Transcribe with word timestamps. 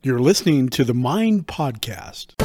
You're 0.00 0.20
listening 0.20 0.68
to 0.68 0.84
the 0.84 0.94
Mind 0.94 1.48
Podcast. 1.48 2.40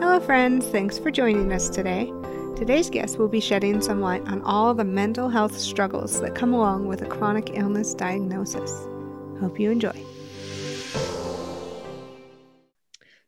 Hello, 0.00 0.20
friends. 0.20 0.66
Thanks 0.66 0.98
for 0.98 1.10
joining 1.10 1.50
us 1.50 1.70
today. 1.70 2.12
Today's 2.54 2.90
guest 2.90 3.18
will 3.18 3.28
be 3.28 3.40
shedding 3.40 3.80
some 3.80 4.02
light 4.02 4.20
on 4.28 4.42
all 4.42 4.74
the 4.74 4.84
mental 4.84 5.30
health 5.30 5.58
struggles 5.58 6.20
that 6.20 6.34
come 6.34 6.52
along 6.52 6.88
with 6.88 7.00
a 7.00 7.06
chronic 7.06 7.52
illness 7.54 7.94
diagnosis. 7.94 8.86
Hope 9.40 9.58
you 9.58 9.70
enjoy. 9.70 9.98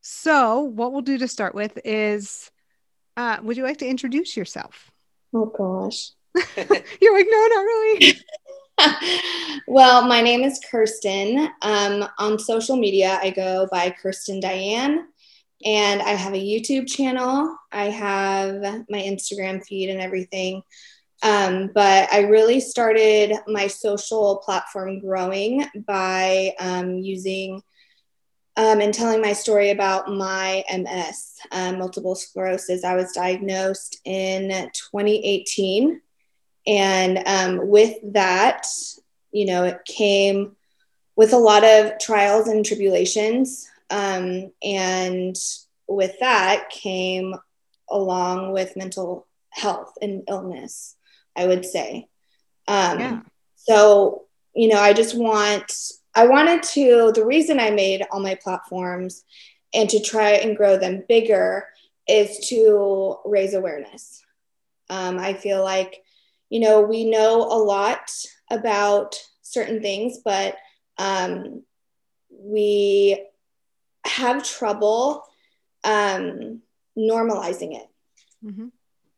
So, 0.03 0.61
what 0.61 0.93
we'll 0.93 1.01
do 1.01 1.17
to 1.17 1.29
start 1.29 1.55
with 1.55 1.79
is 1.83 2.51
uh, 3.17 3.39
would 3.43 3.57
you 3.57 3.63
like 3.63 3.79
to 3.79 3.89
introduce 3.89 4.37
yourself? 4.37 4.91
Oh, 5.33 5.47
gosh. 5.47 6.11
You're 7.01 7.15
like, 7.15 7.27
no, 7.31 7.47
not 7.47 7.63
really. 7.63 8.21
well, 9.67 10.07
my 10.07 10.21
name 10.21 10.43
is 10.43 10.61
Kirstyn. 10.71 11.51
Um, 11.63 12.09
on 12.19 12.39
social 12.39 12.77
media, 12.77 13.19
I 13.23 13.31
go 13.31 13.69
by 13.71 13.95
Kirstyn 14.03 14.41
Diane, 14.41 15.07
and 15.65 16.03
I 16.03 16.11
have 16.11 16.35
a 16.35 16.39
YouTube 16.39 16.89
channel. 16.89 17.57
I 17.73 17.87
have 17.87 18.63
my 18.89 18.99
Instagram 18.99 19.65
feed 19.65 19.91
and 19.91 20.01
everything. 20.01 20.63
Um, 21.23 21.71
but 21.75 22.13
I 22.13 22.21
really 22.23 22.61
started 22.61 23.33
my 23.47 23.67
social 23.67 24.43
platform 24.45 24.99
growing 24.99 25.65
by 25.87 26.55
um, 26.59 26.99
using 26.99 27.63
um, 28.57 28.81
and 28.81 28.95
telling 28.95 29.21
my 29.21 29.33
story 29.33 29.71
about 29.71 30.09
my 30.09 30.63
MS, 30.73 31.39
um, 31.51 31.79
multiple 31.79 32.15
sclerosis. 32.15 32.85
I 32.85 32.95
was 32.95 33.13
diagnosed 33.13 34.01
in 34.05 34.51
2018 34.51 36.01
and 36.67 37.23
um, 37.27 37.69
with 37.69 37.97
that, 38.13 38.67
you 39.33 39.47
know, 39.47 39.65
it 39.65 39.85
came 39.85 40.57
with 41.17 41.33
a 41.33 41.39
lot 41.39 41.65
of 41.65 41.99
trials 41.99 42.49
and 42.49 42.65
tribulations. 42.65 43.69
Um, 43.91 44.53
and 44.63 45.37
with 45.87 46.19
that 46.21 46.71
came 46.71 47.35
along 47.91 48.53
with 48.53 48.77
mental 48.77 49.27
health 49.51 49.93
and 50.01 50.23
illness, 50.29 50.97
I 51.37 51.47
would 51.47 51.65
say. 51.65 52.09
Um, 52.67 52.99
yeah. 52.99 53.21
So, 53.57 54.25
you 54.55 54.69
know, 54.69 54.81
I 54.81 54.93
just 54.93 55.17
want, 55.17 55.73
I 56.15 56.27
wanted 56.27 56.63
to, 56.63 57.13
the 57.13 57.25
reason 57.25 57.61
I 57.61 57.71
made 57.71 58.05
all 58.11 58.21
my 58.21 58.37
platforms 58.37 59.25
and 59.73 59.91
to 59.91 60.01
try 60.01 60.33
and 60.33 60.57
grow 60.57 60.79
them 60.79 61.05
bigger 61.09 61.67
is 62.09 62.49
to 62.49 63.17
raise 63.25 63.55
awareness. 63.55 64.23
Um, 64.89 65.19
I 65.19 65.35
feel 65.35 65.63
like 65.63 66.04
you 66.55 66.61
know, 66.61 66.83
we 66.83 67.05
know 67.05 67.43
a 67.43 67.59
lot 67.59 68.13
about 68.49 69.21
certain 69.43 69.83
things, 69.83 70.19
but 70.25 70.55
um, 70.99 71.65
we 72.31 73.21
have 74.07 74.45
trouble 74.45 75.25
um, 75.83 76.63
normalizing 76.97 77.75
it. 77.75 77.89
Mm-hmm. 78.45 78.69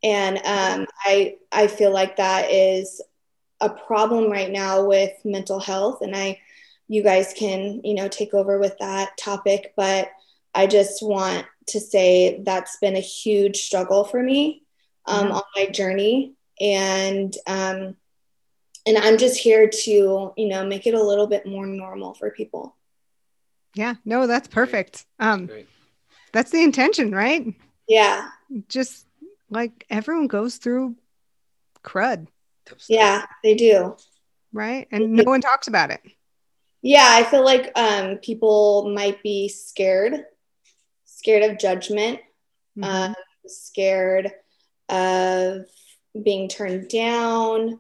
And 0.03 0.39
um, 0.39 0.87
I, 1.05 1.37
I 1.53 1.67
feel 1.67 1.93
like 1.93 2.17
that 2.17 2.51
is 2.51 3.03
a 3.61 3.69
problem 3.69 4.33
right 4.33 4.51
now 4.51 4.87
with 4.87 5.13
mental 5.23 5.61
health. 5.61 6.01
And 6.01 6.17
I, 6.17 6.41
you 6.89 7.03
guys 7.03 7.35
can, 7.37 7.83
you 7.85 7.97
know, 7.97 8.09
take 8.09 8.33
over 8.33 8.59
with 8.59 8.79
that 8.79 9.15
topic. 9.19 9.75
But 9.77 10.09
I 10.55 10.67
just 10.67 11.03
want 11.03 11.45
to 11.67 11.81
say 11.81 12.41
that's 12.47 12.79
been 12.79 12.97
a 12.97 13.01
huge 13.01 13.59
struggle 13.59 14.05
for 14.05 14.23
me 14.23 14.63
um, 15.05 15.25
mm-hmm. 15.27 15.33
on 15.35 15.43
my 15.55 15.67
journey 15.67 16.33
and 16.61 17.35
um, 17.47 17.97
and 18.87 18.99
I'm 18.99 19.19
just 19.19 19.39
here 19.39 19.69
to 19.69 20.33
you 20.37 20.49
know 20.49 20.65
make 20.65 20.87
it 20.87 20.95
a 20.95 21.03
little 21.03 21.27
bit 21.27 21.47
more 21.47 21.67
normal 21.67 22.15
for 22.15 22.31
people. 22.31 22.77
Yeah, 23.75 23.95
no, 24.05 24.27
that's 24.27 24.49
perfect. 24.49 25.05
Um, 25.19 25.51
that's 26.33 26.51
the 26.51 26.63
intention, 26.63 27.13
right? 27.13 27.55
Yeah, 27.87 28.29
just 28.69 29.07
like 29.51 29.87
everyone 29.91 30.29
goes 30.29 30.57
through 30.57 30.97
crud. 31.85 32.27
Yeah, 32.89 33.27
they 33.43 33.55
do. 33.55 33.97
Right, 34.53 34.89
and 34.91 35.13
no 35.13 35.25
one 35.25 35.41
talks 35.41 35.69
about 35.69 35.91
it. 35.91 36.01
Yeah, 36.83 37.09
I 37.09 37.25
feel 37.25 37.45
like 37.45 37.73
um, 37.77 38.19
people 38.19 38.93
might 38.95 39.23
be 39.23 39.49
scared, 39.49 40.25
scared 41.05 41.43
of 41.43 41.59
judgment, 41.59 42.21
mm-hmm. 42.79 42.85
um, 42.85 43.15
scared 43.47 44.33
of 44.89 45.67
being 46.23 46.49
turned 46.49 46.89
down. 46.89 47.79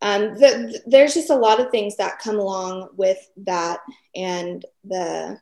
Um, 0.00 0.34
the, 0.34 0.82
there's 0.86 1.14
just 1.14 1.30
a 1.30 1.36
lot 1.36 1.60
of 1.60 1.70
things 1.70 1.96
that 1.96 2.18
come 2.18 2.38
along 2.38 2.88
with 2.96 3.18
that 3.38 3.80
and 4.16 4.64
the 4.84 5.38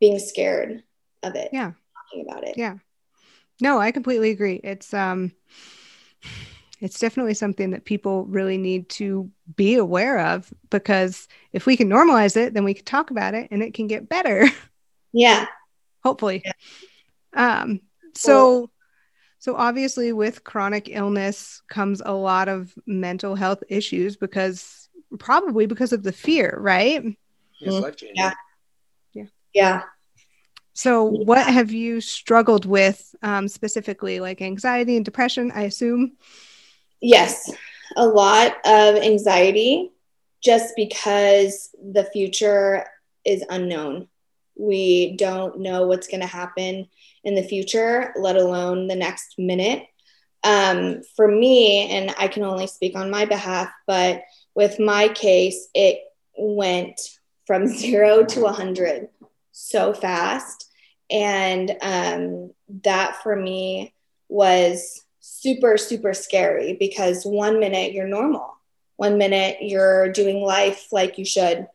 being 0.00 0.18
scared 0.18 0.82
of 1.22 1.34
it. 1.34 1.50
Yeah. 1.52 1.72
Talking 2.10 2.26
about 2.28 2.46
it. 2.46 2.58
Yeah. 2.58 2.76
No, 3.60 3.78
I 3.78 3.90
completely 3.90 4.30
agree. 4.30 4.60
It's, 4.62 4.92
um, 4.92 5.32
it's 6.80 6.98
definitely 6.98 7.34
something 7.34 7.70
that 7.70 7.84
people 7.84 8.24
really 8.26 8.58
need 8.58 8.88
to 8.90 9.30
be 9.54 9.76
aware 9.76 10.18
of 10.18 10.52
because 10.68 11.28
if 11.52 11.64
we 11.64 11.76
can 11.76 11.88
normalize 11.88 12.36
it, 12.36 12.54
then 12.54 12.64
we 12.64 12.74
can 12.74 12.84
talk 12.84 13.10
about 13.10 13.34
it 13.34 13.48
and 13.52 13.62
it 13.62 13.72
can 13.74 13.86
get 13.86 14.08
better. 14.08 14.48
Yeah. 15.14 15.44
Hopefully. 16.02 16.42
Yeah. 16.42 16.52
Um, 17.34 17.80
so, 18.14 18.70
so, 19.42 19.56
obviously, 19.56 20.12
with 20.12 20.44
chronic 20.44 20.88
illness 20.88 21.62
comes 21.68 22.00
a 22.06 22.12
lot 22.12 22.48
of 22.48 22.72
mental 22.86 23.34
health 23.34 23.60
issues 23.68 24.16
because 24.16 24.88
probably 25.18 25.66
because 25.66 25.92
of 25.92 26.04
the 26.04 26.12
fear, 26.12 26.56
right? 26.60 27.02
Mm-hmm. 27.60 28.06
Yeah. 28.14 28.34
Yeah. 29.14 29.24
Yeah. 29.52 29.82
So, 30.74 31.02
what 31.02 31.44
have 31.44 31.72
you 31.72 32.00
struggled 32.00 32.66
with 32.66 33.12
um, 33.24 33.48
specifically, 33.48 34.20
like 34.20 34.40
anxiety 34.40 34.94
and 34.94 35.04
depression? 35.04 35.50
I 35.52 35.62
assume. 35.62 36.12
Yes, 37.00 37.50
a 37.96 38.06
lot 38.06 38.58
of 38.64 38.94
anxiety 38.94 39.90
just 40.40 40.76
because 40.76 41.74
the 41.82 42.04
future 42.12 42.86
is 43.24 43.44
unknown. 43.50 44.06
We 44.54 45.16
don't 45.16 45.58
know 45.58 45.88
what's 45.88 46.06
going 46.06 46.20
to 46.20 46.28
happen 46.28 46.86
in 47.24 47.34
the 47.34 47.42
future, 47.42 48.12
let 48.16 48.36
alone 48.36 48.88
the 48.88 48.96
next 48.96 49.34
minute. 49.38 49.86
Um, 50.44 51.02
for 51.14 51.28
me, 51.28 51.88
and 51.88 52.12
I 52.18 52.28
can 52.28 52.42
only 52.42 52.66
speak 52.66 52.96
on 52.96 53.10
my 53.10 53.24
behalf, 53.24 53.70
but 53.86 54.22
with 54.54 54.80
my 54.80 55.08
case, 55.08 55.68
it 55.74 56.00
went 56.36 57.00
from 57.46 57.66
zero 57.68 58.24
to 58.24 58.40
100 58.40 59.08
so 59.52 59.92
fast. 59.92 60.68
And 61.10 61.76
um, 61.82 62.52
that 62.84 63.22
for 63.22 63.36
me 63.36 63.94
was 64.28 65.04
super, 65.20 65.76
super 65.76 66.14
scary 66.14 66.74
because 66.78 67.24
one 67.24 67.60
minute 67.60 67.92
you're 67.92 68.08
normal, 68.08 68.56
one 68.96 69.18
minute 69.18 69.58
you're 69.60 70.10
doing 70.10 70.42
life 70.42 70.88
like 70.90 71.18
you 71.18 71.24
should, 71.24 71.66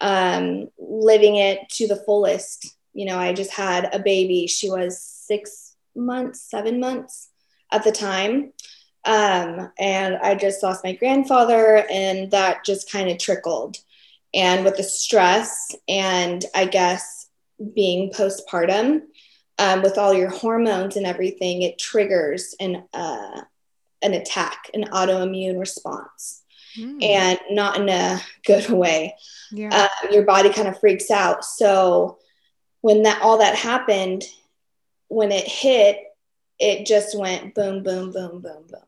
um, 0.00 0.68
living 0.78 1.36
it 1.36 1.68
to 1.70 1.86
the 1.86 1.96
fullest 1.96 2.75
you 2.96 3.04
know, 3.04 3.18
I 3.18 3.34
just 3.34 3.52
had 3.52 3.94
a 3.94 3.98
baby. 3.98 4.46
She 4.46 4.70
was 4.70 4.98
six 4.98 5.76
months, 5.94 6.40
seven 6.40 6.80
months 6.80 7.28
at 7.70 7.84
the 7.84 7.92
time. 7.92 8.54
Um, 9.04 9.70
and 9.78 10.16
I 10.16 10.34
just 10.34 10.62
lost 10.62 10.82
my 10.82 10.94
grandfather, 10.94 11.84
and 11.90 12.30
that 12.30 12.64
just 12.64 12.90
kind 12.90 13.10
of 13.10 13.18
trickled. 13.18 13.76
And 14.34 14.64
with 14.64 14.78
the 14.78 14.82
stress, 14.82 15.76
and 15.86 16.42
I 16.54 16.64
guess 16.64 17.28
being 17.74 18.10
postpartum, 18.10 19.02
um, 19.58 19.82
with 19.82 19.98
all 19.98 20.14
your 20.14 20.30
hormones 20.30 20.96
and 20.96 21.06
everything, 21.06 21.62
it 21.62 21.78
triggers 21.78 22.54
an 22.58 22.82
uh, 22.94 23.42
an 24.02 24.14
attack, 24.14 24.70
an 24.72 24.84
autoimmune 24.84 25.58
response, 25.58 26.42
mm. 26.78 27.02
and 27.02 27.38
not 27.50 27.78
in 27.78 27.90
a 27.90 28.20
good 28.46 28.70
way. 28.70 29.14
Yeah. 29.52 29.68
Uh, 29.70 30.12
your 30.12 30.24
body 30.24 30.50
kind 30.50 30.66
of 30.66 30.80
freaks 30.80 31.10
out. 31.10 31.44
So 31.44 32.18
when 32.86 33.02
that 33.02 33.20
all 33.20 33.38
that 33.38 33.56
happened, 33.56 34.22
when 35.08 35.32
it 35.32 35.48
hit, 35.48 35.98
it 36.60 36.86
just 36.86 37.18
went 37.18 37.52
boom, 37.52 37.82
boom, 37.82 38.12
boom, 38.12 38.40
boom, 38.40 38.64
boom. 38.70 38.86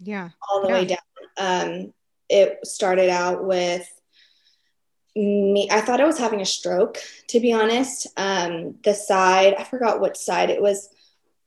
Yeah. 0.00 0.30
All 0.50 0.62
the 0.62 0.68
yeah. 0.68 0.74
way 0.74 0.84
down. 0.84 0.98
Um, 1.38 1.94
it 2.28 2.66
started 2.66 3.10
out 3.10 3.44
with 3.44 3.88
me. 5.14 5.68
I 5.70 5.80
thought 5.80 6.00
I 6.00 6.06
was 6.06 6.18
having 6.18 6.40
a 6.40 6.44
stroke, 6.44 6.98
to 7.28 7.38
be 7.38 7.52
honest. 7.52 8.08
Um, 8.16 8.78
the 8.82 8.94
side, 8.94 9.54
I 9.56 9.62
forgot 9.62 10.00
what 10.00 10.16
side 10.16 10.50
it 10.50 10.60
was. 10.60 10.88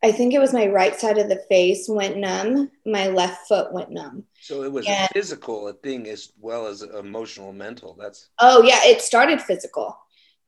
I 0.01 0.13
think 0.13 0.33
it 0.33 0.39
was 0.39 0.53
my 0.53 0.67
right 0.67 0.97
side 0.97 1.17
of 1.17 1.27
the 1.27 1.43
face 1.49 1.89
went 1.89 2.15
numb. 2.15 2.71
My 2.85 3.07
left 3.07 3.45
foot 3.45 3.73
went 3.73 3.91
numb. 3.91 4.23
So 4.39 4.63
it 4.63 4.71
was 4.71 4.87
and, 4.87 5.09
a 5.09 5.13
physical 5.13 5.69
thing 5.83 6.07
as 6.07 6.31
well 6.39 6.65
as 6.65 6.81
emotional, 6.81 7.51
mental. 7.51 7.97
That's 7.99 8.29
oh 8.39 8.63
yeah, 8.63 8.79
it 8.85 9.01
started 9.01 9.41
physical 9.41 9.97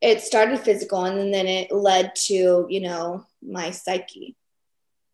it 0.02 0.22
started 0.22 0.60
physical 0.60 1.06
and 1.06 1.34
then 1.34 1.48
it 1.48 1.72
led 1.72 2.16
to 2.16 2.66
you 2.70 2.82
know 2.82 3.26
my 3.42 3.72
psyche 3.72 4.36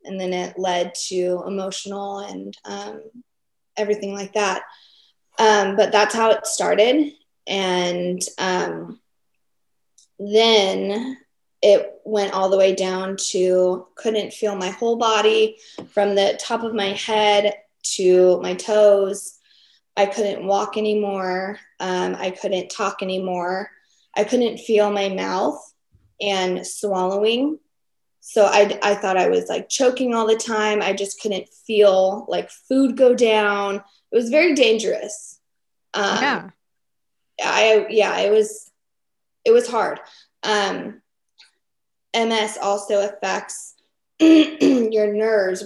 and 0.03 0.19
then 0.19 0.33
it 0.33 0.57
led 0.57 0.93
to 0.93 1.43
emotional 1.47 2.19
and 2.19 2.55
um, 2.65 3.01
everything 3.77 4.13
like 4.13 4.33
that 4.33 4.63
um, 5.39 5.75
but 5.75 5.91
that's 5.91 6.13
how 6.15 6.31
it 6.31 6.45
started 6.45 7.11
and 7.47 8.21
um, 8.37 8.99
then 10.19 11.17
it 11.61 11.99
went 12.03 12.33
all 12.33 12.49
the 12.49 12.57
way 12.57 12.75
down 12.75 13.17
to 13.17 13.87
couldn't 13.95 14.33
feel 14.33 14.55
my 14.55 14.69
whole 14.69 14.97
body 14.97 15.57
from 15.89 16.15
the 16.15 16.39
top 16.39 16.63
of 16.63 16.75
my 16.75 16.89
head 16.89 17.55
to 17.81 18.39
my 18.41 18.53
toes. 18.53 19.39
I 19.97 20.05
couldn't 20.05 20.45
walk 20.45 20.77
anymore. 20.77 21.59
Um, 21.79 22.15
I 22.15 22.31
couldn't 22.31 22.69
talk 22.69 23.01
anymore. 23.01 23.71
I 24.15 24.23
couldn't 24.23 24.59
feel 24.59 24.91
my 24.91 25.09
mouth 25.09 25.59
and 26.21 26.65
swallowing. 26.65 27.59
So 28.21 28.45
I, 28.45 28.79
I 28.81 28.95
thought 28.95 29.17
I 29.17 29.29
was 29.29 29.47
like 29.49 29.69
choking 29.69 30.13
all 30.13 30.27
the 30.27 30.35
time. 30.35 30.81
I 30.81 30.93
just 30.93 31.21
couldn't 31.21 31.47
feel 31.49 32.25
like 32.27 32.49
food 32.49 32.97
go 32.97 33.13
down. 33.13 33.75
It 33.75 34.15
was 34.15 34.29
very 34.29 34.55
dangerous. 34.55 35.39
Um, 35.93 36.21
yeah. 36.21 36.49
I, 37.43 37.85
yeah, 37.89 38.17
it 38.19 38.31
was, 38.31 38.71
it 39.43 39.51
was 39.51 39.67
hard. 39.67 39.99
Um, 40.43 41.01
MS 42.15 42.57
also 42.61 43.05
affects 43.05 43.75
your 44.19 45.13
nerves. 45.13 45.63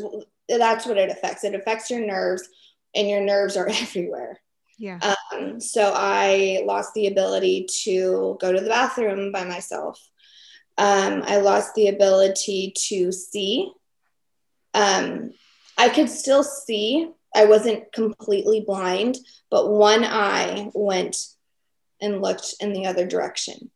That's 0.48 0.86
what 0.86 0.98
it 0.98 1.12
affects. 1.12 1.44
It 1.44 1.54
affects 1.54 1.92
your 1.92 2.06
nerves, 2.06 2.48
and 2.96 3.08
your 3.08 3.22
nerves 3.22 3.56
are 3.56 3.68
everywhere. 3.70 4.40
Yeah. 4.80 5.00
Um, 5.34 5.60
so 5.60 5.92
I 5.94 6.64
lost 6.66 6.94
the 6.94 7.08
ability 7.08 7.68
to 7.84 8.38
go 8.40 8.54
to 8.54 8.62
the 8.62 8.70
bathroom 8.70 9.32
by 9.34 9.44
myself. 9.44 10.00
Um, 10.78 11.22
I 11.28 11.38
lost 11.38 11.76
the 11.76 11.90
ability 11.90 12.74
to 12.88 13.12
see. 13.12 13.72
Um, 14.74 15.32
I 15.78 15.90
could 15.90 16.10
still 16.10 16.44
see. 16.44 17.12
I 17.36 17.46
wasn't 17.46 17.92
completely 17.92 18.62
blind, 18.66 19.18
but 19.52 19.70
one 19.70 20.06
eye 20.06 20.72
went 20.74 21.18
and 22.02 22.22
looked 22.22 22.56
in 22.62 22.72
the 22.72 22.86
other 22.86 23.06
direction. 23.06 23.70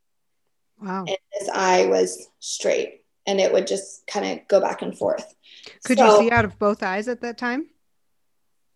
Wow. 0.81 1.03
And 1.05 1.17
his 1.33 1.49
eye 1.49 1.85
was 1.85 2.27
straight 2.39 3.01
and 3.27 3.41
it 3.41 3.51
would 3.51 3.67
just 3.67 4.07
kind 4.07 4.39
of 4.39 4.47
go 4.47 4.61
back 4.61 4.81
and 4.81 4.97
forth. 4.97 5.35
Could 5.83 5.97
So- 5.97 6.21
you 6.21 6.29
see 6.29 6.31
out 6.31 6.45
of 6.45 6.57
both 6.57 6.81
eyes 6.81 7.09
at 7.09 7.21
that 7.21 7.37
time? 7.37 7.69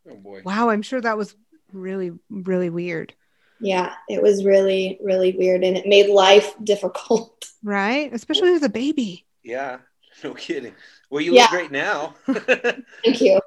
Oh 0.10 0.16
boy. 0.16 0.42
Wow, 0.44 0.70
I'm 0.70 0.82
sure 0.82 1.02
that 1.02 1.18
was 1.18 1.36
really, 1.74 2.12
really 2.30 2.70
weird. 2.70 3.14
Yeah, 3.60 3.94
it 4.08 4.22
was 4.22 4.46
really, 4.46 5.00
really 5.04 5.36
weird 5.38 5.64
and 5.64 5.76
it 5.78 5.88
made 5.88 6.10
life 6.10 6.54
difficult. 6.64 7.46
Right? 7.64 8.14
Especially 8.14 8.54
as 8.54 8.64
a 8.64 8.70
baby. 8.70 9.26
Yeah. 9.44 9.78
No 10.24 10.34
kidding. 10.34 10.74
Well, 11.12 11.22
you 11.22 11.36
Yeah. 11.36 11.44
look 11.44 11.52
great 11.52 11.72
now. 11.72 12.16
Thank 12.26 13.22
you. 13.22 13.40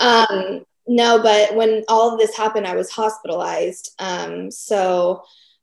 Um, 0.00 0.64
no, 0.88 1.22
but 1.22 1.54
when 1.54 1.84
all 1.86 2.12
of 2.12 2.18
this 2.18 2.36
happened, 2.36 2.66
I 2.66 2.74
was 2.74 2.90
hospitalized. 2.90 3.94
Um, 4.00 4.50
so 4.50 5.22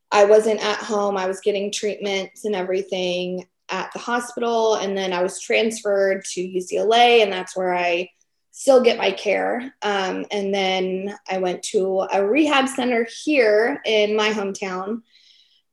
I 0.10 0.24
wasn't 0.24 0.64
at 0.64 0.78
home. 0.78 1.18
I 1.18 1.28
was 1.28 1.42
getting 1.42 1.70
treatments 1.70 2.46
and 2.46 2.56
everything 2.56 3.46
at 3.68 3.92
the 3.92 4.00
hospital. 4.00 4.76
And 4.76 4.98
then 4.98 5.12
I 5.12 5.22
was 5.22 5.38
transferred 5.42 6.24
to 6.32 6.42
UCLA, 6.42 7.24
and 7.24 7.34
that's 7.34 7.58
where 7.58 7.74
I 7.76 8.10
still 8.54 8.82
get 8.82 9.00
my 9.00 9.12
care. 9.12 9.74
Um, 9.82 10.28
and 10.30 10.54
then 10.54 11.18
I 11.30 11.40
went 11.40 11.64
to 11.64 12.08
a 12.12 12.26
rehab 12.26 12.70
center 12.70 13.06
here 13.24 13.82
in 13.84 14.16
my 14.16 14.30
hometown. 14.30 15.02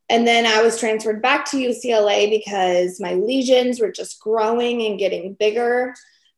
And 0.09 0.27
then 0.27 0.47
I 0.47 0.62
was 0.62 0.81
transferred 0.81 1.21
back 1.21 1.44
to 1.50 1.59
UCLA 1.59 2.31
because 2.31 2.99
my 2.99 3.15
lesions 3.15 3.81
were 3.81 3.93
just 3.93 4.19
growing 4.19 4.82
and 4.82 4.99
getting 4.99 5.35
bigger. 5.35 5.94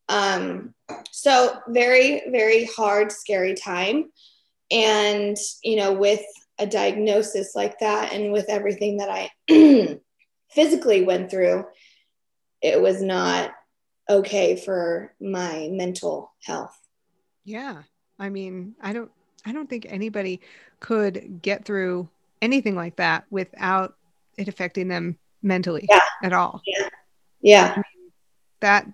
Um, 0.08 0.74
so 1.12 1.58
very, 1.68 2.24
very 2.28 2.64
hard, 2.64 3.12
scary 3.12 3.54
time. 3.54 4.10
And, 4.70 5.36
you 5.62 5.76
know, 5.76 5.92
with 5.92 6.24
a 6.58 6.66
diagnosis 6.66 7.54
like 7.54 7.78
that 7.78 8.12
and 8.12 8.32
with 8.32 8.46
everything 8.48 8.96
that 8.96 9.08
I 9.08 9.30
physically 10.50 11.02
went 11.02 11.30
through, 11.30 11.66
it 12.60 12.82
was 12.82 13.00
not 13.00 13.52
okay 14.08 14.56
for 14.56 15.12
my 15.20 15.68
mental 15.70 16.32
health. 16.42 16.76
Yeah. 17.44 17.82
I 18.18 18.28
mean, 18.28 18.74
I 18.80 18.92
don't 18.92 19.10
I 19.44 19.52
don't 19.52 19.68
think 19.68 19.86
anybody 19.88 20.40
could 20.80 21.40
get 21.42 21.64
through 21.64 22.08
anything 22.40 22.74
like 22.76 22.96
that 22.96 23.24
without 23.30 23.96
it 24.36 24.48
affecting 24.48 24.88
them 24.88 25.18
mentally 25.42 25.86
Yeah. 25.90 26.00
at 26.22 26.32
all. 26.32 26.62
Yeah. 27.40 27.82
That 28.60 28.86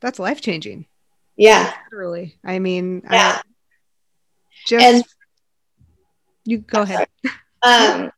that's 0.00 0.18
life 0.18 0.40
changing, 0.40 0.86
Yeah. 1.36 1.74
literally. 1.90 2.38
I 2.44 2.58
mean, 2.58 3.02
Yeah. 3.10 3.38
I, 3.38 3.42
just 4.66 4.84
And- 4.84 5.04
you 6.44 6.58
go 6.58 6.82
ahead. 6.82 7.06
Um, 7.62 8.10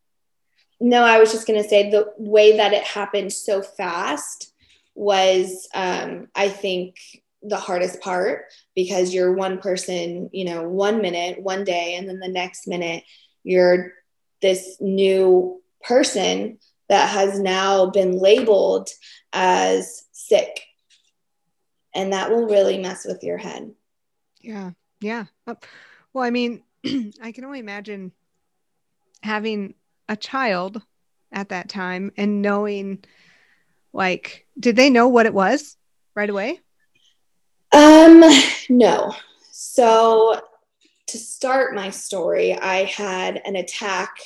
no, 0.80 1.02
I 1.02 1.18
was 1.18 1.32
just 1.32 1.46
going 1.46 1.60
to 1.60 1.68
say 1.68 1.90
the 1.90 2.12
way 2.16 2.56
that 2.56 2.72
it 2.72 2.84
happened 2.84 3.32
so 3.32 3.60
fast 3.62 4.51
was, 4.94 5.68
um, 5.74 6.28
I 6.34 6.48
think, 6.48 6.96
the 7.42 7.56
hardest 7.56 8.00
part 8.00 8.44
because 8.74 9.12
you're 9.12 9.34
one 9.34 9.58
person, 9.58 10.30
you 10.32 10.44
know, 10.44 10.68
one 10.68 11.02
minute, 11.02 11.42
one 11.42 11.64
day, 11.64 11.96
and 11.96 12.08
then 12.08 12.20
the 12.20 12.28
next 12.28 12.68
minute, 12.68 13.02
you're 13.42 13.92
this 14.40 14.76
new 14.80 15.60
person 15.82 16.58
that 16.88 17.08
has 17.08 17.40
now 17.40 17.86
been 17.90 18.18
labeled 18.18 18.88
as 19.32 20.04
sick. 20.12 20.62
And 21.94 22.12
that 22.12 22.30
will 22.30 22.46
really 22.46 22.78
mess 22.78 23.04
with 23.04 23.22
your 23.22 23.38
head. 23.38 23.72
Yeah. 24.40 24.70
Yeah. 25.00 25.26
Well, 25.46 26.24
I 26.24 26.30
mean, 26.30 26.62
I 27.22 27.32
can 27.32 27.44
only 27.44 27.58
imagine 27.58 28.12
having 29.22 29.74
a 30.08 30.16
child 30.16 30.82
at 31.32 31.48
that 31.50 31.68
time 31.68 32.12
and 32.16 32.42
knowing 32.42 33.04
like 33.92 34.46
did 34.58 34.76
they 34.76 34.90
know 34.90 35.08
what 35.08 35.26
it 35.26 35.34
was 35.34 35.76
right 36.14 36.30
away? 36.30 36.60
Um, 37.72 38.22
no. 38.68 39.14
So 39.50 40.40
to 41.08 41.18
start 41.18 41.74
my 41.74 41.90
story, 41.90 42.54
I 42.54 42.84
had 42.84 43.40
an 43.44 43.56
attack 43.56 44.16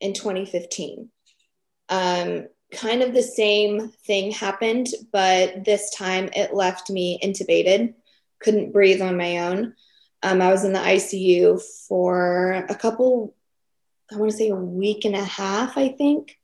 in 0.00 0.12
2015. 0.12 1.08
Um, 1.88 2.46
kind 2.72 3.02
of 3.02 3.12
the 3.12 3.22
same 3.22 3.90
thing 4.06 4.30
happened, 4.30 4.88
but 5.12 5.64
this 5.64 5.90
time 5.90 6.30
it 6.34 6.54
left 6.54 6.90
me 6.90 7.20
intubated, 7.22 7.94
couldn't 8.40 8.72
breathe 8.72 9.02
on 9.02 9.16
my 9.16 9.38
own. 9.38 9.74
Um, 10.22 10.40
I 10.40 10.50
was 10.50 10.64
in 10.64 10.72
the 10.72 10.78
ICU 10.78 11.60
for 11.88 12.52
a 12.68 12.74
couple, 12.74 13.34
I 14.10 14.16
want 14.16 14.30
to 14.30 14.36
say 14.36 14.48
a 14.48 14.56
week 14.56 15.04
and 15.04 15.16
a 15.16 15.24
half, 15.24 15.76
I 15.76 15.88
think. 15.88 16.38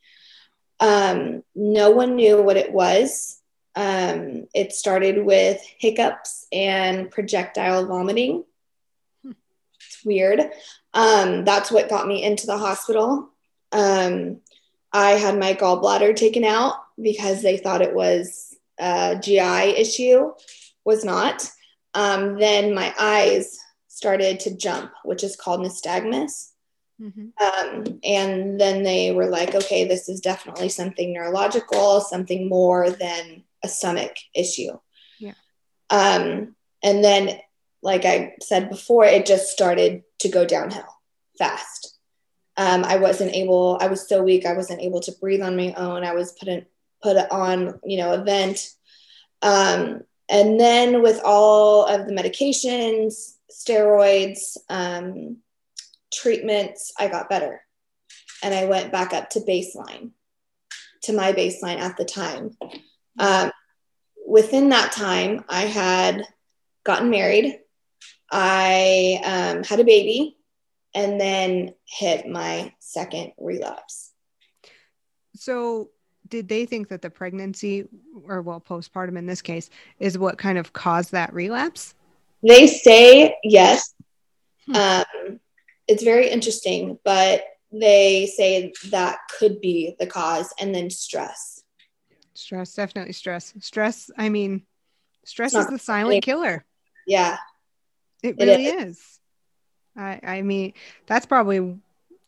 Um, 0.81 1.43
no 1.55 1.91
one 1.91 2.17
knew 2.17 2.43
what 2.43 2.57
it 2.57 2.73
was. 2.73 3.41
Um, 3.75 4.47
it 4.55 4.73
started 4.73 5.25
with 5.25 5.61
hiccups 5.79 6.47
and 6.53 7.11
projectile 7.11 7.87
vomiting. 7.87 8.45
It's 9.25 10.05
weird. 10.05 10.41
Um, 10.95 11.45
that's 11.45 11.71
what 11.71 11.89
got 11.89 12.07
me 12.07 12.23
into 12.23 12.47
the 12.47 12.59
hospital. 12.59 13.31
Um, 13.73 14.41
I 14.93 15.13
had 15.13 15.39
my 15.39 15.55
gallbladder 15.55 16.17
taken 16.17 16.45
out 16.45 16.75
because 17.01 17.43
they 17.43 17.59
thought 17.59 17.83
it 17.83 17.95
was 17.95 18.57
a 18.79 19.19
GI 19.23 19.77
issue, 19.77 20.33
was 20.85 21.05
not. 21.05 21.49
Um, 21.95 22.39
then 22.39 22.75
my 22.75 22.95
eyes 22.99 23.59
started 23.89 24.41
to 24.41 24.57
jump, 24.57 24.93
which 25.05 25.23
is 25.23 25.37
called 25.37 25.61
nystagmus. 25.61 26.53
Mhm. 27.01 27.33
Um, 27.41 28.01
and 28.03 28.61
then 28.61 28.83
they 28.83 29.13
were 29.13 29.27
like, 29.27 29.55
okay, 29.55 29.87
this 29.87 30.09
is 30.09 30.21
definitely 30.21 30.69
something 30.69 31.13
neurological, 31.13 32.01
something 32.01 32.49
more 32.49 32.91
than 32.91 33.45
a 33.63 33.69
stomach 33.69 34.17
issue. 34.35 34.79
Yeah. 35.19 35.35
Um, 35.91 36.57
and 36.83 37.05
then, 37.05 37.39
like 37.83 38.05
I 38.05 38.35
said 38.43 38.71
before, 38.71 39.05
it 39.05 39.27
just 39.27 39.53
started 39.53 40.03
to 40.21 40.29
go 40.29 40.45
downhill 40.45 40.89
fast. 41.39 41.97
Um, 42.57 42.85
I 42.85 42.97
wasn't 42.97 43.35
able, 43.35 43.79
I 43.81 43.87
was 43.87 44.09
so 44.09 44.25
weak, 44.25 44.45
I 44.45 44.55
wasn't 44.55 44.83
able 44.83 45.01
to 45.03 45.13
breathe 45.21 45.43
on 45.43 45.57
my 45.57 45.73
own. 45.75 46.03
I 46.03 46.15
was 46.15 46.33
put 46.33 46.49
in, 46.49 46.67
put 47.01 47.17
on, 47.31 47.79
you 47.85 47.99
know, 47.99 48.13
a 48.13 48.25
vent. 48.25 48.73
Um, 49.43 50.03
and 50.29 50.59
then 50.59 51.01
with 51.01 51.21
all 51.25 51.87
of 51.87 52.07
the 52.07 52.13
medications, 52.13 53.35
steroids, 53.49 54.57
um, 54.69 55.37
treatments, 56.13 56.93
I 56.99 57.09
got 57.09 57.29
better. 57.29 57.63
And 58.43 58.55
I 58.55 58.67
went 58.67 58.93
back 58.93 59.13
up 59.13 59.31
to 59.31 59.41
baseline, 59.41 60.11
to 61.03 61.13
my 61.13 61.33
baseline 61.33 61.79
at 61.79 61.97
the 61.97 62.05
time. 62.05 62.57
Um, 63.19 63.51
within 64.27 64.69
that 64.71 64.93
time, 64.93 65.45
I 65.49 65.63
had 65.63 66.25
gotten 66.85 67.11
married, 67.11 67.59
I 68.31 69.21
um, 69.25 69.65
had 69.65 69.81
a 69.81 69.85
baby, 69.85 70.37
and 70.95 71.21
then 71.21 71.75
hit 71.85 72.29
my 72.29 72.73
second 72.79 73.33
relapse. 73.39 74.13
So 75.35 75.91
did 76.29 76.49
they 76.49 76.67
think 76.67 76.89
that 76.89 77.03
the 77.03 77.11
pregnancy 77.11 77.87
or 78.25 78.43
well 78.43 78.61
postpartum 78.61 79.17
in 79.17 79.27
this 79.27 79.43
case 79.43 79.71
is 79.99 80.19
what 80.19 80.39
kind 80.39 80.59
of 80.59 80.73
caused 80.73 81.13
that 81.13 81.33
relapse? 81.33 81.95
They 82.43 82.67
say 82.67 83.37
yes. 83.43 83.95
Hmm. 84.67 84.77
Um, 84.77 85.41
it's 85.89 86.03
very 86.05 86.29
interesting, 86.29 86.99
but 87.05 87.45
they 87.73 88.27
say 88.27 88.73
that 88.91 89.19
could 89.39 89.61
be 89.61 89.95
the 89.99 90.07
cause, 90.07 90.53
and 90.61 90.75
then 90.75 90.91
stress. 90.91 91.63
Stress, 92.35 92.75
definitely 92.75 93.13
stress. 93.13 93.53
Stress, 93.61 94.11
I 94.17 94.29
mean, 94.29 94.63
stress 95.25 95.55
It's 95.55 95.65
is 95.65 95.71
the 95.71 95.79
silent 95.79 96.23
killer. 96.25 96.65
Yeah, 97.07 97.39
It 98.23 98.37
It 98.39 98.45
really 98.45 98.67
is. 98.67 98.99
is. 98.99 99.21
I 99.97 100.21
I 100.23 100.43
mean, 100.43 100.75
that's 101.07 101.27
probably 101.27 101.79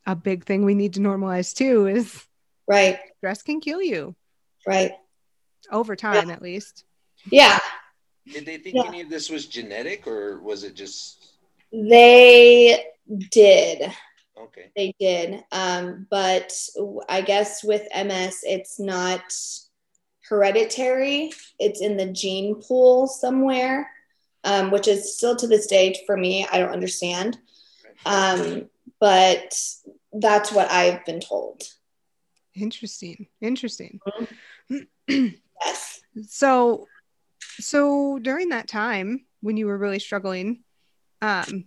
a 0.07 0.17
big 0.17 0.45
thing 0.45 0.65
we 0.65 0.75
need 0.75 0.95
to 0.95 1.01
normalize 1.01 1.55
too 1.55 1.87
is 1.87 2.27
right, 2.67 2.99
stress 3.19 3.43
can 3.43 3.61
kill 3.61 3.83
you 3.83 4.17
right. 4.67 4.93
over 5.71 5.95
time 5.95 6.31
at 6.31 6.43
least. 6.43 6.85
Yeah, 7.31 7.59
Did 8.27 8.47
they 8.47 8.57
think 8.57 8.77
Yeah. 8.77 8.89
any 8.89 9.03
of 9.03 9.11
this 9.11 9.29
was 9.31 9.47
genetic 9.47 10.07
or 10.07 10.41
was 10.41 10.65
it 10.65 10.75
just 10.75 11.35
they 11.73 12.85
did. 13.31 13.93
okay? 14.39 14.71
They 14.77 14.95
did. 14.99 15.45
Um, 15.53 16.07
but 16.11 16.53
I 17.09 17.21
guess 17.21 17.63
with 17.65 17.87
MS, 17.95 18.41
it's 18.43 18.79
not 18.79 19.23
hereditary, 20.29 21.33
it's 21.59 21.81
in 21.81 21.97
the 21.97 22.07
gene 22.07 22.61
pool 22.63 23.07
somewhere, 23.07 23.91
um, 24.45 24.71
which 24.71 24.87
is 24.87 25.17
still 25.17 25.35
to 25.37 25.47
this 25.47 25.67
day 25.67 26.01
for 26.07 26.17
me, 26.17 26.47
I 26.51 26.59
don't 26.59 26.73
understand. 26.73 27.39
Um, 28.07 28.71
but 29.01 29.59
that's 30.13 30.53
what 30.53 30.71
I've 30.71 31.05
been 31.05 31.21
told. 31.21 31.63
Interesting. 32.55 33.27
Interesting. 33.41 34.01
Yes. 35.09 36.01
So 36.27 36.87
so 37.59 38.19
during 38.19 38.51
that 38.51 38.69
time 38.69 39.27
when 39.41 39.57
you 39.57 39.67
were 39.67 39.79
really 39.79 39.99
struggling, 39.99 40.63
um 41.23 41.65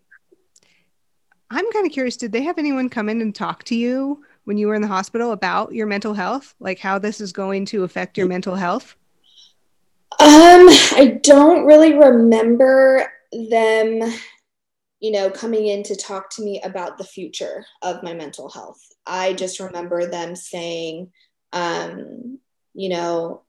I'm 1.54 1.72
kind 1.72 1.86
of 1.86 1.92
curious, 1.92 2.18
did 2.18 2.32
they 2.32 2.42
have 2.44 2.58
anyone 2.58 2.90
come 2.90 3.10
in 3.10 3.22
and 3.22 3.34
talk 3.34 3.64
to 3.66 3.76
you 3.76 4.24
when 4.46 4.58
you 4.58 4.68
were 4.68 4.74
in 4.74 4.82
the 4.82 4.88
hospital 4.88 5.32
about 5.32 5.72
your 5.72 5.86
mental 5.86 6.16
health? 6.16 6.56
Like 6.60 6.80
how 6.80 6.98
this 6.98 7.22
is 7.22 7.32
going 7.32 7.66
to 7.68 7.84
affect 7.84 8.18
your 8.18 8.28
mental 8.28 8.56
health? 8.56 8.96
Um, 10.20 10.68
I 10.98 11.20
don't 11.22 11.66
really 11.66 11.94
remember 11.94 13.12
them, 13.32 14.02
you 15.00 15.12
know, 15.12 15.30
coming 15.30 15.68
in 15.68 15.84
to 15.84 15.96
talk 15.96 16.32
to 16.32 16.44
me 16.44 16.60
about 16.64 16.98
the 16.98 17.04
future 17.04 17.66
of 17.84 18.02
my 18.02 18.14
mental 18.14 18.50
health. 18.50 18.82
I 19.06 19.34
just 19.34 19.60
remember 19.60 20.08
them 20.08 20.36
saying, 20.36 21.12
um, 21.52 22.40
you 22.74 22.90
know, 22.90 23.44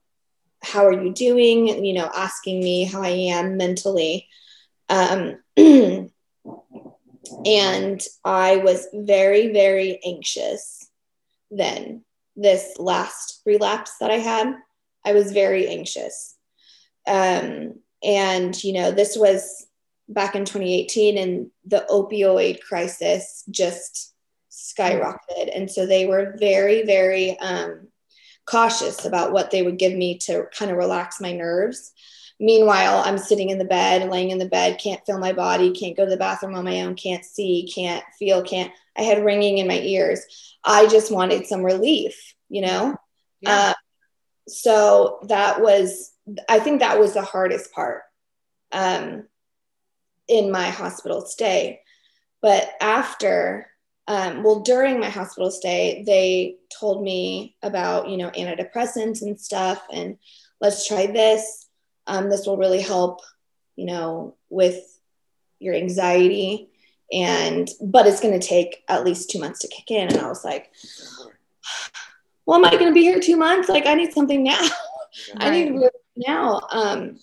how 0.63 0.85
are 0.85 1.03
you 1.03 1.11
doing? 1.11 1.83
You 1.83 1.93
know, 1.93 2.09
asking 2.15 2.59
me 2.59 2.83
how 2.83 3.01
I 3.01 3.09
am 3.09 3.57
mentally. 3.57 4.27
Um, 4.89 5.39
and 7.45 8.01
I 8.23 8.57
was 8.57 8.87
very, 8.93 9.51
very 9.51 9.99
anxious 10.05 10.89
then. 11.51 12.03
This 12.35 12.77
last 12.77 13.41
relapse 13.45 13.93
that 14.01 14.11
I 14.11 14.17
had, 14.17 14.55
I 15.05 15.13
was 15.13 15.31
very 15.31 15.67
anxious. 15.67 16.35
Um, 17.07 17.75
and, 18.03 18.61
you 18.63 18.73
know, 18.73 18.91
this 18.91 19.15
was 19.17 19.65
back 20.09 20.35
in 20.35 20.45
2018, 20.45 21.17
and 21.17 21.51
the 21.65 21.85
opioid 21.89 22.61
crisis 22.61 23.43
just 23.49 24.13
skyrocketed. 24.51 25.55
And 25.55 25.69
so 25.71 25.85
they 25.85 26.05
were 26.05 26.35
very, 26.39 26.83
very 26.83 27.39
um, 27.39 27.87
cautious 28.45 29.05
about 29.05 29.31
what 29.31 29.51
they 29.51 29.61
would 29.61 29.77
give 29.77 29.93
me 29.93 30.17
to 30.19 30.45
kind 30.57 30.71
of 30.71 30.77
relax 30.77 31.19
my 31.19 31.31
nerves. 31.31 31.91
Meanwhile, 32.39 33.01
I'm 33.05 33.17
sitting 33.17 33.49
in 33.49 33.57
the 33.57 33.65
bed, 33.65 34.09
laying 34.09 34.31
in 34.31 34.39
the 34.39 34.45
bed, 34.45 34.77
can't 34.77 35.05
feel 35.05 35.17
my 35.17 35.31
body, 35.31 35.71
can't 35.71 35.95
go 35.95 36.03
to 36.03 36.11
the 36.11 36.17
bathroom 36.17 36.55
on 36.55 36.65
my 36.65 36.81
own, 36.81 36.95
can't 36.95 37.23
see, 37.23 37.69
can't 37.73 38.03
feel, 38.19 38.43
can't. 38.43 38.73
I 38.97 39.03
had 39.03 39.23
ringing 39.23 39.57
in 39.57 39.67
my 39.67 39.79
ears. 39.79 40.21
I 40.63 40.87
just 40.87 41.11
wanted 41.11 41.47
some 41.47 41.63
relief, 41.63 42.35
you 42.49 42.61
know? 42.61 42.97
Yeah. 43.39 43.51
Uh, 43.51 43.73
so 44.47 45.19
that 45.29 45.61
was, 45.61 46.11
I 46.49 46.59
think 46.59 46.81
that 46.81 46.99
was 46.99 47.13
the 47.13 47.21
hardest 47.21 47.71
part 47.71 48.01
um, 48.71 49.23
in 50.27 50.51
my 50.51 50.69
hospital 50.69 51.21
stay. 51.21 51.81
But 52.41 52.69
after, 52.81 53.67
um, 54.07 54.43
well, 54.43 54.59
during 54.59 54.99
my 54.99 55.09
hospital 55.09 55.51
stay, 55.51 56.03
they 56.05 56.57
told 56.79 57.01
me 57.01 57.55
about, 57.63 58.09
you 58.09 58.17
know, 58.17 58.29
antidepressants 58.31 59.21
and 59.21 59.39
stuff, 59.39 59.81
and 59.91 60.17
let's 60.59 60.85
try 60.87 61.07
this. 61.07 61.64
Um, 62.07 62.29
this 62.29 62.45
will 62.45 62.57
really 62.57 62.81
help, 62.81 63.21
you 63.75 63.85
know, 63.85 64.35
with 64.49 64.79
your 65.59 65.73
anxiety. 65.73 66.69
And, 67.11 67.69
but 67.81 68.07
it's 68.07 68.21
going 68.21 68.39
to 68.39 68.47
take 68.47 68.83
at 68.87 69.05
least 69.05 69.29
two 69.29 69.39
months 69.39 69.59
to 69.59 69.67
kick 69.67 69.91
in. 69.91 70.07
And 70.07 70.17
I 70.17 70.27
was 70.27 70.43
like, 70.43 70.71
well, 72.45 72.57
am 72.57 72.65
I 72.65 72.71
going 72.71 72.87
to 72.87 72.93
be 72.93 73.01
here 73.01 73.19
two 73.19 73.37
months? 73.37 73.69
Like, 73.69 73.85
I 73.85 73.95
need 73.95 74.13
something 74.13 74.43
now. 74.43 74.67
I 75.37 75.49
need 75.49 75.79
now. 76.15 76.61
Um, 76.71 77.19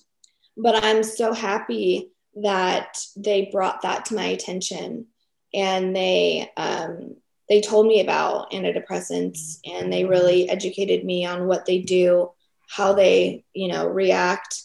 but 0.56 0.84
I'm 0.84 1.02
so 1.02 1.32
happy 1.32 2.10
that 2.36 2.98
they 3.16 3.48
brought 3.52 3.82
that 3.82 4.06
to 4.06 4.14
my 4.14 4.24
attention 4.24 5.06
and 5.54 5.94
they 5.94 6.50
um, 6.56 7.16
they 7.48 7.60
told 7.60 7.86
me 7.86 8.00
about 8.00 8.50
antidepressants 8.52 9.58
and 9.66 9.92
they 9.92 10.04
really 10.04 10.48
educated 10.48 11.04
me 11.04 11.26
on 11.26 11.46
what 11.46 11.66
they 11.66 11.78
do, 11.78 12.30
how 12.68 12.92
they 12.92 13.44
you 13.52 13.68
know 13.68 13.86
react, 13.86 14.62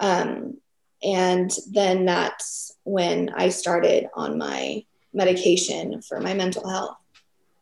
um, 0.00 0.56
and 1.02 1.50
then 1.70 2.04
that's 2.04 2.76
when 2.84 3.30
I 3.34 3.50
started 3.50 4.08
on 4.14 4.36
my 4.38 4.84
medication 5.14 6.02
for 6.02 6.20
my 6.20 6.34
mental 6.34 6.68
health. 6.68 6.96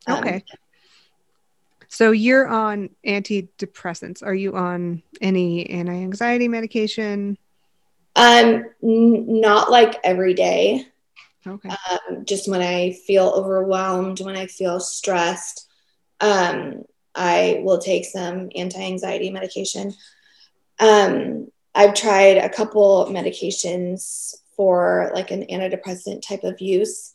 Um, 0.07 0.19
Okay. 0.19 0.43
So 1.89 2.11
you're 2.11 2.47
on 2.47 2.91
antidepressants. 3.07 4.23
Are 4.23 4.35
you 4.35 4.57
on 4.57 5.03
any 5.21 5.69
anti-anxiety 5.71 6.49
medication? 6.49 7.39
Um, 8.15 8.65
n- 8.83 9.41
not 9.41 9.71
like 9.71 9.99
every 10.05 10.35
day. 10.35 10.87
Okay. 11.47 11.71
um, 11.91 12.25
just 12.27 12.49
when 12.49 12.61
I 12.61 12.93
feel 12.93 13.29
overwhelmed, 13.29 14.21
when 14.21 14.37
I 14.37 14.47
feel 14.47 14.81
stressed, 14.81 15.67
um, 16.21 16.83
I 17.15 17.61
will 17.63 17.79
take 17.79 18.05
some 18.05 18.51
anti 18.55 18.81
anxiety 18.81 19.31
medication. 19.31 19.95
Um, 20.79 21.49
I've 21.75 21.95
tried 21.95 22.39
a 22.39 22.49
couple 22.49 23.07
medications 23.11 24.35
for 24.57 25.11
like 25.15 25.31
an 25.31 25.45
antidepressant 25.47 26.27
type 26.27 26.43
of 26.45 26.61
use 26.61 27.13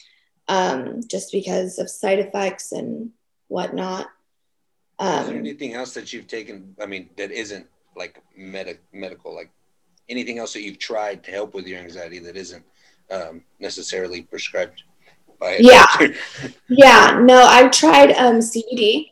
um, 0.48 1.01
just 1.07 1.31
because 1.31 1.79
of 1.79 1.89
side 1.89 2.19
effects 2.19 2.72
and 2.72 3.12
whatnot. 3.48 4.07
Is 5.01 5.07
there 5.27 5.33
Um, 5.33 5.38
anything 5.38 5.74
else 5.74 5.93
that 5.95 6.13
you've 6.13 6.27
taken? 6.27 6.75
I 6.81 6.86
mean, 6.86 7.10
that 7.17 7.31
isn't 7.31 7.67
like 7.95 8.22
med- 8.38 8.79
medical, 8.93 9.33
like 9.36 9.50
anything 10.07 10.38
else 10.39 10.53
that 10.53 10.62
you've 10.62 10.79
tried 10.79 11.24
to 11.25 11.31
help 11.31 11.53
with 11.53 11.67
your 11.67 11.79
anxiety 11.79 12.19
that 12.19 12.38
isn't 12.38 12.63
um, 13.12 13.43
necessarily 13.60 14.22
prescribed 14.22 14.83
by 15.39 15.57
Yeah. 15.60 15.86
yeah, 16.69 17.19
no, 17.22 17.41
I've 17.43 17.72
tried 17.72 18.12
um, 18.13 18.39
CBD. 18.39 19.10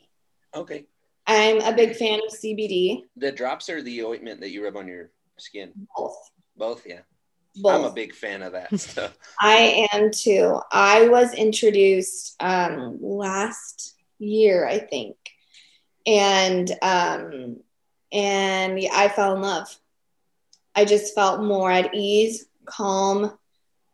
okay. 0.54 0.86
I'm 1.28 1.62
a 1.62 1.72
big 1.74 1.96
fan 1.96 2.20
of 2.26 2.34
CBD. 2.34 3.04
The 3.16 3.32
drops 3.32 3.70
or 3.70 3.82
the 3.82 4.04
ointment 4.04 4.42
that 4.42 4.50
you 4.50 4.64
rub 4.64 4.76
on 4.76 4.88
your 4.88 5.12
skin? 5.42 5.72
Both. 5.96 6.18
Both, 6.56 6.86
yeah. 6.86 7.02
Both. 7.56 7.74
I'm 7.74 7.84
a 7.86 7.94
big 7.94 8.14
fan 8.14 8.44
of 8.44 8.54
that 8.54 8.80
stuff. 8.80 9.18
I 9.40 9.88
am 9.92 10.12
too. 10.12 10.60
I 10.72 11.10
was 11.10 11.34
introduced 11.34 12.36
um, 12.40 12.98
last 13.02 13.96
year, 14.20 14.66
I 14.66 14.80
think, 14.80 15.18
and 16.06 16.72
um, 16.82 17.58
and 18.12 18.80
yeah, 18.80 18.92
I 18.94 19.10
fell 19.10 19.36
in 19.36 19.42
love. 19.42 19.68
I 20.76 20.86
just 20.86 21.14
felt 21.14 21.44
more 21.44 21.70
at 21.70 21.94
ease, 21.94 22.46
calm, 22.66 23.38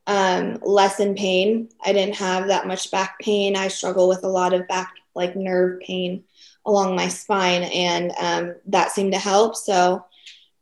um, 0.06 0.60
less 0.62 1.00
in 1.00 1.16
pain. 1.16 1.70
I 1.84 1.94
didn't 1.94 2.16
have 2.16 2.48
that 2.48 2.68
much 2.68 2.92
back 2.92 3.20
pain. 3.20 3.56
I 3.56 3.68
struggle 3.70 4.08
with 4.08 4.24
a 4.24 4.30
lot 4.30 4.54
of 4.54 4.68
back, 4.68 4.94
like 5.16 5.36
nerve 5.36 5.80
pain 5.82 6.24
along 6.66 6.96
my 6.96 7.08
spine, 7.08 7.64
and 7.64 8.12
um, 8.20 8.56
that 8.68 8.92
seemed 8.92 9.14
to 9.14 9.20
help. 9.20 9.56
So 9.56 10.06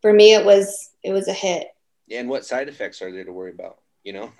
for 0.06 0.14
me, 0.14 0.36
it 0.36 0.46
was 0.46 0.92
it 1.02 1.12
was 1.12 1.28
a 1.28 1.34
hit. 1.34 1.70
and 2.12 2.30
what 2.30 2.46
side 2.46 2.70
effects 2.70 3.02
are 3.02 3.12
there 3.12 3.24
to 3.24 3.34
worry 3.34 3.50
about? 3.50 3.80
You 4.04 4.14
know? 4.14 4.32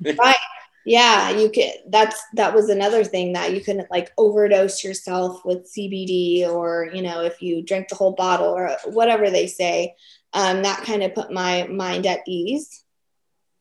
Right. 0.00 0.36
Yeah, 0.84 1.30
you 1.30 1.50
could. 1.50 1.72
That's 1.88 2.22
that 2.34 2.54
was 2.54 2.68
another 2.68 3.02
thing 3.02 3.32
that 3.32 3.52
you 3.52 3.60
couldn't 3.60 3.90
like 3.90 4.12
overdose 4.16 4.84
yourself 4.84 5.44
with 5.44 5.68
CBD, 5.68 6.46
or 6.46 6.88
you 6.94 7.02
know, 7.02 7.22
if 7.22 7.42
you 7.42 7.62
drink 7.62 7.88
the 7.88 7.96
whole 7.96 8.12
bottle 8.12 8.46
or 8.46 8.76
whatever 8.84 9.28
they 9.28 9.48
say. 9.48 9.96
Um, 10.32 10.62
that 10.62 10.84
kind 10.84 11.02
of 11.02 11.12
put 11.12 11.32
my 11.32 11.66
mind 11.66 12.06
at 12.06 12.20
ease. 12.28 12.84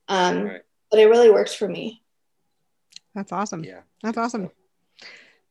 Um, 0.08 0.44
Right. 0.44 0.62
But 0.92 1.00
it 1.00 1.06
really 1.08 1.32
worked 1.32 1.56
for 1.56 1.68
me. 1.68 2.04
That's 3.16 3.32
awesome. 3.32 3.64
yeah. 3.64 3.82
That's 4.04 4.20
awesome. 4.20 4.52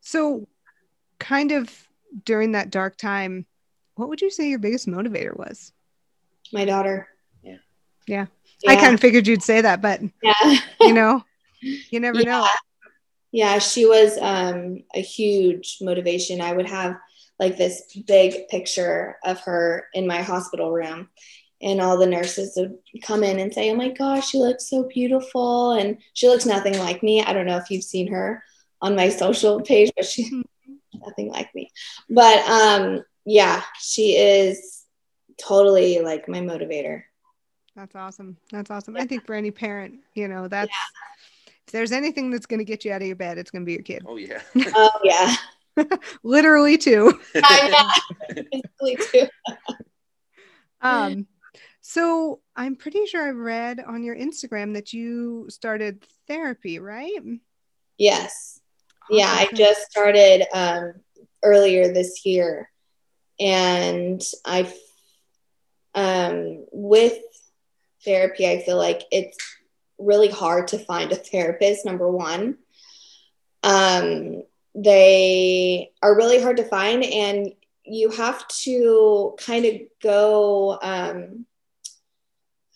So, 0.00 0.47
kind 1.19 1.50
of 1.50 1.88
during 2.25 2.52
that 2.52 2.71
dark 2.71 2.97
time, 2.97 3.47
what 3.96 4.08
would 4.08 4.20
you 4.20 4.30
say 4.30 4.48
your 4.48 4.58
biggest 4.58 4.86
motivator 4.86 5.36
was? 5.36 5.72
My 6.52 6.64
daughter. 6.64 7.08
Yeah. 7.42 7.56
Yeah. 8.06 8.26
I 8.66 8.76
kind 8.76 8.94
of 8.94 9.00
figured 9.00 9.26
you'd 9.26 9.42
say 9.42 9.60
that, 9.60 9.82
but 9.82 10.00
yeah. 10.22 10.56
you 10.80 10.92
know, 10.92 11.24
you 11.60 12.00
never 12.00 12.20
Yeah. 12.20 12.24
know. 12.40 12.46
Yeah, 13.32 13.58
she 13.58 13.84
was 13.84 14.16
um, 14.20 14.84
a 14.94 15.00
huge 15.00 15.78
motivation. 15.80 16.40
I 16.40 16.52
would 16.52 16.68
have 16.68 16.96
like 17.40 17.56
this 17.56 17.82
big 18.06 18.48
picture 18.48 19.16
of 19.24 19.40
her 19.40 19.88
in 19.92 20.06
my 20.06 20.22
hospital 20.22 20.70
room, 20.70 21.08
and 21.60 21.80
all 21.80 21.98
the 21.98 22.06
nurses 22.06 22.52
would 22.56 22.78
come 23.02 23.24
in 23.24 23.40
and 23.40 23.52
say, 23.52 23.72
"Oh 23.72 23.74
my 23.74 23.88
gosh, 23.88 24.28
she 24.28 24.38
looks 24.38 24.70
so 24.70 24.84
beautiful," 24.84 25.72
and 25.72 25.98
she 26.12 26.28
looks 26.28 26.46
nothing 26.46 26.78
like 26.78 27.02
me. 27.02 27.24
I 27.24 27.32
don't 27.32 27.46
know 27.46 27.56
if 27.56 27.70
you've 27.72 27.82
seen 27.82 28.06
her 28.12 28.40
on 28.80 28.94
my 28.94 29.08
social 29.24 29.60
page, 29.62 29.90
but 29.96 30.06
she's 30.06 30.32
nothing 30.94 31.28
like 31.32 31.52
me. 31.56 31.72
But 32.08 32.38
um, 32.48 33.02
yeah, 33.25 33.62
she 33.81 34.16
is 34.16 34.85
totally 35.40 36.00
like 36.00 36.28
my 36.28 36.40
motivator. 36.40 37.02
That's 37.76 37.97
awesome. 37.97 38.37
That's 38.52 38.71
awesome. 38.71 38.97
Yeah. 38.97 39.02
I 39.02 39.07
think 39.07 39.26
for 39.26 39.35
any 39.35 39.50
parent, 39.50 39.97
you 40.14 40.28
know, 40.28 40.49
that's 40.49 40.71
yeah. 40.71 41.50
if 41.66 41.73
there's 41.73 41.93
anything 41.93 42.31
that's 42.31 42.47
going 42.47 42.59
to 42.59 42.64
get 42.64 42.85
you 42.85 42.93
out 42.93 43.02
of 43.02 43.07
your 43.07 43.16
bed, 43.16 43.38
it's 43.38 43.50
going 43.50 43.62
to 43.62 43.66
be 43.66 43.73
your 43.73 43.83
kid. 43.83 44.04
Oh 44.07 44.16
yeah. 44.16 44.43
oh 44.75 45.00
yeah. 45.02 45.35
Literally 46.23 46.78
too. 46.78 47.19
yeah. 47.35 47.90
Basically 48.28 48.97
too. 49.11 49.26
um 50.81 51.26
so 51.87 52.40
I'm 52.57 52.76
pretty 52.76 53.04
sure 53.04 53.23
I 53.23 53.31
read 53.31 53.78
on 53.78 54.04
your 54.04 54.16
Instagram 54.16 54.73
that 54.73 54.95
you 54.95 55.47
started 55.50 56.02
therapy, 56.26 56.78
right? 56.78 57.21
Yes. 57.99 58.59
Awesome. 59.02 59.19
Yeah, 59.19 59.28
I 59.28 59.49
just 59.54 59.90
started 59.90 60.47
um, 60.54 60.95
earlier 61.43 61.93
this 61.93 62.25
year, 62.25 62.71
and 63.38 64.22
I, 64.44 64.72
um, 65.94 66.64
with 66.72 67.18
therapy, 68.04 68.46
I 68.46 68.62
feel 68.62 68.76
like 68.76 69.02
it's 69.10 69.38
really 69.98 70.28
hard 70.28 70.68
to 70.68 70.78
find 70.78 71.12
a 71.12 71.16
therapist. 71.16 71.84
Number 71.84 72.10
one, 72.10 72.58
um, 73.62 74.42
they 74.74 75.92
are 76.02 76.16
really 76.16 76.42
hard 76.42 76.56
to 76.58 76.64
find, 76.64 77.04
and 77.04 77.52
you 77.84 78.10
have 78.10 78.46
to 78.48 79.36
kind 79.38 79.64
of 79.64 79.74
go. 80.02 80.78
Um, 80.82 81.46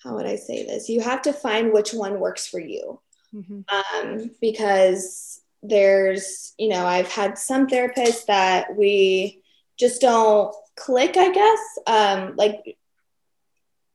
how 0.02 0.14
would 0.14 0.26
I 0.26 0.36
say 0.36 0.64
this? 0.64 0.88
You 0.88 1.00
have 1.00 1.22
to 1.22 1.32
find 1.32 1.72
which 1.72 1.92
one 1.92 2.20
works 2.20 2.46
for 2.46 2.60
you. 2.60 3.00
Mm-hmm. 3.34 3.60
Um, 4.08 4.30
because 4.40 5.40
there's, 5.62 6.54
you 6.56 6.68
know, 6.68 6.86
I've 6.86 7.10
had 7.10 7.36
some 7.36 7.66
therapists 7.66 8.26
that 8.26 8.76
we 8.76 9.42
just 9.78 10.00
don't 10.00 10.54
click, 10.76 11.16
I 11.16 11.32
guess. 11.32 11.60
Um, 11.86 12.36
like 12.36 12.78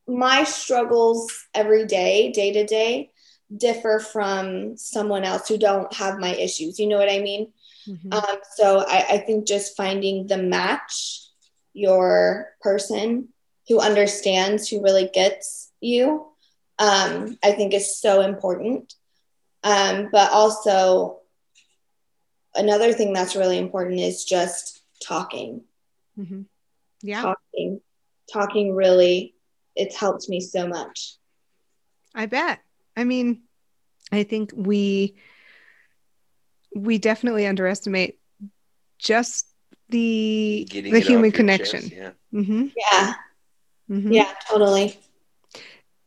my 0.08 0.44
struggles 0.44 1.32
every 1.54 1.86
day, 1.86 2.32
day 2.32 2.54
to 2.54 2.66
day, 2.66 3.12
differ 3.56 4.00
from 4.00 4.78
someone 4.78 5.24
else 5.24 5.48
who 5.48 5.58
don't 5.58 5.94
have 5.94 6.20
my 6.20 6.34
issues. 6.36 6.80
You 6.80 6.88
know 6.88 6.98
what 6.98 7.12
I 7.12 7.20
mean? 7.20 7.52
Mm-hmm. 7.88 8.14
Um, 8.14 8.38
so 8.56 8.86
I, 8.88 9.06
I 9.12 9.18
think 9.20 9.48
just 9.48 9.76
finding 9.76 10.28
the 10.28 10.38
match, 10.38 11.28
your 11.74 12.50
person 12.62 13.30
who 13.68 13.80
understands, 13.80 14.68
who 14.68 14.84
really 14.84 15.10
gets 15.14 15.72
you, 15.80 16.28
um, 16.80 17.38
I 17.44 17.52
think 17.52 17.74
is 17.74 17.98
so 17.98 18.22
important. 18.22 18.94
Um, 19.64 20.10
but 20.12 20.32
also, 20.32 21.20
another 22.56 22.94
thing 22.94 23.14
that's 23.14 23.36
really 23.36 23.58
important 23.58 24.00
is 24.00 24.26
just 24.26 24.82
talking. 25.02 25.62
Mm-hmm. 26.18 26.42
Yeah. 27.02 27.22
Talking. 27.22 27.82
Talking 28.32 28.76
really, 28.76 29.36
it's 29.76 29.96
helped 29.96 30.30
me 30.30 30.40
so 30.40 30.68
much. 30.68 31.16
I 32.16 32.26
bet. 32.26 32.60
I 32.96 33.04
mean, 33.04 33.42
I 34.12 34.24
think 34.24 34.52
we 34.56 35.16
we 36.76 36.98
definitely 36.98 37.46
underestimate 37.46 38.20
just 38.98 39.48
the 39.90 40.66
Getting 40.70 40.94
the 40.94 41.00
human 41.00 41.32
connection. 41.32 41.82
Chest, 41.82 41.94
yeah. 41.94 42.12
Mm-hmm. 42.34 42.68
Yeah. 42.76 43.14
Mm-hmm. 43.90 44.12
Yeah, 44.14 44.34
totally. 44.48 44.98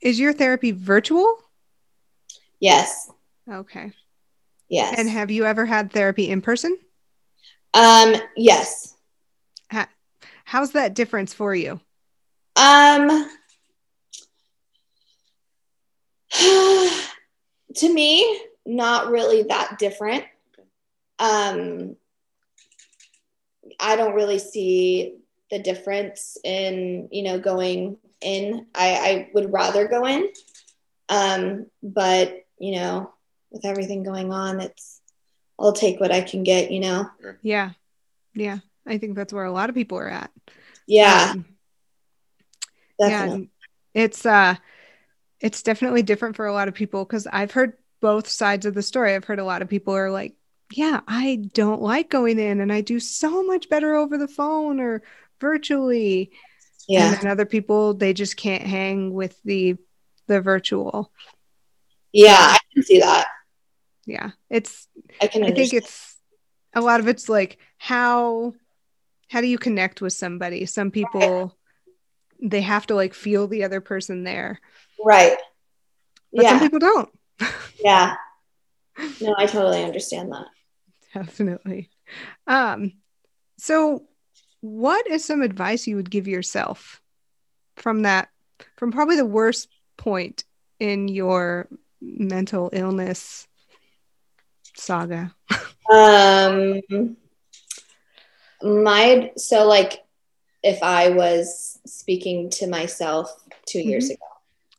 Is 0.01 0.19
your 0.19 0.33
therapy 0.33 0.73
virtual? 0.73 1.39
Yes. 2.59 3.11
Okay. 3.51 3.93
Yes. 4.69 4.99
And 4.99 5.09
have 5.09 5.31
you 5.31 5.45
ever 5.45 5.65
had 5.65 5.93
therapy 5.93 6.29
in 6.31 6.41
person? 6.41 6.77
Um, 7.75 8.17
yes. 8.37 8.96
How, 10.47 10.61
how's 10.61 10.73
that 10.73 10.95
difference 10.95 11.35
for 11.35 11.55
you? 11.55 11.81
Um, 12.57 13.29
to 17.75 17.93
me, 17.93 18.41
not 18.65 19.11
really 19.11 19.43
that 19.45 19.79
different. 19.79 20.25
Um, 21.19 21.97
I 23.79 23.97
don't 23.97 24.15
really 24.15 24.39
see 24.39 25.17
the 25.51 25.59
difference 25.59 26.39
in, 26.43 27.09
you 27.11 27.23
know, 27.23 27.39
going 27.39 27.99
in. 28.21 28.67
I, 28.75 28.95
I 28.95 29.31
would 29.35 29.53
rather 29.53 29.87
go 29.87 30.07
in. 30.07 30.29
Um, 31.09 31.67
but, 31.83 32.47
you 32.59 32.73
know, 32.77 33.13
with 33.51 33.65
everything 33.65 34.03
going 34.03 34.33
on, 34.33 34.61
it's, 34.61 35.01
I'll 35.59 35.73
take 35.73 36.01
what 36.01 36.13
I 36.13 36.21
can 36.21 36.43
get, 36.43 36.71
you 36.71 36.81
know? 36.81 37.09
Yeah. 37.43 37.71
Yeah. 38.35 38.59
I 38.87 38.99
think 38.99 39.17
that's 39.17 39.33
where 39.33 39.45
a 39.45 39.53
lot 39.53 39.69
of 39.69 39.75
people 39.75 39.99
are 39.99 40.09
at. 40.09 40.31
Yeah. 40.87 41.33
Um. 41.33 41.47
Yeah. 42.99 43.39
It's, 43.95 44.25
uh, 44.27 44.57
it's 45.41 45.63
definitely 45.63 46.03
different 46.03 46.37
for 46.37 46.47
a 46.47 46.53
lot 46.53 46.69
of 46.69 46.75
people 46.75 47.05
because 47.05 47.27
I've 47.27 47.53
heard 47.53 47.75
both 48.01 48.29
sides 48.29 48.67
of 48.67 48.75
the 48.75 48.83
story. 48.83 49.15
I've 49.15 49.25
heard 49.25 49.39
a 49.39 49.45
lot 49.45 49.63
of 49.63 49.69
people 49.69 49.95
are 49.95 50.11
like, 50.11 50.35
yeah, 50.73 51.01
I 51.07 51.49
don't 51.53 51.83
like 51.83 52.11
going 52.11 52.39
in 52.39 52.61
and 52.61 52.73
I 52.73 52.81
do 52.81 53.01
so 53.01 53.43
much 53.43 53.69
better 53.69 53.95
over 53.95 54.19
the 54.19 54.29
phone 54.29 54.81
or 54.81 55.03
virtually. 55.41 56.33
Yeah. 56.89 57.13
And 57.13 57.17
then 57.17 57.31
other 57.31 57.47
people 57.47 57.95
they 57.95 58.13
just 58.13 58.37
can't 58.37 58.63
hang 58.63 59.13
with 59.13 59.41
the 59.45 59.77
the 60.27 60.41
virtual. 60.41 61.13
Yeah, 62.13 62.37
I 62.39 62.59
can 62.73 62.83
see 62.83 63.01
that. 63.01 63.27
Yeah. 64.07 64.31
It's 64.51 64.89
I 65.21 65.27
can 65.27 65.45
I 65.45 65.53
think 65.53 65.73
it's 65.73 66.17
a 66.75 66.81
lot 66.81 67.01
of 67.01 67.09
it's 67.09 67.29
like 67.29 67.59
how 67.79 68.55
how 69.29 69.41
do 69.41 69.47
you 69.47 69.59
connect 69.59 70.01
with 70.01 70.13
somebody? 70.13 70.67
Some 70.67 70.91
people 70.91 71.57
they 72.43 72.61
have 72.61 72.87
to 72.87 72.95
like 72.95 73.15
feel 73.15 73.47
the 73.47 73.65
other 73.65 73.81
person 73.81 74.25
there. 74.25 74.61
Right. 75.03 75.37
But 76.33 76.45
yeah. 76.45 76.51
some 76.51 76.61
people 76.61 76.79
don't. 76.79 77.09
yeah. 77.83 78.15
No, 79.21 79.35
I 79.37 79.45
totally 79.45 79.85
understand 79.85 80.33
that. 80.33 80.47
Definitely. 81.13 81.91
Um 82.47 82.93
so 83.59 84.05
what 84.61 85.07
is 85.07 85.23
some 85.23 85.43
advice 85.43 85.87
you 85.87 85.97
would 85.97 86.11
give 86.11 86.27
yourself 86.27 87.03
from 87.77 88.03
that 88.03 88.29
from 88.77 88.93
probably 88.93 89.17
the 89.17 89.27
worst 89.27 89.69
point 89.99 90.45
in 90.81 91.09
your 91.09 91.69
mental 92.01 92.71
illness 92.73 93.47
saga 94.75 95.35
um 95.91 96.81
my 98.63 99.33
so 99.37 99.67
like 99.67 100.05
if 100.63 100.83
i 100.83 101.11
was 101.11 101.79
speaking 101.87 102.51
to 102.51 102.67
myself 102.67 103.31
2 103.67 103.79
mm-hmm. 103.79 103.89
years 103.89 104.11
ago 104.11 104.27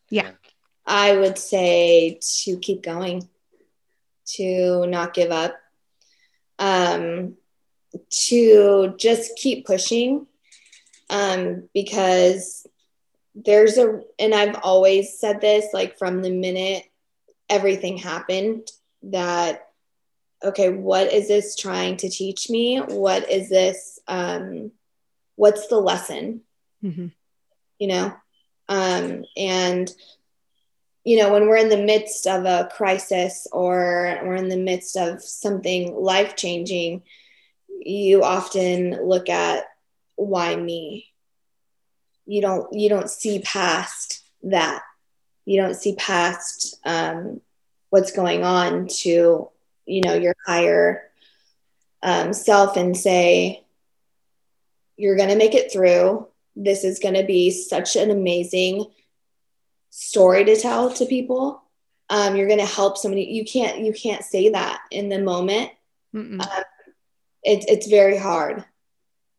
yeah 0.09 0.31
i 0.85 1.15
would 1.15 1.37
say 1.37 2.19
to 2.21 2.57
keep 2.57 2.81
going 2.83 3.27
to 4.25 4.85
not 4.87 5.13
give 5.13 5.31
up 5.31 5.55
um 6.59 7.35
to 8.09 8.93
just 8.97 9.35
keep 9.37 9.65
pushing 9.65 10.27
um, 11.09 11.69
because 11.73 12.67
there's 13.35 13.77
a, 13.77 14.01
and 14.19 14.33
I've 14.33 14.59
always 14.63 15.17
said 15.19 15.41
this 15.41 15.67
like 15.73 15.97
from 15.97 16.21
the 16.21 16.31
minute 16.31 16.83
everything 17.49 17.97
happened 17.97 18.69
that, 19.03 19.66
okay, 20.43 20.69
what 20.69 21.11
is 21.11 21.27
this 21.27 21.55
trying 21.55 21.97
to 21.97 22.09
teach 22.09 22.49
me? 22.49 22.77
What 22.77 23.29
is 23.29 23.49
this? 23.49 23.99
Um, 24.07 24.71
what's 25.35 25.67
the 25.67 25.77
lesson? 25.77 26.41
Mm-hmm. 26.83 27.07
You 27.79 27.87
know? 27.87 28.15
Um, 28.69 29.25
and, 29.35 29.91
you 31.03 31.17
know, 31.17 31.31
when 31.31 31.47
we're 31.47 31.57
in 31.57 31.69
the 31.69 31.77
midst 31.83 32.27
of 32.27 32.45
a 32.45 32.69
crisis 32.71 33.47
or 33.51 34.19
we're 34.23 34.35
in 34.35 34.49
the 34.49 34.57
midst 34.57 34.97
of 34.97 35.21
something 35.21 35.95
life 35.95 36.35
changing, 36.35 37.03
you 37.79 38.23
often 38.23 39.07
look 39.07 39.29
at 39.29 39.65
why 40.15 40.55
me 40.55 41.07
you 42.27 42.41
don't 42.41 42.71
you 42.73 42.89
don't 42.89 43.09
see 43.09 43.39
past 43.39 44.21
that 44.43 44.81
you 45.45 45.59
don't 45.59 45.75
see 45.75 45.95
past 45.95 46.77
um, 46.83 47.39
what's 47.89 48.11
going 48.11 48.43
on 48.43 48.87
to 48.87 49.49
you 49.87 50.01
know 50.01 50.13
your 50.13 50.35
higher 50.45 51.09
um, 52.03 52.33
self 52.33 52.77
and 52.77 52.95
say 52.95 53.63
you're 54.97 55.15
going 55.15 55.29
to 55.29 55.35
make 55.35 55.53
it 55.53 55.71
through. 55.71 56.27
This 56.55 56.83
is 56.83 56.99
going 56.99 57.15
to 57.15 57.23
be 57.23 57.51
such 57.51 57.95
an 57.95 58.09
amazing 58.09 58.85
story 59.89 60.43
to 60.45 60.55
tell 60.55 60.91
to 60.93 61.05
people. 61.05 61.63
Um, 62.09 62.35
you're 62.35 62.47
going 62.47 62.59
to 62.59 62.65
help 62.65 62.97
somebody 62.97 63.23
you 63.23 63.45
can't 63.45 63.79
you 63.79 63.93
can't 63.93 64.23
say 64.23 64.49
that 64.49 64.81
in 64.91 65.09
the 65.09 65.19
moment. 65.19 65.71
Um, 66.41 66.63
it's 67.43 67.65
it's 67.67 67.87
very 67.87 68.17
hard 68.17 68.63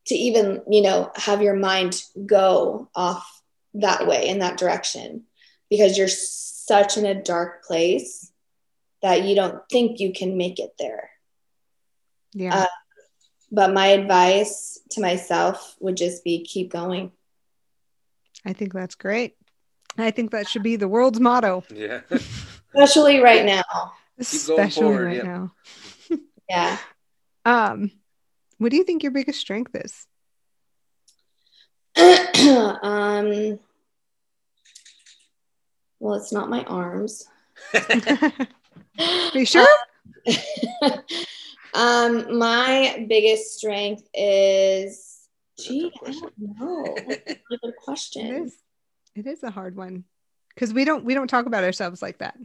to 0.06 0.14
even 0.14 0.62
you 0.68 0.82
know 0.82 1.10
have 1.16 1.42
your 1.42 1.56
mind 1.56 2.02
go 2.26 2.88
off 2.94 3.42
that 3.74 4.06
way 4.06 4.28
in 4.28 4.40
that 4.40 4.58
direction 4.58 5.24
because 5.70 5.96
you're 5.96 6.08
such 6.08 6.96
in 6.96 7.06
a 7.06 7.22
dark 7.22 7.64
place 7.64 8.27
that 9.02 9.22
you 9.24 9.34
don't 9.34 9.62
think 9.70 10.00
you 10.00 10.12
can 10.12 10.36
make 10.36 10.58
it 10.58 10.70
there 10.78 11.10
yeah. 12.34 12.54
uh, 12.54 12.66
but 13.50 13.72
my 13.72 13.86
advice 13.88 14.78
to 14.90 15.00
myself 15.00 15.76
would 15.80 15.96
just 15.96 16.22
be 16.24 16.44
keep 16.44 16.70
going 16.70 17.12
I 18.44 18.52
think 18.52 18.72
that's 18.72 18.94
great. 18.94 19.34
I 19.98 20.12
think 20.12 20.30
that 20.30 20.48
should 20.48 20.62
be 20.62 20.76
the 20.76 20.86
world's 20.86 21.18
motto, 21.18 21.64
Yeah. 21.74 22.02
especially 22.72 23.18
right 23.18 23.44
now 23.44 23.64
especially 24.18 24.82
forward, 24.82 25.04
right 25.06 25.16
yeah. 25.16 25.22
now. 25.22 25.52
yeah 26.48 26.78
Um, 27.44 27.90
what 28.58 28.70
do 28.70 28.76
you 28.76 28.84
think 28.84 29.02
your 29.02 29.10
biggest 29.12 29.40
strength 29.40 29.74
is? 29.74 30.06
um 32.82 33.58
well 35.98 36.14
it's 36.14 36.32
not 36.32 36.48
my 36.48 36.62
arms 36.64 37.26
Are 38.98 39.38
you 39.38 39.46
sure? 39.46 39.66
um 41.74 42.38
my 42.38 43.04
biggest 43.08 43.56
strength 43.58 44.02
is 44.14 45.28
gee 45.60 45.92
i 46.06 46.10
don't 46.10 46.32
know 46.38 46.94
That's 47.08 47.30
a 47.30 47.56
good 47.56 47.74
question 47.84 48.44
is. 48.44 48.56
It 49.14 49.26
is 49.26 49.42
a 49.42 49.50
hard 49.50 49.76
one 49.76 50.04
because 50.54 50.72
we 50.72 50.84
don't 50.84 51.04
we 51.04 51.14
don't 51.14 51.28
talk 51.28 51.46
about 51.46 51.64
ourselves 51.64 52.02
like 52.02 52.18
that. 52.18 52.36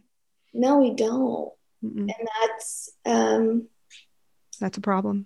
no 0.53 0.79
we 0.79 0.93
don't 0.93 1.51
Mm-mm. 1.83 2.09
and 2.11 2.27
that's 2.41 2.89
um 3.05 3.67
That's 4.59 4.77
a 4.77 4.81
problem. 4.81 5.25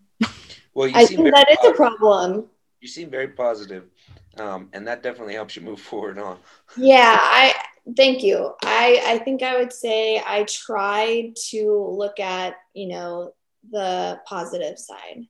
well, 0.74 0.88
you 0.88 0.96
i 0.96 1.06
seem 1.06 1.18
think 1.18 1.30
very 1.30 1.32
that 1.32 1.50
is 1.52 1.70
a 1.70 1.74
problem 1.74 2.50
You 2.80 2.88
seem 2.88 3.10
very 3.10 3.30
positive, 3.30 3.84
um, 4.38 4.70
and 4.74 4.88
that 4.88 5.02
definitely 5.04 5.34
helps 5.34 5.56
you 5.56 5.62
move 5.64 5.80
forward 5.82 6.18
on. 6.20 6.38
Yeah, 6.78 7.18
I 7.20 7.54
thank 7.96 8.24
you. 8.24 8.54
I 8.64 9.02
I 9.06 9.18
think 9.20 9.44
I 9.44 9.58
would 9.58 9.74
say 9.74 10.22
I 10.26 10.44
tried 10.44 11.36
to 11.50 11.96
look 11.98 12.20
at, 12.20 12.56
you 12.74 12.88
know, 12.88 13.34
the 13.72 14.20
positive 14.26 14.78
side. 14.78 15.28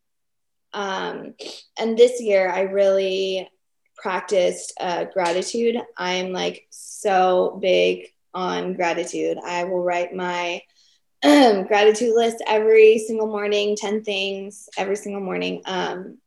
Um 0.74 1.34
and 1.80 1.98
this 1.98 2.22
year 2.22 2.50
I 2.50 2.62
really 2.62 3.50
practiced 3.98 4.74
uh, 4.80 5.06
gratitude. 5.06 5.76
I'm 5.98 6.32
like 6.32 6.68
so 6.70 7.58
big 7.62 8.08
on 8.34 8.74
gratitude. 8.74 9.38
I 9.44 9.64
will 9.64 9.84
write 9.84 10.14
my 10.14 10.62
gratitude 11.24 12.14
list 12.16 12.44
every 12.48 13.00
single 13.00 13.28
morning, 13.28 13.76
10 13.76 14.04
things 14.04 14.70
every 14.78 14.96
single 14.96 15.22
morning. 15.22 15.64
Um, 15.66 16.20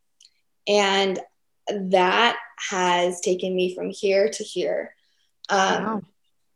and 0.66 1.20
that 1.68 2.36
has 2.70 3.20
taken 3.20 3.54
me 3.54 3.74
from 3.74 3.90
here 3.90 4.28
to 4.28 4.44
here. 4.44 4.94
Um, 5.48 5.84
Wow. 5.84 6.02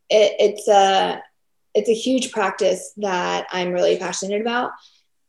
It, 0.09 0.35
it's 0.39 0.67
a 0.67 1.21
it's 1.73 1.89
a 1.89 1.93
huge 1.93 2.31
practice 2.31 2.93
that 2.97 3.47
I'm 3.51 3.71
really 3.71 3.97
passionate 3.97 4.41
about, 4.41 4.71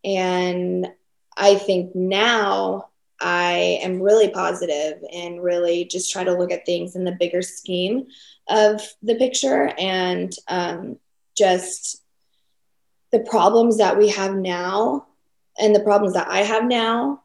and 0.04 0.86
I 1.36 1.56
think 1.56 1.94
now 1.94 2.88
I 3.20 3.80
am 3.82 4.00
really 4.00 4.28
positive 4.28 5.02
and 5.12 5.42
really 5.42 5.86
just 5.86 6.12
try 6.12 6.24
to 6.24 6.36
look 6.36 6.52
at 6.52 6.66
things 6.66 6.96
in 6.96 7.04
the 7.04 7.16
bigger 7.18 7.42
scheme 7.42 8.06
of 8.48 8.82
the 9.02 9.14
picture 9.14 9.72
and 9.78 10.32
um, 10.48 10.98
just 11.36 12.02
the 13.12 13.20
problems 13.20 13.78
that 13.78 13.96
we 13.96 14.08
have 14.10 14.34
now 14.34 15.06
and 15.58 15.74
the 15.74 15.80
problems 15.80 16.14
that 16.14 16.28
I 16.28 16.38
have 16.38 16.64
now. 16.64 17.22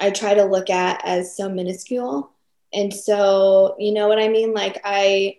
I 0.00 0.10
try 0.10 0.34
to 0.34 0.44
look 0.44 0.70
at 0.70 1.00
as 1.04 1.36
so 1.36 1.48
minuscule. 1.48 2.30
And 2.72 2.92
so, 2.92 3.76
you 3.78 3.92
know 3.92 4.08
what 4.08 4.18
I 4.18 4.28
mean? 4.28 4.54
Like, 4.54 4.80
I 4.84 5.38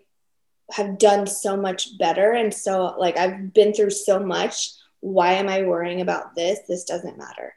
have 0.71 0.97
done 0.97 1.25
so 1.27 1.57
much 1.57 1.97
better. 1.97 2.31
And 2.31 2.53
so, 2.53 2.95
like, 2.97 3.17
I've 3.17 3.53
been 3.53 3.73
through 3.73 3.89
so 3.91 4.19
much. 4.19 4.71
Why 4.99 5.33
am 5.33 5.47
I 5.49 5.63
worrying 5.63 6.01
about 6.01 6.35
this? 6.35 6.59
This 6.67 6.83
doesn't 6.83 7.17
matter. 7.17 7.53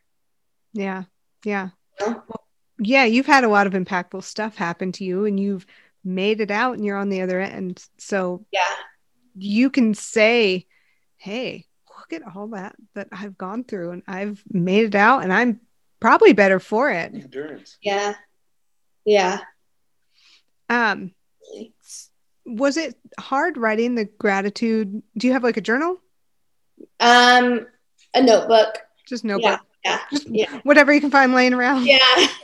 Yeah. 0.72 1.04
Yeah. 1.44 1.70
Yeah. 2.00 2.14
Well, 2.14 2.46
yeah. 2.78 3.04
You've 3.04 3.26
had 3.26 3.44
a 3.44 3.48
lot 3.48 3.66
of 3.66 3.72
impactful 3.74 4.22
stuff 4.22 4.56
happen 4.56 4.92
to 4.92 5.04
you 5.04 5.24
and 5.26 5.38
you've 5.38 5.66
made 6.04 6.40
it 6.40 6.50
out 6.50 6.74
and 6.76 6.84
you're 6.84 6.96
on 6.96 7.08
the 7.10 7.20
other 7.22 7.40
end. 7.40 7.84
So 7.98 8.46
Yeah. 8.50 8.60
you 9.36 9.70
can 9.70 9.94
say, 9.94 10.66
Hey, 11.16 11.66
look 11.98 12.12
at 12.12 12.22
all 12.34 12.48
that 12.48 12.74
that 12.94 13.08
I've 13.12 13.36
gone 13.38 13.64
through 13.64 13.90
and 13.90 14.02
I've 14.08 14.42
made 14.50 14.86
it 14.86 14.94
out 14.94 15.22
and 15.22 15.32
I'm 15.32 15.60
probably 16.00 16.32
better 16.32 16.58
for 16.58 16.90
it. 16.90 17.12
Endurance. 17.14 17.76
Yeah. 17.82 18.14
Yeah. 19.04 19.40
Um, 20.68 21.12
was 22.44 22.76
it 22.76 22.96
hard 23.18 23.56
writing 23.56 23.94
the 23.94 24.04
gratitude? 24.04 25.02
Do 25.16 25.26
you 25.26 25.32
have 25.32 25.42
like 25.44 25.56
a 25.56 25.60
journal? 25.60 25.98
Um, 27.00 27.66
a 28.14 28.22
notebook. 28.22 28.78
Just 29.08 29.24
notebook, 29.24 29.60
Yeah. 29.84 29.98
just 30.10 30.28
Yeah. 30.28 30.60
whatever 30.64 30.92
you 30.92 31.00
can 31.00 31.10
find 31.10 31.32
laying 31.34 31.54
around. 31.54 31.86
Yeah. 31.86 31.98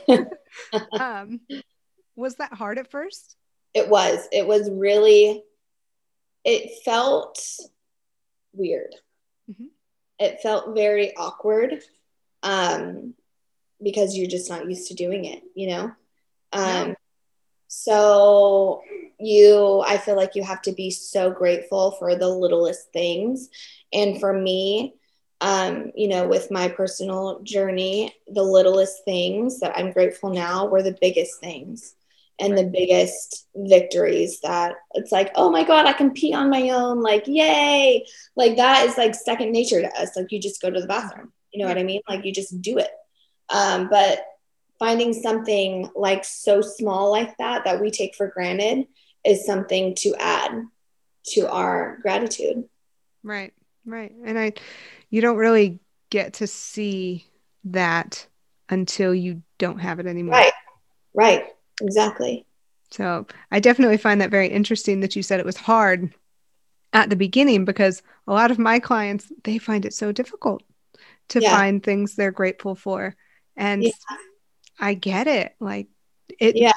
Um, 0.99 1.39
was 2.15 2.35
that 2.35 2.53
hard 2.53 2.77
at 2.79 2.91
first? 2.91 3.35
it 3.73 3.87
was. 3.87 4.27
It 4.31 4.47
was 4.47 4.69
really, 4.69 5.43
it 6.43 6.83
felt 6.83 7.39
weird. 8.51 8.93
Mhm. 9.49 9.67
It 10.17 10.41
felt 10.41 10.75
very 10.75 11.15
awkward 11.15 11.81
um, 12.43 13.13
because 13.81 14.17
you're 14.17 14.27
just 14.27 14.49
not 14.49 14.67
used 14.67 14.87
to 14.89 14.95
doing 14.95 15.25
it, 15.25 15.43
you 15.55 15.67
know? 15.67 15.91
Um. 16.51 16.95
So 17.69 18.81
you, 19.19 19.83
I 19.85 19.97
feel 19.97 20.15
like 20.15 20.35
you 20.35 20.43
have 20.43 20.61
to 20.63 20.71
be 20.71 20.89
so 20.89 21.29
grateful 21.29 21.91
for 21.91 22.15
the 22.15 22.27
littlest 22.27 22.91
things. 22.91 23.49
And 23.93 24.19
for 24.19 24.33
me, 24.33 24.95
um, 25.39 25.91
you 25.95 26.07
know, 26.07 26.27
with 26.27 26.49
my 26.51 26.67
personal 26.67 27.41
journey, 27.43 28.13
the 28.27 28.43
littlest 28.43 29.05
things 29.05 29.59
that 29.59 29.77
I'm 29.77 29.91
grateful 29.91 30.31
now 30.31 30.65
were 30.65 30.81
the 30.81 30.97
biggest 30.99 31.39
things 31.39 31.93
and 32.39 32.57
the 32.57 32.63
biggest 32.65 33.47
victories 33.55 34.39
that 34.41 34.73
it's 34.95 35.11
like, 35.11 35.31
oh 35.35 35.51
my 35.51 35.63
God, 35.63 35.85
I 35.85 35.93
can 35.93 36.11
pee 36.11 36.33
on 36.33 36.49
my 36.49 36.69
own. 36.69 37.01
Like, 37.03 37.27
yay. 37.27 38.05
Like, 38.35 38.57
that 38.57 38.87
is 38.87 38.97
like 38.97 39.13
second 39.13 39.51
nature 39.51 39.81
to 39.81 40.01
us. 40.01 40.15
Like, 40.15 40.31
you 40.31 40.41
just 40.41 40.61
go 40.61 40.71
to 40.71 40.81
the 40.81 40.87
bathroom. 40.87 41.31
You 41.53 41.61
know 41.61 41.69
what 41.69 41.77
I 41.77 41.83
mean? 41.83 42.01
Like, 42.09 42.25
you 42.25 42.33
just 42.33 42.61
do 42.61 42.79
it. 42.79 42.89
Um, 43.49 43.89
but 43.89 44.25
finding 44.79 45.13
something 45.13 45.89
like 45.95 46.23
so 46.25 46.61
small 46.61 47.11
like 47.11 47.37
that 47.37 47.65
that 47.65 47.81
we 47.81 47.91
take 47.91 48.15
for 48.15 48.27
granted 48.27 48.87
is 49.25 49.45
something 49.45 49.93
to 49.95 50.15
add 50.19 50.51
to 51.25 51.51
our 51.51 51.99
gratitude. 52.01 52.63
Right, 53.21 53.53
right. 53.85 54.13
And 54.25 54.39
I, 54.39 54.53
you 55.09 55.21
don't 55.21 55.37
really 55.37 55.79
get 56.09 56.35
to 56.35 56.47
see 56.47 57.25
that 57.65 58.25
until 58.69 59.13
you 59.13 59.43
don't 59.57 59.79
have 59.79 59.99
it 59.99 60.07
anymore. 60.07 60.35
Right. 60.35 60.53
Right. 61.13 61.45
Exactly. 61.81 62.45
So 62.91 63.27
I 63.51 63.59
definitely 63.59 63.97
find 63.97 64.21
that 64.21 64.31
very 64.31 64.47
interesting 64.47 65.01
that 65.01 65.15
you 65.15 65.23
said 65.23 65.39
it 65.39 65.45
was 65.45 65.57
hard 65.57 66.13
at 66.93 67.09
the 67.09 67.15
beginning 67.15 67.65
because 67.65 68.01
a 68.27 68.33
lot 68.33 68.51
of 68.51 68.57
my 68.57 68.79
clients 68.79 69.31
they 69.43 69.57
find 69.57 69.85
it 69.85 69.93
so 69.93 70.11
difficult 70.11 70.63
to 71.29 71.41
Yeah. 71.41 71.51
find 71.51 71.83
things 71.83 72.15
they're 72.15 72.31
grateful 72.31 72.75
for. 72.75 73.15
And 73.55 73.83
Yeah. 73.83 73.91
I 74.79 74.93
get 74.93 75.27
it. 75.27 75.55
Like 75.59 75.87
it 76.39 76.55
Yeah. 76.55 76.71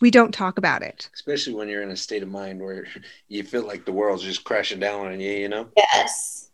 we 0.00 0.10
don't 0.10 0.32
talk 0.32 0.58
about 0.58 0.82
it. 0.82 1.08
Especially 1.14 1.54
when 1.54 1.68
you're 1.68 1.82
in 1.82 1.90
a 1.90 1.96
state 1.96 2.22
of 2.22 2.28
mind 2.28 2.60
where 2.60 2.86
you 3.28 3.42
feel 3.42 3.66
like 3.66 3.84
the 3.84 3.92
world's 3.92 4.22
just 4.22 4.44
crashing 4.44 4.80
down 4.80 5.06
on 5.08 5.20
you, 5.20 5.32
you 5.32 5.48
know? 5.48 5.68
Yes. 5.76 6.50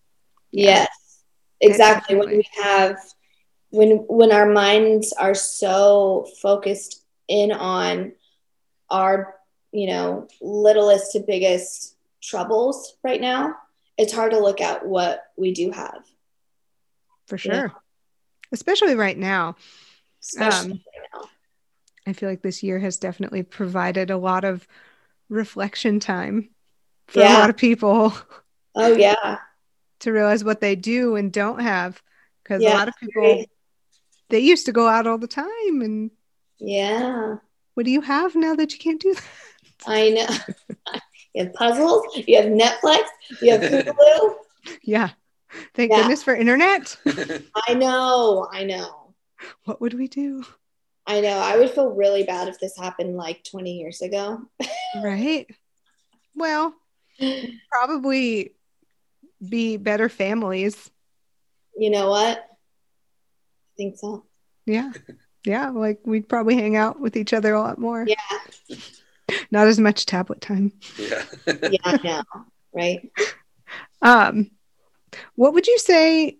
Yeah. 0.50 0.70
Yes. 0.70 0.88
Exactly. 1.60 2.16
When 2.16 2.28
we 2.28 2.46
have 2.62 2.96
when 3.70 3.98
when 4.08 4.30
our 4.32 4.46
minds 4.46 5.12
are 5.12 5.34
so 5.34 6.28
focused 6.42 7.02
in 7.28 7.50
on 7.52 8.12
our, 8.90 9.34
you 9.72 9.88
know, 9.88 10.28
littlest 10.40 11.12
to 11.12 11.20
biggest 11.20 11.96
troubles 12.22 12.96
right 13.02 13.20
now, 13.20 13.54
it's 13.98 14.12
hard 14.12 14.32
to 14.32 14.38
look 14.38 14.60
at 14.60 14.86
what 14.86 15.24
we 15.36 15.52
do 15.52 15.70
have. 15.70 16.04
For 17.26 17.36
Yeah. 17.36 17.68
sure. 17.68 17.72
Especially 18.52 18.94
right 18.94 19.16
now. 19.18 19.56
Especially 20.24 20.70
Um, 20.72 20.80
right 20.96 21.08
now. 21.14 21.28
I 22.06 22.12
feel 22.12 22.28
like 22.28 22.42
this 22.42 22.62
year 22.62 22.78
has 22.78 22.96
definitely 22.96 23.42
provided 23.42 24.10
a 24.10 24.16
lot 24.16 24.44
of 24.44 24.66
reflection 25.28 26.00
time 26.00 26.50
for 27.08 27.20
a 27.20 27.28
lot 27.28 27.50
of 27.50 27.56
people 27.56 28.12
Oh 28.74 28.96
yeah. 28.96 29.38
to 30.00 30.12
realize 30.12 30.42
what 30.44 30.60
they 30.60 30.74
do 30.76 31.16
and 31.16 31.32
don't 31.32 31.60
have. 31.60 32.02
Because 32.42 32.62
a 32.62 32.68
lot 32.68 32.88
of 32.88 32.94
people, 32.96 33.22
agree. 33.24 33.48
they 34.28 34.40
used 34.40 34.66
to 34.66 34.72
go 34.72 34.86
out 34.88 35.06
all 35.06 35.18
the 35.18 35.26
time. 35.26 35.80
And 35.80 36.10
Yeah. 36.58 37.36
what 37.74 37.86
do 37.86 37.92
you 37.92 38.00
have 38.02 38.34
now 38.34 38.54
that 38.54 38.72
you 38.72 38.78
can't 38.78 39.00
do 39.00 39.14
that? 39.14 39.24
I 39.86 40.10
know. 40.10 40.26
You 41.34 41.44
have 41.44 41.54
puzzles. 41.54 42.04
You 42.28 42.36
have 42.36 42.46
Netflix. 42.46 43.02
You 43.42 43.52
have 43.52 43.60
Hulu. 43.62 44.34
Yeah. 44.84 45.10
Thank 45.74 45.90
Yeah. 45.90 46.02
goodness 46.02 46.22
for 46.22 46.34
internet. 46.34 46.96
I 47.66 47.74
know. 47.74 48.46
I 48.52 48.62
know. 48.62 49.03
What 49.64 49.80
would 49.80 49.94
we 49.94 50.08
do? 50.08 50.44
I 51.06 51.20
know. 51.20 51.36
I 51.36 51.58
would 51.58 51.70
feel 51.70 51.90
really 51.90 52.24
bad 52.24 52.48
if 52.48 52.58
this 52.58 52.76
happened 52.76 53.16
like 53.16 53.44
20 53.44 53.72
years 53.72 54.00
ago. 54.00 54.42
Right. 55.02 55.46
Well, 56.34 56.74
probably 57.70 58.54
be 59.46 59.76
better 59.76 60.08
families. 60.08 60.90
You 61.76 61.90
know 61.90 62.08
what? 62.10 62.38
I 62.38 63.76
think 63.76 63.98
so. 63.98 64.24
Yeah. 64.66 64.92
Yeah. 65.44 65.70
Like 65.70 66.00
we'd 66.04 66.28
probably 66.28 66.54
hang 66.54 66.76
out 66.76 67.00
with 67.00 67.16
each 67.16 67.32
other 67.32 67.52
a 67.54 67.60
lot 67.60 67.78
more. 67.78 68.06
Yeah. 68.06 68.76
Not 69.50 69.66
as 69.66 69.78
much 69.78 70.06
tablet 70.06 70.40
time. 70.40 70.72
yeah. 70.98 71.24
Yeah, 71.46 71.78
I 71.84 72.00
know. 72.02 72.22
Right. 72.72 73.10
Um, 74.02 74.50
what 75.34 75.54
would 75.54 75.66
you 75.66 75.78
say 75.78 76.36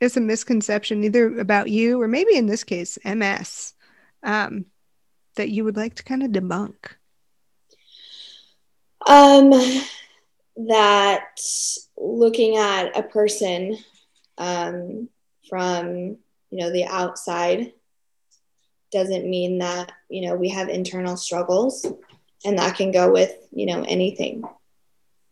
is 0.00 0.16
a 0.16 0.20
misconception, 0.20 1.04
either 1.04 1.38
about 1.38 1.70
you 1.70 2.00
or 2.00 2.08
maybe 2.08 2.36
in 2.36 2.46
this 2.46 2.64
case, 2.64 2.98
MS, 3.04 3.74
um, 4.22 4.66
that 5.36 5.50
you 5.50 5.64
would 5.64 5.76
like 5.76 5.94
to 5.96 6.04
kind 6.04 6.22
of 6.22 6.30
debunk? 6.30 6.74
Um, 9.06 9.50
that 10.68 11.38
looking 11.96 12.56
at 12.56 12.96
a 12.96 13.02
person 13.02 13.78
um, 14.38 15.08
from 15.48 16.18
you 16.50 16.60
know 16.60 16.70
the 16.70 16.84
outside 16.84 17.72
doesn't 18.90 19.28
mean 19.28 19.58
that 19.58 19.92
you 20.08 20.26
know 20.26 20.36
we 20.36 20.48
have 20.48 20.68
internal 20.68 21.16
struggles, 21.16 21.84
and 22.44 22.58
that 22.58 22.76
can 22.76 22.92
go 22.92 23.10
with 23.10 23.34
you 23.52 23.66
know 23.66 23.84
anything, 23.86 24.42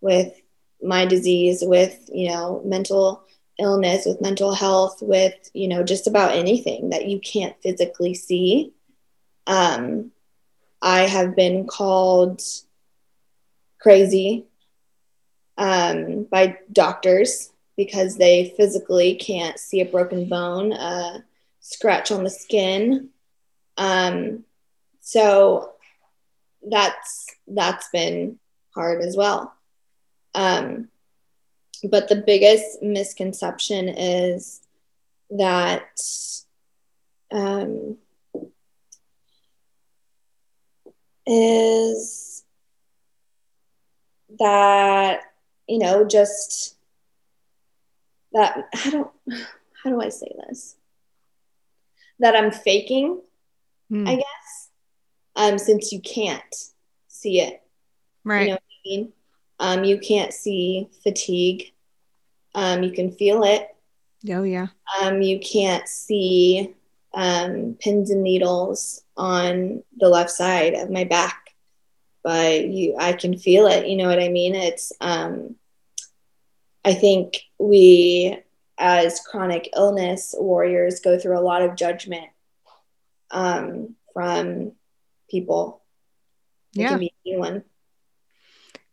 with 0.01 0.35
my 0.83 1.07
disease, 1.07 1.63
with 1.65 2.11
you 2.13 2.29
know 2.29 2.61
mental 2.65 3.25
illness, 3.59 4.07
with 4.07 4.21
mental 4.21 4.55
health, 4.55 5.03
with 5.03 5.51
you 5.55 5.69
know 5.69 5.83
just 5.83 6.07
about 6.07 6.35
anything 6.35 6.91
that 6.91 7.07
you 7.07 7.21
can't 7.21 7.57
physically 7.63 8.15
see. 8.15 8.73
Um, 9.47 10.13
I 10.81 11.03
have 11.03 11.37
been 11.37 11.67
called 11.67 12.43
crazy 13.79 14.47
um, 15.59 16.25
by 16.25 16.59
doctors 16.73 17.51
because 17.77 18.17
they 18.17 18.55
physically 18.57 19.15
can't 19.15 19.59
see 19.59 19.81
a 19.81 19.87
broken 19.87 20.29
bone, 20.29 20.73
a 20.73 21.25
scratch 21.61 22.11
on 22.11 22.25
the 22.25 22.31
skin. 22.31 23.09
Um, 23.77 24.45
so 25.01 25.73
that's 26.69 27.27
that's 27.49 27.89
been 27.91 28.39
hard 28.75 29.03
as 29.03 29.17
well. 29.17 29.55
Um, 30.35 30.89
but 31.91 32.09
the 32.09 32.17
biggest 32.17 32.83
misconception 32.83 33.89
is 33.89 34.61
that 35.31 36.01
um, 37.33 37.97
is 41.27 42.45
that 44.39 45.21
you 45.69 45.79
know 45.79 46.05
just 46.05 46.77
that 48.33 48.69
i 48.85 48.91
don't 48.91 49.11
how 49.83 49.91
do 49.91 50.01
i 50.01 50.09
say 50.09 50.31
this? 50.49 50.77
That 52.19 52.37
i'm 52.37 52.51
faking 52.51 53.21
Hmm, 53.89 54.07
i 54.09 54.15
guess 54.17 54.71
um 55.37 55.59
since 55.59 55.93
you 55.93 56.01
can't 56.01 56.55
see 57.09 57.41
it. 57.41 57.63
Right. 58.25 58.43
you 58.43 58.47
know 58.49 58.53
what 58.55 58.63
i 58.63 58.89
mean? 58.89 59.13
Um 59.59 59.85
you 59.85 59.99
can't 59.99 60.33
see 60.33 60.89
fatigue 61.03 61.72
um 62.55 62.83
you 62.83 62.91
can 62.93 63.11
feel 63.11 63.43
it 63.45 63.69
oh, 64.31 64.43
yeah. 64.43 64.69
um 65.01 65.23
you 65.23 65.39
can't 65.41 65.89
see 65.89 66.75
um 67.15 67.77
pins 67.81 68.11
and 68.11 68.23
needles 68.23 69.03
on 69.17 69.83
the 69.99 70.09
left 70.09 70.31
side 70.31 70.75
of 70.75 70.91
my 70.91 71.05
back 71.05 71.51
but 72.23 72.67
you 72.67 72.95
i 72.99 73.13
can 73.13 73.37
feel 73.37 73.67
it 73.67 73.87
you 73.87 73.97
know 73.97 74.09
what 74.09 74.21
i 74.23 74.29
mean 74.29 74.55
it's 74.55 74.93
um 75.01 75.55
i 76.85 76.93
think 76.95 77.37
we 77.59 78.37
as 78.79 79.21
chronic 79.21 79.69
illness 79.77 80.35
warriors 80.39 81.01
go 81.01 81.19
through 81.19 81.39
a 81.39 81.41
lot 81.41 81.63
of 81.63 81.77
judgment 81.77 82.29
um 83.31 83.95
from 84.13 84.73
people 85.31 85.83
it 86.77 86.89
Yeah. 86.91 86.99
anyone 87.27 87.63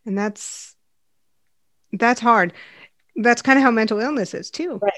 And 0.06 0.17
that's 0.17 0.76
that's 1.93 2.22
hard. 2.22 2.54
That's 3.21 3.41
kind 3.41 3.60
of 3.60 3.63
how 3.63 3.71
mental 3.71 3.99
illness 3.99 4.34
is 4.34 4.49
too. 4.49 4.79
Right. 4.82 4.93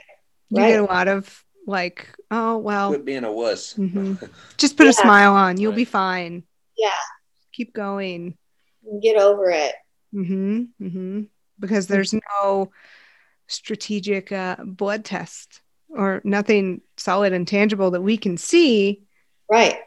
You 0.50 0.66
get 0.66 0.80
a 0.80 0.84
lot 0.86 1.08
of 1.08 1.44
like, 1.66 2.08
oh 2.30 2.58
well, 2.58 2.90
Quit 2.90 3.06
being 3.06 3.24
a 3.24 3.32
wuss. 3.32 3.74
Mhm. 3.76 4.18
just 4.58 4.78
put 4.78 4.88
a 4.88 4.94
smile 4.94 5.34
on. 5.34 5.58
You'll 5.58 5.72
Right. 5.72 5.78
be 5.78 5.86
fine. 5.86 6.44
yeah 6.78 6.90
Keep 7.54 7.74
going. 7.74 8.38
get 9.02 9.18
over 9.18 9.50
it 9.50 9.74
hmm 10.12 10.64
hmm 10.80 11.22
Because 11.60 11.88
there's 11.88 12.14
no 12.14 12.72
strategic 13.48 14.32
uh, 14.32 14.58
blood 14.66 15.04
test 15.06 15.62
or 15.90 16.22
nothing 16.24 16.82
solid 16.98 17.34
and 17.34 17.48
tangible 17.48 17.92
that 17.92 18.02
we 18.02 18.18
can 18.18 18.38
see. 18.38 19.04
right 19.50 19.78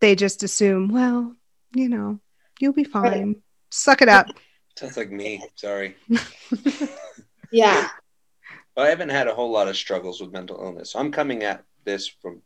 They 0.00 0.14
just 0.14 0.42
assume, 0.42 0.88
well, 0.88 1.34
you 1.74 1.88
know, 1.88 2.20
you'll 2.60 2.72
be 2.72 2.84
fine. 2.84 3.42
Suck 3.70 4.02
it 4.02 4.08
up. 4.08 4.28
Sounds 4.78 4.96
like 4.96 5.10
me. 5.10 5.42
Sorry. 5.56 5.96
yeah 7.52 7.88
I 8.78 8.88
haven't 8.88 9.08
had 9.08 9.26
a 9.26 9.34
whole 9.34 9.50
lot 9.50 9.68
of 9.68 9.76
struggles 9.76 10.20
with 10.20 10.32
mental 10.32 10.62
illness. 10.62 10.94
I'm 10.94 11.10
coming 11.10 11.42
at 11.44 11.64
this 11.84 12.06
from 12.08 12.42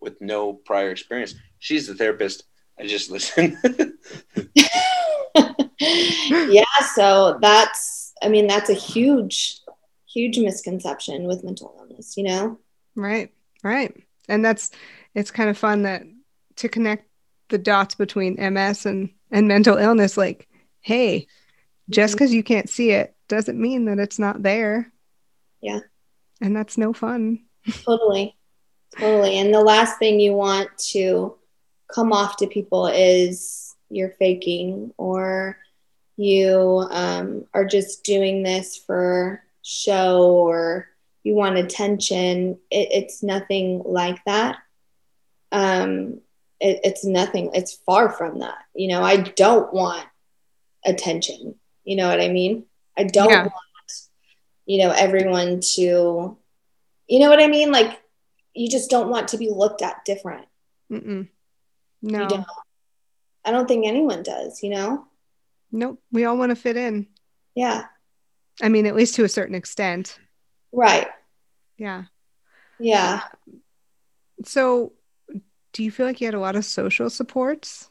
with 0.00 0.20
no 0.20 0.52
prior 0.52 0.90
experience. 0.90 1.34
She's 1.58 1.88
the 1.88 1.94
therapist. 1.94 2.44
I 2.78 2.86
just 2.86 3.10
listen. 3.10 3.58
yeah 5.80 6.62
so 6.94 7.38
that's 7.40 8.12
i 8.22 8.28
mean 8.28 8.46
that's 8.46 8.70
a 8.70 8.74
huge 8.74 9.60
huge 10.06 10.38
misconception 10.38 11.24
with 11.24 11.42
mental 11.42 11.74
illness 11.80 12.16
you 12.16 12.22
know 12.22 12.56
Right, 12.94 13.32
right. 13.62 13.94
And 14.28 14.44
that's 14.44 14.70
it's 15.14 15.30
kind 15.30 15.50
of 15.50 15.58
fun 15.58 15.82
that 15.82 16.02
to 16.56 16.68
connect 16.68 17.08
the 17.48 17.58
dots 17.58 17.94
between 17.94 18.34
MS 18.34 18.86
and 18.86 19.10
and 19.30 19.48
mental 19.48 19.76
illness 19.76 20.16
like 20.16 20.48
hey, 20.80 21.26
just 21.90 22.14
mm-hmm. 22.14 22.24
cuz 22.24 22.34
you 22.34 22.42
can't 22.42 22.68
see 22.68 22.90
it 22.90 23.11
doesn't 23.28 23.60
mean 23.60 23.86
that 23.86 23.98
it's 23.98 24.18
not 24.18 24.42
there. 24.42 24.92
Yeah. 25.60 25.80
And 26.40 26.54
that's 26.54 26.76
no 26.76 26.92
fun. 26.92 27.44
totally. 27.84 28.36
Totally. 28.98 29.38
And 29.38 29.54
the 29.54 29.60
last 29.60 29.98
thing 29.98 30.20
you 30.20 30.34
want 30.34 30.68
to 30.90 31.36
come 31.92 32.12
off 32.12 32.36
to 32.38 32.46
people 32.46 32.88
is 32.88 33.74
you're 33.88 34.10
faking 34.10 34.92
or 34.96 35.58
you 36.16 36.86
um, 36.90 37.46
are 37.54 37.64
just 37.64 38.04
doing 38.04 38.42
this 38.42 38.76
for 38.76 39.42
show 39.62 40.22
or 40.22 40.88
you 41.22 41.34
want 41.34 41.56
attention. 41.56 42.58
It, 42.70 42.88
it's 42.92 43.22
nothing 43.22 43.82
like 43.84 44.22
that. 44.26 44.58
Um, 45.52 46.20
it, 46.60 46.80
it's 46.84 47.04
nothing. 47.04 47.50
It's 47.54 47.74
far 47.86 48.10
from 48.10 48.40
that. 48.40 48.58
You 48.74 48.88
know 48.88 49.02
i 49.02 49.16
don't 49.16 49.72
want 49.72 50.06
attention. 50.84 51.54
You 51.84 51.96
know 51.96 52.08
what 52.08 52.20
i 52.20 52.28
mean 52.28 52.64
i 52.96 53.04
don't 53.04 53.30
Yeah. 53.30 53.42
want 53.44 53.52
you 54.66 54.78
know 54.78 54.90
everyone 54.90 55.60
to 55.74 56.36
you 57.08 57.18
know 57.18 57.28
what 57.30 57.40
i 57.40 57.46
mean 57.48 57.72
like 57.72 58.00
you 58.54 58.68
just 58.68 58.90
don't 58.90 59.08
want 59.08 59.28
to 59.28 59.38
be 59.38 59.50
looked 59.50 59.82
at 59.82 60.04
different 60.04 60.46
Mm-mm. 60.90 61.28
No. 62.02 62.22
you 62.22 62.28
don't 62.28 62.46
i 63.44 63.50
don't 63.50 63.66
think 63.66 63.86
anyone 63.86 64.22
does 64.22 64.62
you 64.62 64.70
know 64.70 65.06
Nope. 65.74 66.02
We 66.12 66.26
all 66.26 66.36
want 66.36 66.50
to 66.50 66.56
fit 66.56 66.76
in. 66.76 67.06
yeah 67.54 67.84
I 68.62 68.68
mean, 68.68 68.84
at 68.84 68.94
least 68.94 69.14
to 69.14 69.24
a 69.24 69.28
certain 69.28 69.54
extent. 69.54 70.18
right 70.72 71.08
Yeah. 71.78 72.04
yeah 72.78 73.22
So, 74.44 74.92
do 75.72 75.82
you 75.82 75.90
feel 75.90 76.04
like 76.04 76.20
you 76.20 76.26
had 76.26 76.34
a 76.34 76.40
lot 76.40 76.56
of 76.56 76.64
social 76.66 77.08
supports 77.08 77.88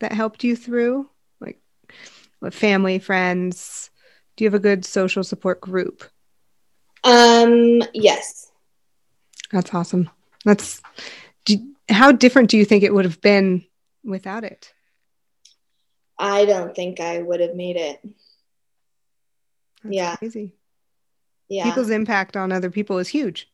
that 0.00 0.12
helped 0.12 0.44
you 0.44 0.54
through, 0.56 1.08
like 1.40 1.60
with 2.42 2.54
family, 2.54 2.98
friends? 2.98 3.90
Do 4.38 4.44
you 4.44 4.46
have 4.50 4.54
a 4.54 4.60
good 4.62 4.84
social 4.84 5.24
support 5.24 5.60
group? 5.60 6.04
um 7.02 7.82
yes 7.92 8.52
That's 9.52 9.74
awesome. 9.74 10.10
That's 10.44 10.80
do, 11.44 11.56
how 11.88 12.12
different 12.12 12.50
do 12.50 12.56
you 12.56 12.64
think 12.64 12.84
it 12.84 12.94
would 12.94 13.04
have 13.04 13.20
been 13.20 13.64
without 14.04 14.44
it? 14.44 14.72
i 16.20 16.44
don't 16.44 16.74
think 16.74 17.00
i 17.00 17.20
would 17.20 17.40
have 17.40 17.54
made 17.56 17.76
it 17.76 18.00
That's 19.82 19.94
Yeah. 19.96 20.16
crazy. 20.16 20.54
yeah 21.48 21.64
People's 21.64 21.90
impact 21.90 22.36
on 22.36 22.52
other 22.52 22.70
people 22.70 22.98
is 22.98 23.08
huge, 23.08 23.50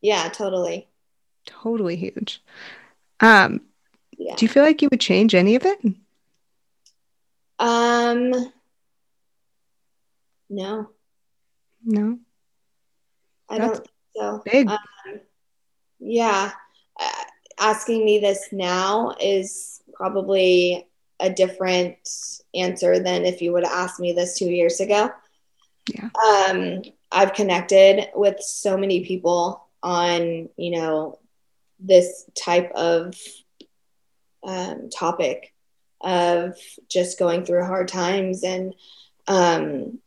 yeah 0.00 0.28
totally 0.30 0.88
totally 1.46 1.96
huge. 1.96 2.42
Um, 3.20 3.60
yeah 4.16 4.34
do 4.36 4.44
you 4.46 4.48
feel 4.48 4.62
like 4.62 4.80
you 4.80 4.88
would 4.90 5.00
change 5.00 5.34
any 5.34 5.56
of 5.56 5.64
it? 5.66 5.78
um 7.58 8.52
No, 10.52 10.90
No. 11.82 12.18
I 13.48 13.58
That's 13.58 13.78
don't 13.78 13.86
think 13.86 13.88
so. 14.16 14.42
big. 14.44 14.68
Um, 14.68 15.20
yeah. 15.98 16.52
Uh, 17.00 17.24
asking 17.58 18.04
me 18.04 18.18
this 18.18 18.48
now 18.52 19.14
is 19.18 19.80
probably 19.94 20.86
a 21.20 21.30
different 21.30 21.96
answer 22.54 22.98
than 22.98 23.24
if 23.24 23.40
you 23.40 23.52
would 23.52 23.64
have 23.64 23.72
asked 23.72 23.98
me 23.98 24.12
this 24.12 24.38
two 24.38 24.50
years 24.50 24.80
ago. 24.80 25.10
Yeah. 25.88 26.10
Um, 26.22 26.82
I've 27.10 27.32
connected 27.32 28.10
with 28.14 28.40
so 28.40 28.76
many 28.76 29.06
people 29.06 29.66
on, 29.82 30.50
you 30.56 30.70
know, 30.70 31.18
this 31.80 32.28
type 32.34 32.70
of 32.72 33.14
um, 34.44 34.90
topic 34.90 35.54
of 36.02 36.56
just 36.88 37.18
going 37.18 37.44
through 37.44 37.64
hard 37.64 37.88
times 37.88 38.44
and 38.44 38.74
um, 39.28 39.98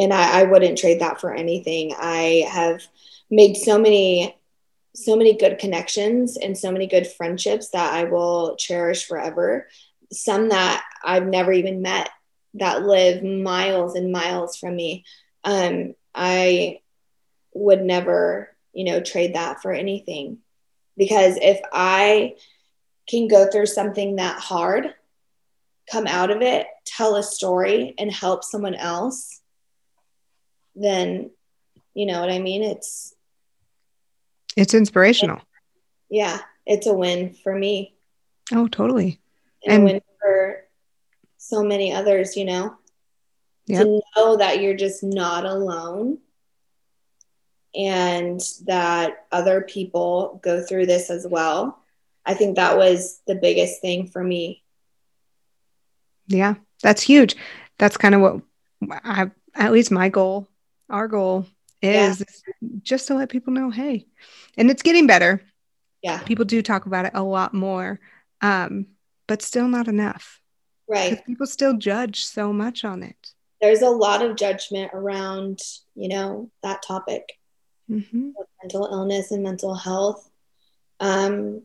and 0.00 0.12
I, 0.12 0.40
I 0.40 0.42
wouldn't 0.44 0.78
trade 0.78 1.00
that 1.00 1.20
for 1.20 1.32
anything. 1.32 1.94
I 1.96 2.46
have 2.50 2.82
made 3.30 3.56
so 3.56 3.78
many 3.78 4.36
so 4.96 5.14
many 5.14 5.36
good 5.36 5.58
connections 5.58 6.36
and 6.36 6.58
so 6.58 6.72
many 6.72 6.86
good 6.88 7.06
friendships 7.06 7.68
that 7.68 7.94
I 7.94 8.04
will 8.04 8.56
cherish 8.56 9.06
forever. 9.06 9.68
Some 10.12 10.48
that 10.48 10.84
I've 11.04 11.26
never 11.26 11.52
even 11.52 11.80
met 11.80 12.10
that 12.54 12.82
live 12.82 13.22
miles 13.22 13.94
and 13.94 14.10
miles 14.10 14.56
from 14.56 14.74
me. 14.74 15.04
Um, 15.44 15.94
I 16.12 16.80
would 17.54 17.82
never, 17.82 18.50
you 18.72 18.84
know, 18.84 19.00
trade 19.00 19.36
that 19.36 19.62
for 19.62 19.72
anything. 19.72 20.38
Because 20.96 21.38
if 21.40 21.60
I 21.72 22.34
can 23.08 23.28
go 23.28 23.48
through 23.48 23.66
something 23.66 24.16
that 24.16 24.40
hard, 24.40 24.92
come 25.90 26.08
out 26.08 26.30
of 26.30 26.42
it, 26.42 26.66
tell 26.84 27.14
a 27.14 27.22
story, 27.22 27.94
and 27.96 28.10
help 28.10 28.42
someone 28.42 28.74
else, 28.74 29.40
then 30.74 31.30
you 31.94 32.06
know 32.06 32.20
what 32.20 32.30
I 32.30 32.38
mean? 32.38 32.62
It's 32.62 33.14
It's 34.56 34.74
inspirational. 34.74 35.40
yeah, 36.08 36.38
it's 36.66 36.86
a 36.86 36.94
win 36.94 37.34
for 37.34 37.54
me 37.54 37.94
Oh, 38.52 38.66
totally. 38.68 39.20
and, 39.64 39.72
And- 39.74 39.82
a 39.82 39.92
win 39.94 40.00
for 40.20 40.64
so 41.38 41.62
many 41.62 41.92
others, 41.92 42.36
you 42.36 42.44
know. 42.44 42.76
Yep. 43.66 43.82
To 43.84 44.00
know 44.16 44.36
that 44.36 44.60
you're 44.60 44.74
just 44.76 45.02
not 45.04 45.44
alone 45.44 46.18
and 47.74 48.40
that 48.66 49.26
other 49.30 49.60
people 49.60 50.40
go 50.42 50.60
through 50.62 50.86
this 50.86 51.08
as 51.10 51.26
well. 51.28 51.78
I 52.26 52.34
think 52.34 52.56
that 52.56 52.76
was 52.76 53.20
the 53.26 53.36
biggest 53.36 53.80
thing 53.80 54.08
for 54.08 54.22
me. 54.22 54.62
Yeah, 56.26 56.54
that's 56.82 57.02
huge. 57.02 57.36
That's 57.78 57.96
kind 57.96 58.14
of 58.14 58.20
what 58.20 58.40
I, 59.04 59.30
at 59.54 59.72
least 59.72 59.90
my 59.90 60.08
goal, 60.08 60.48
our 60.90 61.08
goal 61.08 61.46
is, 61.82 62.20
is 62.20 62.42
just 62.82 63.06
to 63.08 63.14
let 63.14 63.28
people 63.30 63.52
know, 63.52 63.70
hey, 63.70 64.06
and 64.56 64.70
it's 64.70 64.82
getting 64.82 65.06
better. 65.06 65.42
Yeah, 66.02 66.18
People 66.24 66.44
do 66.44 66.62
talk 66.62 66.86
about 66.86 67.04
it 67.04 67.12
a 67.14 67.22
lot 67.22 67.52
more, 67.54 68.00
um, 68.40 68.86
but 69.26 69.42
still 69.42 69.68
not 69.68 69.86
enough 69.88 70.40
right. 70.88 71.24
people 71.26 71.46
still 71.46 71.74
judge 71.76 72.24
so 72.24 72.52
much 72.52 72.84
on 72.84 73.02
it. 73.02 73.32
There's 73.60 73.82
a 73.82 73.90
lot 73.90 74.22
of 74.22 74.36
judgment 74.36 74.90
around, 74.94 75.60
you 75.94 76.08
know, 76.08 76.50
that 76.62 76.82
topic. 76.82 77.38
hmm 77.88 78.30
mental 78.62 78.86
illness 78.90 79.30
and 79.30 79.42
mental 79.42 79.74
health. 79.74 80.28
Um, 81.00 81.62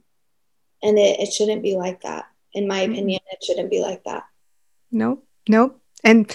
and 0.82 0.98
it, 0.98 1.20
it 1.20 1.34
shouldn't 1.34 1.62
be 1.64 1.76
like 1.76 2.02
that. 2.04 2.26
In 2.54 2.68
my 2.68 2.86
Mhm. 2.86 2.92
opinion, 2.94 3.20
it 3.32 3.44
shouldn't 3.44 3.70
be 3.70 3.82
like 3.82 4.04
that. 4.06 4.24
Nope, 4.92 5.26
nope. 5.50 5.82
And 6.04 6.34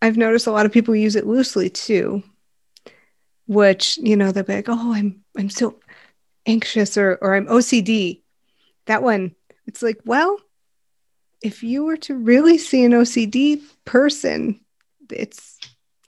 I've 0.00 0.16
noticed 0.16 0.46
a 0.46 0.52
lot 0.52 0.66
of 0.66 0.72
people 0.72 0.94
use 0.94 1.16
it 1.16 1.26
loosely 1.26 1.70
too, 1.70 2.22
which 3.46 3.98
you 3.98 4.16
know 4.16 4.30
they'll 4.32 4.44
be 4.44 4.54
like, 4.54 4.68
"Oh, 4.68 4.92
I'm 4.92 5.24
I'm 5.36 5.50
so 5.50 5.78
anxious," 6.46 6.96
or 6.96 7.18
or 7.20 7.34
I'm 7.34 7.46
OCD. 7.46 8.22
That 8.86 9.02
one, 9.02 9.34
it's 9.66 9.82
like, 9.82 10.00
well, 10.04 10.38
if 11.42 11.62
you 11.62 11.84
were 11.84 11.96
to 11.98 12.16
really 12.16 12.58
see 12.58 12.84
an 12.84 12.92
OCD 12.92 13.60
person, 13.84 14.60
it's 15.10 15.58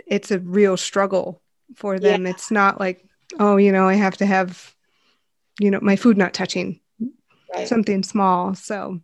it's 0.06 0.30
a 0.30 0.38
real 0.38 0.76
struggle 0.76 1.42
for 1.76 1.98
them. 1.98 2.26
It's 2.26 2.50
not 2.50 2.80
like, 2.80 3.04
oh, 3.38 3.56
you 3.56 3.70
know, 3.72 3.86
I 3.86 3.94
have 3.94 4.16
to 4.18 4.26
have, 4.26 4.74
you 5.60 5.70
know, 5.70 5.78
my 5.82 5.96
food 5.96 6.16
not 6.16 6.34
touching 6.34 6.80
Right. 7.52 7.66
something 7.66 8.02
small. 8.04 8.54
So 8.54 9.00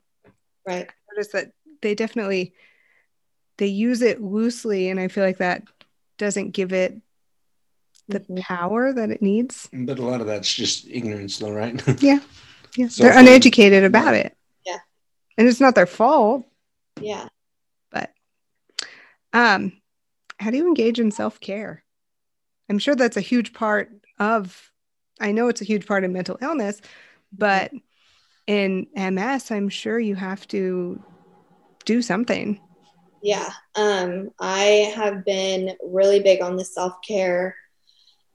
right. 0.67 0.89
notice 1.13 1.33
that 1.33 1.51
they 1.83 1.95
definitely 1.95 2.55
they 3.59 3.67
use 3.67 4.03
it 4.03 4.23
loosely 4.23 4.89
and 4.91 4.99
i 5.01 5.09
feel 5.09 5.25
like 5.25 5.39
that 5.39 5.63
doesn't 6.19 6.51
give 6.51 6.73
it 6.73 6.95
the 8.09 8.21
Mhm. 8.21 8.41
power 8.41 8.93
that 8.93 9.11
it 9.11 9.21
needs 9.23 9.69
But 9.73 9.99
a 9.99 10.03
lot 10.05 10.21
of 10.21 10.27
that's 10.29 10.53
just 10.53 10.87
ignorance, 10.89 11.39
though, 11.39 11.51
right? 11.53 11.75
yeah 12.03 12.21
yeah 12.77 12.89
So 12.89 13.03
they're 13.03 13.13
if- 13.13 13.19
uneducated 13.19 13.85
about 13.85 14.15
it 14.15 14.37
Yeah. 14.65 14.79
and 15.39 15.49
it's 15.49 15.61
not 15.61 15.75
their 15.75 15.87
fault 15.87 16.45
Yeah. 17.01 17.29
but 17.91 18.11
um 19.33 19.73
how 20.39 20.51
do 20.51 20.57
you 20.59 20.67
engage 20.69 21.01
in 21.01 21.11
self-care 21.11 21.83
i'm 22.69 22.79
sure 22.79 22.95
that's 22.95 23.17
a 23.17 23.21
huge 23.33 23.53
part 23.53 23.91
of 24.19 24.71
i 25.21 25.33
know 25.33 25.49
it's 25.49 25.63
a 25.63 25.65
huge 25.65 25.87
part 25.87 26.05
of 26.05 26.11
mental 26.11 26.39
illness 26.41 26.81
but 27.33 27.73
in 28.47 28.87
ms 28.95 29.51
i'm 29.51 29.69
sure 29.69 29.99
you 29.99 30.15
have 30.15 30.47
to 30.49 31.03
do 31.85 32.03
something 32.03 32.61
Yeah. 33.23 33.51
Um, 33.75 34.31
I 34.41 34.93
have 34.95 35.25
been 35.25 35.77
really 35.83 36.21
big 36.21 36.43
on 36.43 36.57
the 36.57 36.65
self 36.65 36.95
care 37.07 37.57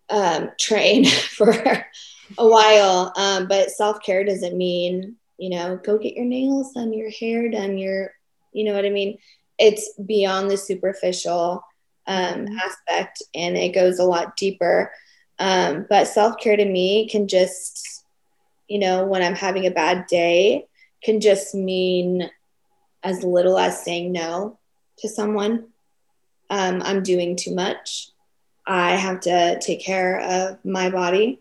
um, 0.10 0.50
train 0.60 1.06
for 1.06 1.52
a 1.52 2.48
while. 2.48 3.14
Um, 3.16 3.48
but 3.48 3.72
self 3.72 4.02
care 4.02 4.24
doesn't 4.24 4.58
mean, 4.58 5.16
you 5.38 5.50
know, 5.50 5.78
go 5.84 5.98
get 5.98 6.16
your 6.16 6.26
nails 6.26 6.74
done, 6.74 6.94
your 6.94 7.12
hair 7.12 7.50
done, 7.50 7.78
your, 7.78 8.14
you 8.54 8.64
know 8.66 8.74
what 8.74 8.86
I 8.86 8.90
mean? 8.90 9.18
It's 9.58 9.94
beyond 10.06 10.50
the 10.50 10.58
superficial 10.58 11.64
um, 12.08 12.46
Mhm. 12.48 12.58
aspect 12.66 13.22
and 13.36 13.56
it 13.58 13.70
goes 13.74 14.00
a 14.00 14.04
lot 14.04 14.36
deeper. 14.36 14.92
Um, 15.40 15.86
but 15.90 16.08
self 16.08 16.38
care 16.40 16.58
to 16.58 16.66
me 16.66 17.08
can 17.10 17.28
just, 17.28 18.04
you 18.68 18.80
know, 18.80 19.06
when 19.06 19.22
I'm 19.24 19.36
having 19.36 19.66
a 19.66 19.72
bad 19.72 20.08
day, 20.08 20.68
can 21.04 21.20
just 21.22 21.54
mean 21.56 22.30
as 23.04 23.24
little 23.24 23.58
as 23.58 23.84
saying 23.84 24.12
no 24.12 24.60
to 25.02 25.10
someone. 25.10 25.68
Um, 26.50 26.82
I'm 26.84 27.04
doing 27.04 27.36
too 27.36 27.56
much. 27.56 28.10
I 28.66 28.96
have 28.96 29.22
to 29.22 29.60
take 29.60 29.84
care 29.84 30.20
of 30.20 30.64
my 30.64 30.90
body, 30.90 31.40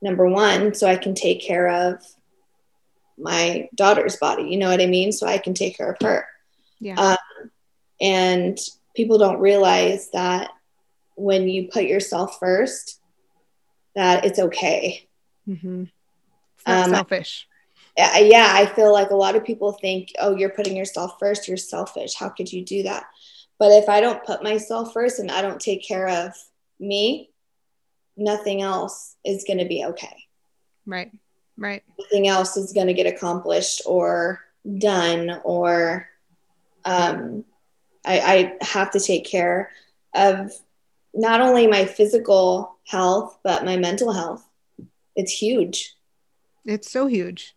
number 0.00 0.26
one, 0.26 0.74
so 0.74 0.86
I 0.86 0.96
can 0.96 1.14
take 1.14 1.40
care 1.40 1.68
of 1.68 2.02
my 3.18 3.68
daughter's 3.74 4.16
body. 4.16 4.44
You 4.44 4.58
know 4.58 4.68
what 4.68 4.80
I 4.80 4.86
mean? 4.86 5.12
So 5.12 5.26
I 5.26 5.38
can 5.38 5.54
take 5.54 5.76
care 5.76 5.90
of 5.90 5.96
her. 6.02 6.26
yeah 6.80 6.94
Um, 6.94 7.50
and 8.00 8.58
people 8.94 9.18
don't 9.18 9.40
realize 9.40 10.10
that 10.10 10.50
when 11.16 11.48
you 11.48 11.68
put 11.68 11.84
yourself 11.84 12.38
first, 12.38 13.00
that 13.94 14.24
it's 14.24 14.38
okay. 14.38 15.06
mm-hmm. 15.48 15.84
it's 15.84 16.66
not 16.66 16.84
um, 16.84 16.94
selfish 16.94 17.46
yeah, 17.96 18.50
I 18.52 18.66
feel 18.66 18.92
like 18.92 19.10
a 19.10 19.16
lot 19.16 19.36
of 19.36 19.44
people 19.44 19.72
think, 19.72 20.12
oh, 20.18 20.36
you're 20.36 20.50
putting 20.50 20.76
yourself 20.76 21.18
first, 21.18 21.48
you're 21.48 21.56
selfish. 21.56 22.14
How 22.14 22.28
could 22.28 22.52
you 22.52 22.64
do 22.64 22.82
that? 22.82 23.06
But 23.58 23.72
if 23.72 23.88
I 23.88 24.00
don't 24.00 24.24
put 24.24 24.42
myself 24.42 24.92
first 24.92 25.18
and 25.18 25.30
I 25.30 25.40
don't 25.40 25.60
take 25.60 25.86
care 25.86 26.08
of 26.08 26.34
me, 26.78 27.30
nothing 28.16 28.60
else 28.62 29.16
is 29.24 29.44
going 29.46 29.58
to 29.58 29.64
be 29.64 29.84
okay. 29.84 30.24
right 30.84 31.10
right 31.56 31.82
Nothing 31.98 32.28
else 32.28 32.56
is 32.56 32.72
going 32.72 32.86
to 32.88 32.94
get 32.94 33.06
accomplished 33.06 33.82
or 33.86 34.40
done, 34.78 35.40
or 35.44 36.08
um, 36.84 37.44
I, 38.04 38.54
I 38.60 38.64
have 38.64 38.90
to 38.90 39.00
take 39.00 39.24
care 39.24 39.70
of 40.14 40.52
not 41.14 41.40
only 41.40 41.66
my 41.66 41.86
physical 41.86 42.76
health, 42.84 43.38
but 43.42 43.64
my 43.64 43.76
mental 43.78 44.12
health. 44.12 44.46
It's 45.14 45.32
huge, 45.32 45.94
It's 46.66 46.90
so 46.90 47.06
huge. 47.06 47.55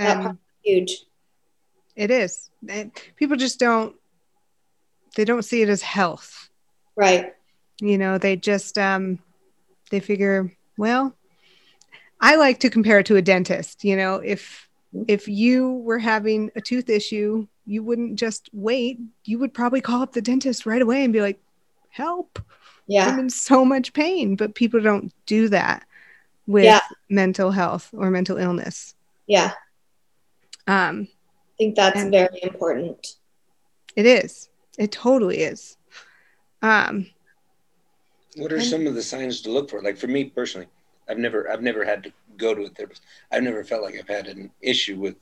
And 0.00 0.38
huge. 0.64 1.04
it 1.96 2.10
is. 2.10 2.50
People 3.16 3.36
just 3.36 3.58
don't 3.58 3.94
they 5.16 5.24
don't 5.24 5.42
see 5.44 5.62
it 5.62 5.68
as 5.68 5.82
health. 5.82 6.48
Right. 6.96 7.34
You 7.80 7.98
know, 7.98 8.18
they 8.18 8.36
just 8.36 8.78
um 8.78 9.18
they 9.90 10.00
figure, 10.00 10.52
well, 10.76 11.14
I 12.20 12.36
like 12.36 12.60
to 12.60 12.70
compare 12.70 13.00
it 13.00 13.06
to 13.06 13.16
a 13.16 13.22
dentist, 13.22 13.84
you 13.84 13.96
know, 13.96 14.16
if 14.16 14.68
if 15.08 15.28
you 15.28 15.72
were 15.72 15.98
having 15.98 16.50
a 16.56 16.60
tooth 16.60 16.88
issue, 16.88 17.46
you 17.66 17.82
wouldn't 17.82 18.18
just 18.18 18.50
wait. 18.52 18.98
You 19.24 19.38
would 19.38 19.54
probably 19.54 19.80
call 19.80 20.02
up 20.02 20.12
the 20.12 20.22
dentist 20.22 20.66
right 20.66 20.82
away 20.82 21.04
and 21.04 21.12
be 21.12 21.20
like, 21.20 21.38
"Help. 21.90 22.40
Yeah. 22.88 23.06
I'm 23.06 23.18
in 23.20 23.30
so 23.30 23.64
much 23.64 23.92
pain." 23.92 24.34
But 24.34 24.56
people 24.56 24.80
don't 24.80 25.12
do 25.26 25.48
that 25.50 25.86
with 26.48 26.64
Yeah. 26.64 26.80
mental 27.08 27.52
health 27.52 27.88
or 27.92 28.10
mental 28.10 28.36
illness. 28.36 28.94
Yeah. 29.28 29.52
Um 30.66 31.08
I 31.10 31.56
think 31.58 31.76
that's 31.76 32.02
very 32.04 32.40
important. 32.42 33.16
It 33.96 34.06
is. 34.06 34.48
It 34.78 34.90
totally 34.92 35.40
is. 35.42 35.76
Um, 36.62 37.06
What 38.36 38.52
are 38.52 38.56
And- 38.56 38.64
some 38.64 38.86
of 38.86 38.94
the 38.94 39.02
signs 39.02 39.42
to 39.42 39.50
look 39.50 39.68
for? 39.68 39.82
Like 39.82 39.98
for 39.98 40.06
me 40.06 40.24
personally, 40.24 40.68
I've 41.08 41.18
never 41.18 41.50
I've 41.50 41.62
never 41.62 41.84
had 41.84 42.02
to 42.04 42.12
go 42.36 42.54
to 42.54 42.62
a 42.62 42.68
therapist. 42.70 43.02
I've 43.30 43.42
never 43.42 43.64
felt 43.64 43.82
like 43.82 43.96
I've 43.98 44.08
had 44.08 44.28
an 44.28 44.50
issue 44.62 44.96
with 44.98 45.16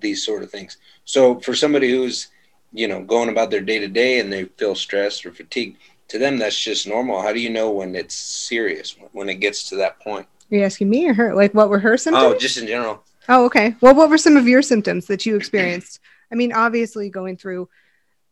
these 0.00 0.24
sort 0.24 0.42
of 0.42 0.50
things. 0.50 0.78
So 1.04 1.38
for 1.40 1.54
somebody 1.54 1.90
who's, 1.90 2.28
you 2.72 2.88
know, 2.88 3.02
going 3.04 3.28
about 3.28 3.50
their 3.50 3.60
day 3.60 3.78
to 3.78 3.88
day 3.88 4.18
and 4.20 4.32
they 4.32 4.44
feel 4.44 4.74
stressed 4.74 5.24
or 5.26 5.32
fatigued, 5.32 5.76
to 6.08 6.18
them 6.18 6.38
that's 6.38 6.58
just 6.58 6.86
normal. 6.88 7.20
How 7.20 7.32
do 7.32 7.38
you 7.40 7.50
know 7.50 7.70
when 7.70 7.94
it's 7.94 8.14
serious 8.14 8.96
when 9.12 9.28
it 9.28 9.36
gets 9.36 9.68
to 9.68 9.76
that 9.76 10.00
point? 10.00 10.26
are 10.50 10.56
you 10.56 10.64
asking 10.64 10.88
me 10.88 11.06
or 11.06 11.12
her? 11.12 11.34
Like, 11.34 11.52
what 11.52 11.68
were 11.68 11.78
her 11.78 11.98
symptoms? 11.98 12.24
Oh, 12.34 12.38
just 12.38 12.56
in 12.56 12.66
general. 12.66 13.04
Oh, 13.28 13.44
okay. 13.46 13.76
Well, 13.80 13.94
what 13.94 14.08
were 14.10 14.18
some 14.18 14.36
of 14.36 14.48
your 14.48 14.62
symptoms 14.62 15.06
that 15.06 15.26
you 15.26 15.36
experienced? 15.36 16.00
I 16.32 16.34
mean, 16.34 16.52
obviously, 16.52 17.10
going 17.10 17.36
through 17.36 17.68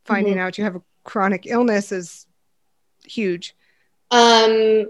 finding 0.04 0.38
out 0.38 0.56
you 0.56 0.64
have 0.64 0.76
a 0.76 0.82
chronic 1.04 1.46
illness 1.46 1.92
is 1.92 2.26
huge. 3.04 3.54
Um, 4.10 4.86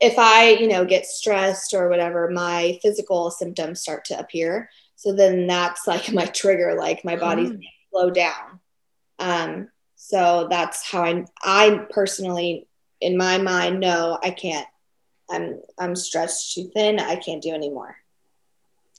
if 0.00 0.18
I, 0.18 0.56
you 0.60 0.68
know, 0.68 0.84
get 0.84 1.06
stressed 1.06 1.74
or 1.74 1.88
whatever, 1.88 2.30
my 2.30 2.78
physical 2.82 3.30
symptoms 3.30 3.80
start 3.80 4.04
to 4.06 4.18
appear. 4.18 4.70
So 4.96 5.12
then 5.12 5.46
that's 5.46 5.86
like 5.86 6.12
my 6.12 6.26
trigger, 6.26 6.76
like 6.78 7.04
my 7.04 7.16
body's 7.16 7.50
Mm. 7.50 7.62
slow 7.90 8.10
down. 8.10 8.60
Um, 9.18 9.68
so 9.96 10.46
that's 10.50 10.88
how 10.88 11.02
I, 11.04 11.24
I 11.42 11.86
personally, 11.90 12.66
in 13.00 13.16
my 13.16 13.38
mind, 13.38 13.80
know 13.80 14.18
I 14.22 14.30
can't. 14.30 14.66
I'm, 15.30 15.60
I'm 15.78 15.94
stretched 15.96 16.54
too 16.54 16.70
thin. 16.72 16.98
I 16.98 17.16
can't 17.16 17.42
do 17.42 17.50
anymore. 17.50 17.96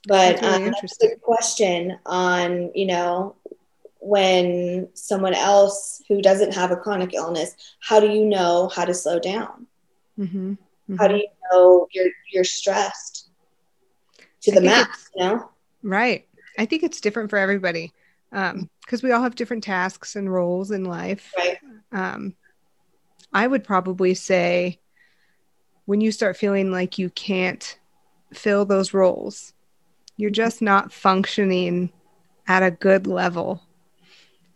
But 0.06 0.36
That's 0.36 0.42
really 0.42 0.56
um, 0.56 0.72
that's 0.80 1.02
a 1.02 1.08
good 1.08 1.22
question 1.22 1.98
on, 2.06 2.70
you 2.74 2.86
know, 2.86 3.36
when 4.00 4.88
someone 4.94 5.34
else 5.34 6.02
who 6.08 6.22
doesn't 6.22 6.54
have 6.54 6.70
a 6.70 6.76
chronic 6.76 7.14
illness, 7.14 7.54
how 7.80 8.00
do 8.00 8.08
you 8.08 8.24
know 8.24 8.68
how 8.74 8.84
to 8.84 8.94
slow 8.94 9.18
down? 9.18 9.66
hmm 10.16 10.54
How 10.98 11.06
do 11.06 11.16
you 11.16 11.28
know 11.52 11.86
you're 11.92 12.10
you're 12.32 12.44
stressed 12.44 13.28
to 14.42 14.52
the 14.52 14.60
max? 14.60 15.10
You 15.14 15.24
know, 15.24 15.50
Right. 15.82 16.26
I 16.58 16.66
think 16.66 16.82
it's 16.82 17.00
different 17.00 17.30
for 17.30 17.36
everybody 17.36 17.92
because 18.30 19.02
we 19.02 19.12
all 19.12 19.22
have 19.22 19.34
different 19.34 19.64
tasks 19.64 20.16
and 20.16 20.32
roles 20.32 20.70
in 20.70 20.84
life. 20.84 21.32
right? 21.36 21.58
Um, 21.92 22.34
I 23.32 23.46
would 23.46 23.64
probably 23.64 24.14
say 24.14 24.80
when 25.86 26.00
you 26.00 26.12
start 26.12 26.36
feeling 26.36 26.70
like 26.70 26.98
you 26.98 27.10
can't 27.10 27.78
fill 28.32 28.64
those 28.64 28.92
roles, 28.94 29.52
you're 30.20 30.30
just 30.30 30.60
not 30.60 30.92
functioning 30.92 31.90
at 32.46 32.62
a 32.62 32.70
good 32.70 33.06
level. 33.06 33.62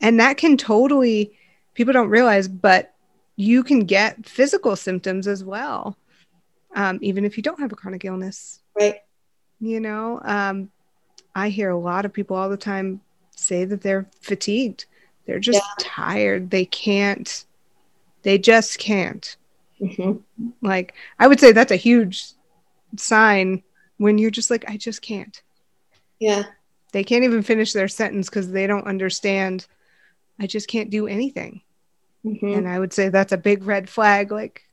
And 0.00 0.20
that 0.20 0.36
can 0.36 0.56
totally, 0.56 1.32
people 1.74 1.92
don't 1.92 2.10
realize, 2.10 2.48
but 2.48 2.94
you 3.36 3.64
can 3.64 3.80
get 3.80 4.26
physical 4.26 4.76
symptoms 4.76 5.26
as 5.26 5.42
well, 5.42 5.96
um, 6.74 6.98
even 7.00 7.24
if 7.24 7.36
you 7.36 7.42
don't 7.42 7.60
have 7.60 7.72
a 7.72 7.76
chronic 7.76 8.04
illness. 8.04 8.60
Right. 8.78 9.00
You 9.60 9.80
know, 9.80 10.20
um, 10.22 10.70
I 11.34 11.48
hear 11.48 11.70
a 11.70 11.78
lot 11.78 12.04
of 12.04 12.12
people 12.12 12.36
all 12.36 12.48
the 12.48 12.56
time 12.56 13.00
say 13.30 13.64
that 13.64 13.80
they're 13.80 14.06
fatigued. 14.20 14.84
They're 15.26 15.40
just 15.40 15.62
tired. 15.78 16.50
They 16.50 16.66
can't, 16.66 17.46
they 18.22 18.36
just 18.36 18.78
can't. 18.78 19.36
hmm 19.78 20.16
Like, 20.60 20.94
I 21.18 21.26
would 21.26 21.40
say 21.40 21.52
that's 21.52 21.72
a 21.72 21.76
huge 21.76 22.26
sign 22.96 23.62
when 23.96 24.18
you're 24.18 24.30
just 24.30 24.50
like, 24.50 24.68
I 24.68 24.76
just 24.76 25.00
can't. 25.00 25.40
Yeah, 26.18 26.44
They 26.92 27.04
can't 27.04 27.24
even 27.24 27.42
finish 27.42 27.72
their 27.72 27.88
sentence 27.88 28.28
because 28.28 28.50
they 28.50 28.66
don't 28.66 28.86
understand. 28.86 29.66
I 30.40 30.46
just 30.46 30.68
can't 30.68 30.90
do 30.90 31.06
anything. 31.06 31.62
hmm 32.24 32.54
And 32.54 32.68
I 32.68 32.78
would 32.78 32.92
say 32.92 33.08
that's 33.08 33.32
a 33.32 33.38
big 33.38 33.64
red 33.64 33.88
flag. 33.88 34.32
Like, 34.32 34.64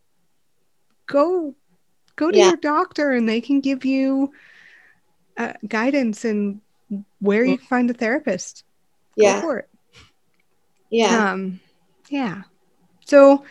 go, 1.07 1.55
go 2.15 2.31
to 2.31 2.37
Yeah. 2.37 2.51
your 2.51 2.57
doctor 2.57 3.11
and 3.11 3.27
they 3.27 3.41
can 3.41 3.61
give 3.61 3.85
you 3.85 4.33
uh, 5.37 5.53
guidance 5.67 6.25
and 6.25 6.61
where 7.19 7.45
you 7.45 7.57
can 7.57 7.67
find 7.67 7.89
a 7.89 7.93
therapist. 7.93 8.63
Go 9.19 9.33
yeah, 9.33 9.41
for 9.41 9.59
it. 9.59 9.69
yeah. 10.89 11.25
Um, 11.31 11.59
yeah. 12.09 12.43
So, 13.05 13.45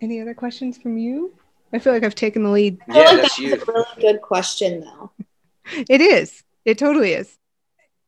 any 0.00 0.20
other 0.20 0.34
questions 0.34 0.78
from 0.78 0.98
you? 0.98 1.34
I 1.72 1.78
feel 1.78 1.92
like 1.92 2.04
I've 2.04 2.14
taken 2.14 2.42
the 2.44 2.50
lead. 2.50 2.78
I 2.88 2.92
feel 2.92 3.02
Yeah, 3.02 3.12
like 3.12 3.22
that's 3.22 3.40
that's 3.40 3.62
a 3.62 3.72
really 3.72 3.84
good 4.00 4.22
question, 4.22 4.80
though. 4.80 5.10
It 5.88 6.00
is. 6.00 6.42
It 6.64 6.78
totally 6.78 7.12
is. 7.12 7.36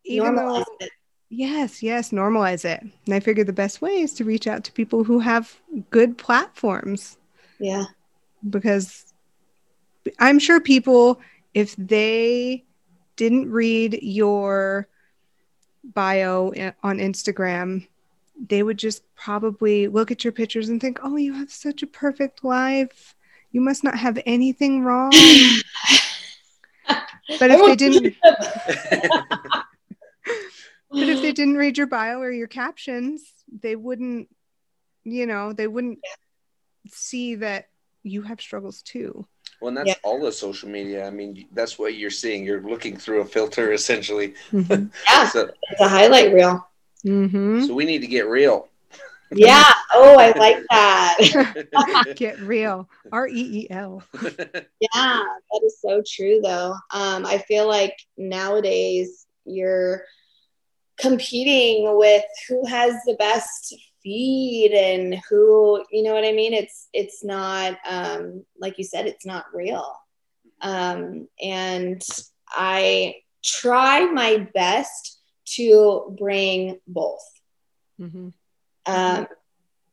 Even 0.05 0.35
Normalize 0.35 0.65
though, 0.65 0.77
it. 0.81 0.91
yes, 1.31 1.83
yes, 1.83 2.11
normalize 2.11 2.65
it. 2.65 2.81
And 2.81 3.15
I 3.15 3.21
figure 3.21 3.45
the 3.45 3.53
best 3.53 3.83
way 3.83 4.01
is 4.01 4.13
to 4.15 4.25
reach 4.25 4.47
out 4.47 4.65
to 4.65 4.73
people 4.73 5.05
who 5.05 5.19
have 5.19 5.55
good 5.91 6.17
platforms 6.17 7.19
Yeah, 7.59 7.85
because 8.49 9.13
I'm 10.19 10.39
sure 10.39 10.61
people, 10.61 11.21
if 11.55 11.75
they 11.77 12.65
didn't 13.17 13.51
read 13.51 13.99
your 14.03 14.89
bio 15.95 16.53
on 16.83 16.99
Instagram, 16.99 17.89
they 18.49 18.63
would 18.63 18.79
just 18.79 19.03
probably 19.17 19.89
look 19.89 20.11
at 20.11 20.23
your 20.23 20.33
pictures 20.33 20.69
and 20.69 20.81
think, 20.81 21.01
oh, 21.03 21.17
you 21.17 21.33
have 21.33 21.51
such 21.51 21.83
a 21.83 21.87
perfect 21.87 22.45
life. 22.45 23.15
You 23.53 23.61
must 23.61 23.83
not 23.83 23.97
have 23.99 24.21
anything 24.27 24.83
wrong. 24.83 25.13
But 27.39 27.51
if 27.51 27.64
they 27.64 27.77
didn't, 27.77 28.14
but 30.91 31.09
if 31.09 31.22
they 31.22 31.33
didn't 31.33 31.57
read 31.57 31.77
your 31.79 31.87
bio 31.87 32.20
or 32.20 32.31
your 32.31 32.47
captions, 32.47 33.22
they 33.61 33.77
wouldn't, 33.77 34.29
you 35.05 35.27
know, 35.27 35.53
they 35.53 35.66
wouldn't 35.66 35.99
see 36.89 37.37
that 37.37 37.68
you 38.03 38.22
have 38.22 38.41
struggles 38.41 38.83
too. 38.83 39.27
Well, 39.61 39.68
and 39.68 39.77
that's 39.77 39.89
Yeah. 39.89 39.95
all 40.05 40.20
the 40.20 40.31
social 40.33 40.68
media. 40.68 41.07
I 41.07 41.11
mean, 41.11 41.47
that's 41.53 41.79
what 41.79 41.95
you're 41.95 42.11
seeing. 42.11 42.45
You're 42.45 42.62
looking 42.62 42.97
through 42.97 43.22
a 43.22 43.24
filter 43.24 43.72
essentially. 43.81 44.35
Mhm. 44.53 44.91
yeah, 45.09 45.29
So, 45.29 45.51
it's 45.70 45.81
a 45.81 45.89
highlight 45.89 46.33
reel. 46.33 46.68
Mhm. 47.05 47.66
so 47.66 47.74
we 47.74 47.85
need 47.85 48.01
to 48.01 48.07
get 48.07 48.27
real. 48.29 48.68
Yeah. 49.35 49.72
Oh, 49.93 50.18
I 50.18 50.33
like 50.39 50.62
that. 50.70 52.14
Get 52.16 52.39
real. 52.41 52.89
R 53.12 53.27
E 53.29 53.33
E 53.33 53.66
L. 53.70 54.03
Yeah, 54.79 55.22
that 55.24 55.62
is 55.64 55.81
so 55.81 56.03
true 56.07 56.41
though. 56.43 56.74
Um, 56.93 57.24
I 57.24 57.39
feel 57.39 57.66
like 57.66 57.97
nowadays 58.18 59.27
you're 59.47 60.03
competing 60.99 61.97
with 61.97 62.24
who 62.47 62.66
has 62.66 62.95
the 63.07 63.14
best 63.14 63.74
feed 64.03 64.72
and 64.72 65.20
who, 65.29 65.83
you 65.91 66.03
know 66.03 66.12
what 66.12 66.24
I 66.24 66.33
mean? 66.33 66.53
It's 66.53 66.89
it's 66.93 67.24
not 67.24 67.79
um, 67.89 68.45
like 68.61 68.77
you 68.77 68.85
said, 68.85 69.07
it's 69.07 69.24
not 69.24 69.47
real. 69.55 69.95
Um, 70.61 71.29
and 71.43 72.03
I 72.51 73.16
try 73.43 74.05
my 74.11 74.47
best 74.55 75.20
to 75.57 76.14
bring 76.18 76.81
both 76.87 77.24
Mhm. 78.01 78.33
Um, 78.87 79.26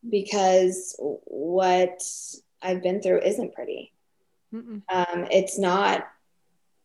because 0.09 0.95
what 0.99 2.01
I've 2.61 2.83
been 2.83 3.01
through 3.01 3.21
isn't 3.21 3.53
pretty 3.53 3.93
um, 4.89 5.27
it's 5.31 5.57
not 5.57 6.07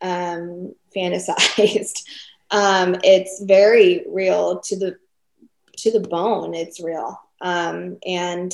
um, 0.01 0.75
fantasized. 0.97 2.05
um, 2.51 2.97
it's 3.05 3.43
very 3.43 4.05
real 4.09 4.61
to 4.61 4.77
the 4.77 4.97
to 5.79 5.93
the 5.93 6.01
bone. 6.01 6.55
It's 6.55 6.81
real, 6.81 7.21
um, 7.41 7.99
and 8.07 8.53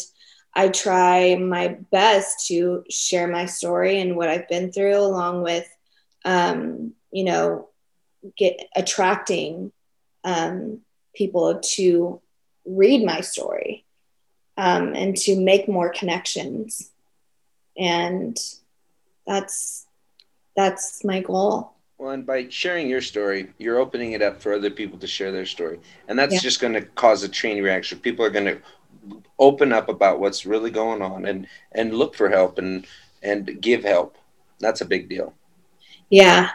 I 0.54 0.68
try 0.68 1.36
my 1.36 1.78
best 1.90 2.46
to 2.48 2.84
share 2.90 3.28
my 3.28 3.46
story 3.46 4.00
and 4.00 4.16
what 4.16 4.28
I've 4.28 4.48
been 4.48 4.72
through, 4.72 4.98
along 4.98 5.42
with 5.42 5.68
um, 6.24 6.94
you 7.12 7.24
know, 7.24 7.68
get 8.36 8.58
attracting 8.74 9.70
um, 10.24 10.80
people 11.14 11.60
to 11.62 12.20
read 12.66 13.04
my 13.04 13.20
story 13.20 13.84
um, 14.56 14.94
and 14.94 15.16
to 15.16 15.36
make 15.40 15.68
more 15.68 15.90
connections 15.90 16.90
and 17.76 18.36
that's 19.26 19.86
that's 20.56 21.04
my 21.04 21.20
goal 21.20 21.72
Well, 21.98 22.10
and 22.10 22.26
by 22.26 22.48
sharing 22.48 22.88
your 22.88 23.00
story, 23.00 23.52
you're 23.58 23.78
opening 23.78 24.12
it 24.12 24.22
up 24.22 24.40
for 24.42 24.52
other 24.52 24.70
people 24.70 24.98
to 24.98 25.06
share 25.06 25.32
their 25.32 25.46
story, 25.46 25.78
and 26.08 26.18
that's 26.18 26.34
Yeah. 26.34 26.40
just 26.40 26.60
going 26.60 26.74
to 26.74 26.82
cause 26.82 27.22
a 27.22 27.28
chain 27.28 27.62
reaction. 27.62 27.98
People 27.98 28.24
are 28.24 28.30
going 28.30 28.46
to 28.46 28.58
open 29.38 29.72
up 29.72 29.88
about 29.88 30.20
what's 30.20 30.46
really 30.46 30.70
going 30.70 31.02
on 31.02 31.24
and 31.26 31.46
and 31.72 31.94
look 31.94 32.14
for 32.14 32.28
help 32.30 32.58
and 32.58 32.86
and 33.22 33.60
give 33.60 33.84
help. 33.84 34.16
That's 34.60 34.80
a 34.80 34.86
big 34.86 35.08
deal. 35.08 35.34
yeah 36.10 36.50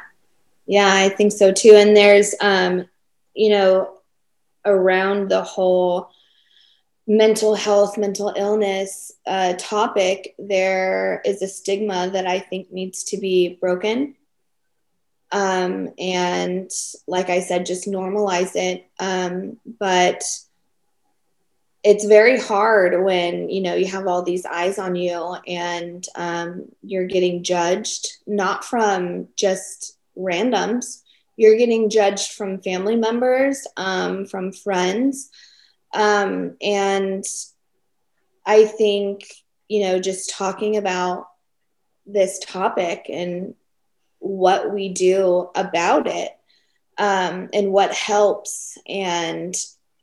yeah 0.67 0.93
i 0.93 1.09
think 1.09 1.31
so 1.31 1.51
too 1.51 1.73
and 1.75 1.95
there's 1.95 2.35
um 2.41 2.85
you 3.33 3.49
know 3.49 3.89
around 4.65 5.29
the 5.29 5.43
whole 5.43 6.09
mental 7.07 7.55
health 7.55 7.97
mental 7.97 8.33
illness 8.35 9.11
uh, 9.25 9.53
topic 9.57 10.35
there 10.37 11.21
is 11.25 11.41
a 11.41 11.47
stigma 11.47 12.09
that 12.11 12.27
i 12.27 12.39
think 12.39 12.71
needs 12.71 13.03
to 13.03 13.17
be 13.17 13.57
broken. 13.59 14.15
Um, 15.31 15.89
and 15.99 16.71
like 17.07 17.29
i 17.29 17.39
said 17.39 17.65
just 17.65 17.87
normalize 17.87 18.55
it. 18.55 18.87
Um, 18.99 19.57
but 19.79 20.23
it's 21.83 22.05
very 22.05 22.39
hard 22.39 23.03
when 23.03 23.49
you 23.49 23.61
know 23.61 23.75
you 23.75 23.87
have 23.87 24.07
all 24.07 24.21
these 24.21 24.45
eyes 24.45 24.77
on 24.77 24.95
you 24.95 25.35
and 25.47 26.05
um, 26.15 26.65
you're 26.81 27.07
getting 27.07 27.43
judged 27.43 28.07
not 28.27 28.65
from 28.65 29.27
just 29.35 29.97
randoms 30.17 31.01
you're 31.39 31.57
getting 31.57 31.89
judged 31.89 32.33
from 32.33 32.61
family 32.61 32.95
members 32.95 33.65
um, 33.77 34.25
from 34.25 34.51
friends 34.51 35.29
um, 35.93 36.55
and 36.61 37.23
i 38.45 38.65
think 38.65 39.23
you 39.67 39.83
know 39.83 39.99
just 39.99 40.29
talking 40.29 40.77
about 40.77 41.27
this 42.05 42.39
topic 42.39 43.05
and 43.09 43.53
what 44.19 44.73
we 44.73 44.89
do 44.89 45.49
about 45.55 46.07
it 46.07 46.31
um, 46.97 47.49
and 47.53 47.71
what 47.71 47.93
helps 47.93 48.77
and 48.87 49.55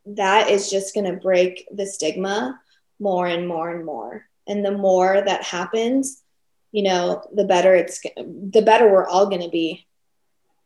that 0.06 0.50
is 0.50 0.70
just 0.70 0.94
going 0.94 1.06
to 1.06 1.20
break 1.20 1.66
the 1.70 1.84
stigma 1.84 2.58
more 2.98 3.26
and 3.26 3.46
more 3.46 3.74
and 3.74 3.84
more. 3.84 4.26
And 4.46 4.64
the 4.64 4.72
more 4.72 5.20
that 5.20 5.42
happens, 5.42 6.22
you 6.70 6.82
know, 6.84 7.22
the 7.34 7.44
better 7.44 7.74
it's 7.74 8.00
the 8.00 8.62
better 8.64 8.90
we're 8.90 9.06
all 9.06 9.26
going 9.26 9.42
to 9.42 9.48
be. 9.48 9.86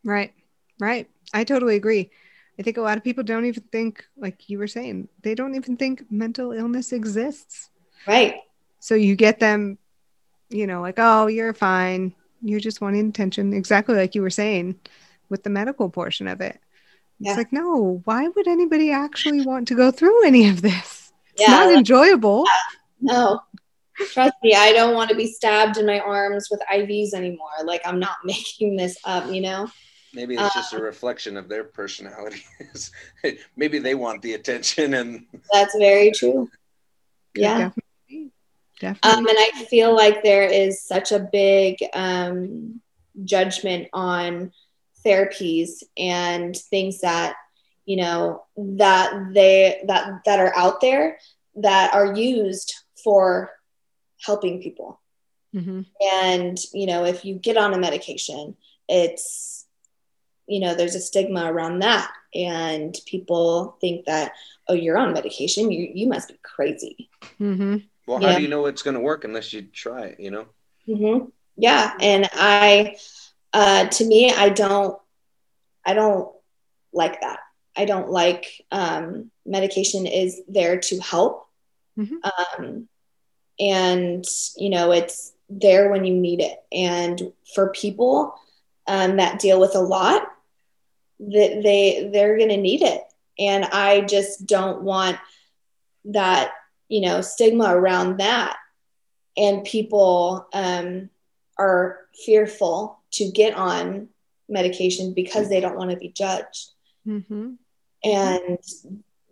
Right. 0.04 0.32
Right. 0.80 1.08
I 1.32 1.44
totally 1.44 1.76
agree. 1.76 2.10
I 2.58 2.62
think 2.62 2.76
a 2.76 2.82
lot 2.82 2.98
of 2.98 3.04
people 3.04 3.24
don't 3.24 3.44
even 3.44 3.62
think 3.70 4.04
like 4.16 4.48
you 4.48 4.58
were 4.58 4.66
saying, 4.66 5.08
they 5.22 5.34
don't 5.34 5.54
even 5.54 5.76
think 5.76 6.10
mental 6.10 6.52
illness 6.52 6.92
exists. 6.92 7.70
Right. 8.06 8.36
So 8.80 8.94
you 8.94 9.14
get 9.14 9.40
them, 9.40 9.78
you 10.48 10.66
know, 10.66 10.80
like, 10.80 10.96
"Oh, 10.98 11.26
you're 11.26 11.54
fine. 11.54 12.14
You're 12.42 12.60
just 12.60 12.80
wanting 12.80 13.08
attention." 13.08 13.52
Exactly 13.52 13.94
like 13.94 14.14
you 14.14 14.22
were 14.22 14.30
saying 14.30 14.80
with 15.28 15.42
the 15.42 15.50
medical 15.50 15.88
portion 15.88 16.26
of 16.26 16.40
it. 16.40 16.58
Yeah. 17.18 17.30
It's 17.30 17.38
like, 17.38 17.52
no, 17.52 18.00
why 18.04 18.28
would 18.28 18.48
anybody 18.48 18.90
actually 18.90 19.42
want 19.42 19.68
to 19.68 19.74
go 19.74 19.90
through 19.90 20.26
any 20.26 20.48
of 20.48 20.62
this? 20.62 21.12
It's 21.34 21.42
yeah, 21.42 21.48
not 21.48 21.72
enjoyable. 21.72 22.46
No. 23.00 23.40
Trust 24.12 24.34
me, 24.42 24.54
I 24.54 24.72
don't 24.72 24.94
want 24.94 25.10
to 25.10 25.16
be 25.16 25.26
stabbed 25.26 25.76
in 25.76 25.84
my 25.86 26.00
arms 26.00 26.48
with 26.50 26.60
IVs 26.72 27.12
anymore. 27.12 27.50
Like 27.64 27.82
I'm 27.84 28.00
not 28.00 28.16
making 28.24 28.76
this 28.76 28.96
up, 29.04 29.30
you 29.30 29.42
know? 29.42 29.70
Maybe 30.12 30.34
it's 30.34 30.54
just 30.54 30.72
a 30.72 30.76
um, 30.76 30.82
reflection 30.82 31.36
of 31.36 31.48
their 31.48 31.64
personalities. 31.64 32.90
Maybe 33.56 33.78
they 33.78 33.94
want 33.94 34.22
the 34.22 34.34
attention 34.34 34.94
and 34.94 35.26
That's 35.52 35.76
very 35.78 36.11
true. 36.11 36.48
Yeah. 37.34 37.58
Definitely. 37.58 38.32
Definitely. 38.80 39.11
Um, 39.11 39.26
and 39.26 39.38
I 39.38 39.64
feel 39.68 39.94
like 39.94 40.22
there 40.22 40.46
is 40.46 40.82
such 40.82 41.12
a 41.12 41.28
big 41.32 41.76
um, 41.92 42.80
judgment 43.24 43.88
on 43.92 44.52
therapies 45.04 45.82
and 45.96 46.56
things 46.56 47.00
that 47.00 47.36
you 47.86 47.96
know 47.96 48.44
that 48.56 49.32
they 49.32 49.82
that 49.86 50.20
that 50.24 50.38
are 50.38 50.54
out 50.56 50.80
there 50.80 51.18
that 51.56 51.92
are 51.94 52.14
used 52.14 52.74
for 53.02 53.50
helping 54.20 54.62
people 54.62 55.00
mm-hmm. 55.54 55.80
and 56.12 56.58
you 56.72 56.86
know 56.86 57.04
if 57.04 57.24
you 57.24 57.34
get 57.34 57.56
on 57.56 57.72
a 57.72 57.78
medication 57.78 58.54
it's 58.88 59.59
you 60.51 60.61
know 60.61 60.74
there's 60.74 60.94
a 60.94 61.01
stigma 61.01 61.51
around 61.51 61.80
that 61.80 62.11
and 62.34 62.96
people 63.07 63.76
think 63.80 64.05
that 64.07 64.32
oh 64.68 64.74
you're 64.74 64.98
on 64.98 65.12
medication 65.12 65.70
you 65.70 65.90
you 65.94 66.07
must 66.09 66.28
be 66.28 66.38
crazy 66.42 67.09
mm-hmm. 67.40 67.76
well 68.07 68.20
how 68.20 68.36
do 68.36 68.42
you 68.42 68.48
know 68.48 68.66
it's 68.66 68.82
going 68.82 68.94
to 68.94 69.01
work 69.01 69.24
unless 69.24 69.53
you 69.53 69.62
try 69.62 70.03
it 70.07 70.20
you 70.20 70.30
know 70.30 70.46
mm-hmm. 70.88 71.26
yeah 71.57 71.92
and 72.01 72.28
i 72.34 72.96
uh, 73.53 73.86
to 73.88 74.05
me, 74.05 74.32
I 74.32 74.48
don't, 74.48 74.98
I 75.84 75.94
don't 75.94 76.30
like 76.92 77.20
that. 77.20 77.40
I 77.76 77.84
don't 77.84 78.11
like 78.11 78.64
um, 78.70 79.30
medication 79.46 80.07
is 80.07 80.40
there 80.48 80.78
to 80.80 80.98
help, 81.01 81.46
mm-hmm. 81.98 82.16
um, 82.24 82.88
and 83.59 84.24
you 84.57 84.70
know 84.70 84.90
it's 84.90 85.32
there 85.48 85.90
when 85.90 86.05
you 86.05 86.14
need 86.14 86.40
it. 86.40 86.59
And 86.72 87.32
for 87.55 87.70
people 87.70 88.34
um, 88.86 89.16
that 89.16 89.38
deal 89.38 89.61
with 89.61 89.76
a 89.76 89.80
lot, 89.80 90.29
that 91.20 91.62
they 91.62 92.08
they're 92.12 92.36
going 92.36 92.48
to 92.48 92.56
need 92.56 92.82
it. 92.82 93.02
And 93.38 93.64
I 93.64 94.02
just 94.02 94.46
don't 94.46 94.82
want 94.82 95.18
that 96.06 96.52
you 96.88 97.02
know 97.02 97.20
stigma 97.20 97.74
around 97.74 98.18
that, 98.18 98.56
and 99.36 99.64
people 99.64 100.48
um, 100.52 101.10
are 101.58 102.00
fearful 102.24 103.00
to 103.12 103.30
get 103.30 103.54
on 103.54 104.08
medication 104.48 105.14
because 105.14 105.48
they 105.48 105.60
don't 105.60 105.76
want 105.76 105.90
to 105.90 105.96
be 105.96 106.08
judged. 106.08 106.70
Mm-hmm. 107.06 107.52
And 108.02 108.58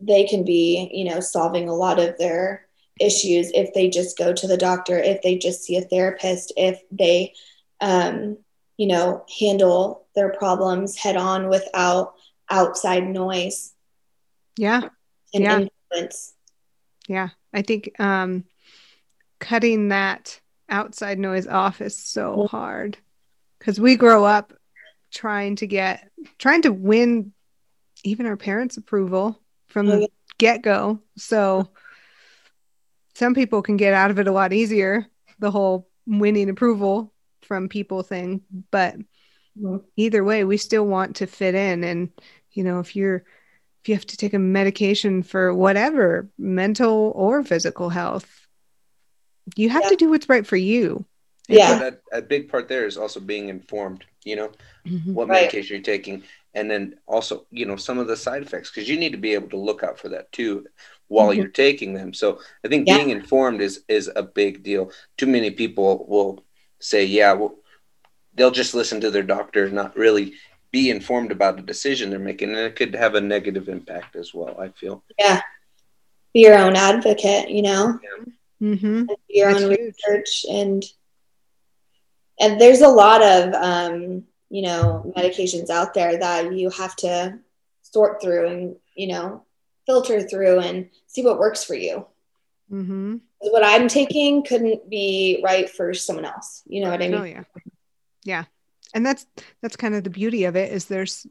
they 0.01 0.25
can 0.25 0.45
be, 0.45 0.91
you 0.93 1.05
know, 1.05 1.21
solving 1.21 1.69
a 1.69 1.75
lot 1.75 1.99
of 1.99 2.17
their 2.19 2.67
issues 3.01 3.51
if 3.53 3.73
they 3.75 3.89
just 3.89 4.19
go 4.19 4.33
to 4.33 4.47
the 4.47 4.57
doctor, 4.57 4.99
if 4.99 5.23
they 5.23 5.39
just 5.39 5.63
see 5.63 5.77
a 5.77 5.83
therapist, 5.83 6.53
if 6.57 6.81
they, 6.91 7.35
um, 7.81 8.39
you 8.79 8.87
know, 8.87 9.27
handle 9.39 10.07
their 10.15 10.31
problems 10.31 10.97
head 10.97 11.17
on 11.17 11.49
without 11.49 12.15
outside 12.51 13.07
noise. 13.07 13.75
Yeah. 14.57 14.89
And 15.35 15.45
yeah. 15.45 15.67
influence. 15.91 16.35
Yeah. 17.07 17.29
I 17.53 17.63
think 17.63 17.99
um, 18.01 18.45
cutting 19.41 19.89
that 19.89 20.41
outside 20.69 21.19
noise 21.19 21.47
off 21.47 21.81
is 21.81 21.97
so 21.97 22.37
mm-hmm. 22.37 22.57
hard 22.57 22.99
because 23.59 23.81
we 23.81 23.97
grow 23.97 24.25
up 24.25 24.53
trying 25.11 25.57
to 25.57 25.67
get 25.67 26.11
trying 26.39 26.63
to 26.63 26.73
win 26.73 27.33
even 28.05 28.27
our 28.27 28.37
parents 28.37 28.77
approval 28.77 29.41
from 29.69 29.87
the 29.87 30.09
get-go 30.37 31.01
so 31.17 31.67
some 33.15 33.35
people 33.35 33.63
can 33.63 33.79
get 33.79 33.95
out 33.95 34.11
of 34.11 34.19
it 34.19 34.29
a 34.29 34.33
lot 34.33 34.53
easier 34.53 35.07
the 35.39 35.51
whole 35.51 35.89
winning 36.07 36.51
approval 36.51 37.13
from 37.49 37.69
people 37.69 38.03
thing 38.03 38.43
but 38.71 38.95
mm-hmm. 39.59 39.79
either 39.97 40.23
way 40.23 40.45
we 40.45 40.57
still 40.57 40.87
want 40.87 41.17
to 41.17 41.27
fit 41.27 41.55
in 41.55 41.83
and 41.83 42.11
you 42.53 42.63
know 42.63 42.79
if 42.79 42.95
you're 42.95 43.25
if 43.83 43.89
you 43.89 43.95
have 43.95 44.07
to 44.07 44.17
take 44.17 44.35
a 44.35 44.39
medication 44.39 45.23
for 45.23 45.53
whatever 45.53 46.29
mental 46.39 47.13
or 47.17 47.43
physical 47.43 47.89
health 47.89 48.47
you 49.57 49.71
have 49.71 49.83
yeah. 49.85 49.89
to 49.91 49.97
do 49.97 50.11
what's 50.11 50.29
right 50.29 50.47
for 50.47 50.57
you. 50.57 51.05
Yeah. 51.49 51.79
That, 51.79 52.03
a 52.13 52.21
big 52.21 52.51
part 52.51 52.69
there 52.69 52.87
is 52.87 52.97
also 52.97 53.21
being 53.21 53.49
informed, 53.49 54.05
you 54.25 54.37
know, 54.37 54.53
mm-hmm. 54.87 55.15
what 55.15 55.29
right. 55.29 55.43
medication 55.43 55.77
you're 55.77 55.83
taking. 55.83 56.23
And 56.55 56.71
then 56.71 56.97
also, 57.07 57.47
you 57.51 57.65
know, 57.65 57.77
some 57.77 57.99
of 57.99 58.07
the 58.07 58.17
side 58.17 58.43
effects, 58.43 58.71
because 58.71 58.89
you 58.89 58.99
need 58.99 59.13
to 59.13 59.19
be 59.19 59.35
able 59.35 59.49
to 59.51 59.57
look 59.57 59.83
out 59.83 59.99
for 59.99 60.09
that 60.11 60.31
too 60.33 60.67
while 61.09 61.29
mm-hmm. 61.29 61.39
you're 61.39 61.49
taking 61.49 61.95
them. 61.95 62.13
So 62.13 62.41
I 62.65 62.69
think 62.69 62.87
yeah. 62.87 62.99
being 62.99 63.11
informed 63.11 63.61
is 63.61 63.85
is 63.89 64.11
a 64.15 64.23
big 64.23 64.63
deal. 64.63 64.91
Too 65.17 65.27
many 65.27 65.51
people 65.51 66.05
will 66.07 66.45
say, 66.81 67.05
yeah, 67.05 67.33
well, 67.33 67.55
they'll 68.35 68.51
just 68.51 68.75
listen 68.75 69.01
to 69.01 69.11
their 69.11 69.23
doctor, 69.23 69.69
not 69.71 69.97
really 69.97 70.35
be 70.71 70.91
informed 70.91 71.33
about 71.33 71.57
the 71.57 71.63
decision 71.63 72.11
they're 72.11 72.19
making. 72.19 72.51
And 72.51 72.59
it 72.59 72.77
could 72.77 72.95
have 72.95 73.15
a 73.15 73.21
negative 73.21 73.69
impact 73.69 74.17
as 74.17 74.35
well, 74.35 74.61
I 74.61 74.69
feel. 74.69 75.03
Yeah. 75.19 75.41
Be 76.35 76.41
your 76.41 76.59
own 76.59 76.77
advocate, 76.77 77.51
you 77.51 77.63
know? 77.63 77.99
Yeah 78.03 78.25
mm-hmm. 78.63 79.05
your 79.29 79.53
That's 79.53 79.65
own 79.65 79.71
huge. 79.71 79.81
research 79.81 80.47
and 80.51 80.85
and 82.41 82.61
there's 82.61 82.83
a 82.83 82.89
lot 82.89 83.23
of 83.23 83.55
um, 83.55 84.25
you 84.51 84.63
know 84.63 85.13
medications 85.17 85.71
out 85.71 85.95
there 85.95 86.19
that 86.19 86.53
you 86.53 86.71
have 86.71 86.97
to 86.97 87.39
sort 87.83 88.21
through 88.21 88.49
and 88.49 88.77
you 88.95 89.09
know 89.09 89.45
filter 89.87 90.23
through 90.23 90.61
and 90.61 90.91
see 91.07 91.23
what 91.23 91.39
works 91.39 91.65
for 91.65 91.75
you 91.75 92.07
mm-hmm. 92.71 93.17
What 93.41 93.65
i'm 93.65 93.89
taking 93.89 94.43
couldn't 94.43 94.89
be 94.89 95.41
right 95.45 95.71
for 95.71 95.95
someone 95.95 96.25
else 96.25 96.63
you 96.67 96.83
know 96.83 96.91
what 96.91 97.03
i 97.03 97.09
mean 97.09 97.21
oh, 97.21 97.25
yeah 97.25 97.45
yeah 98.25 98.45
and 98.95 99.05
that's 99.05 99.27
that's 99.63 99.77
kind 99.77 99.95
of 99.95 100.05
the 100.05 100.11
beauty 100.11 100.45
of 100.45 100.57
it 100.57 100.73
is 100.73 100.87
there's 100.87 101.27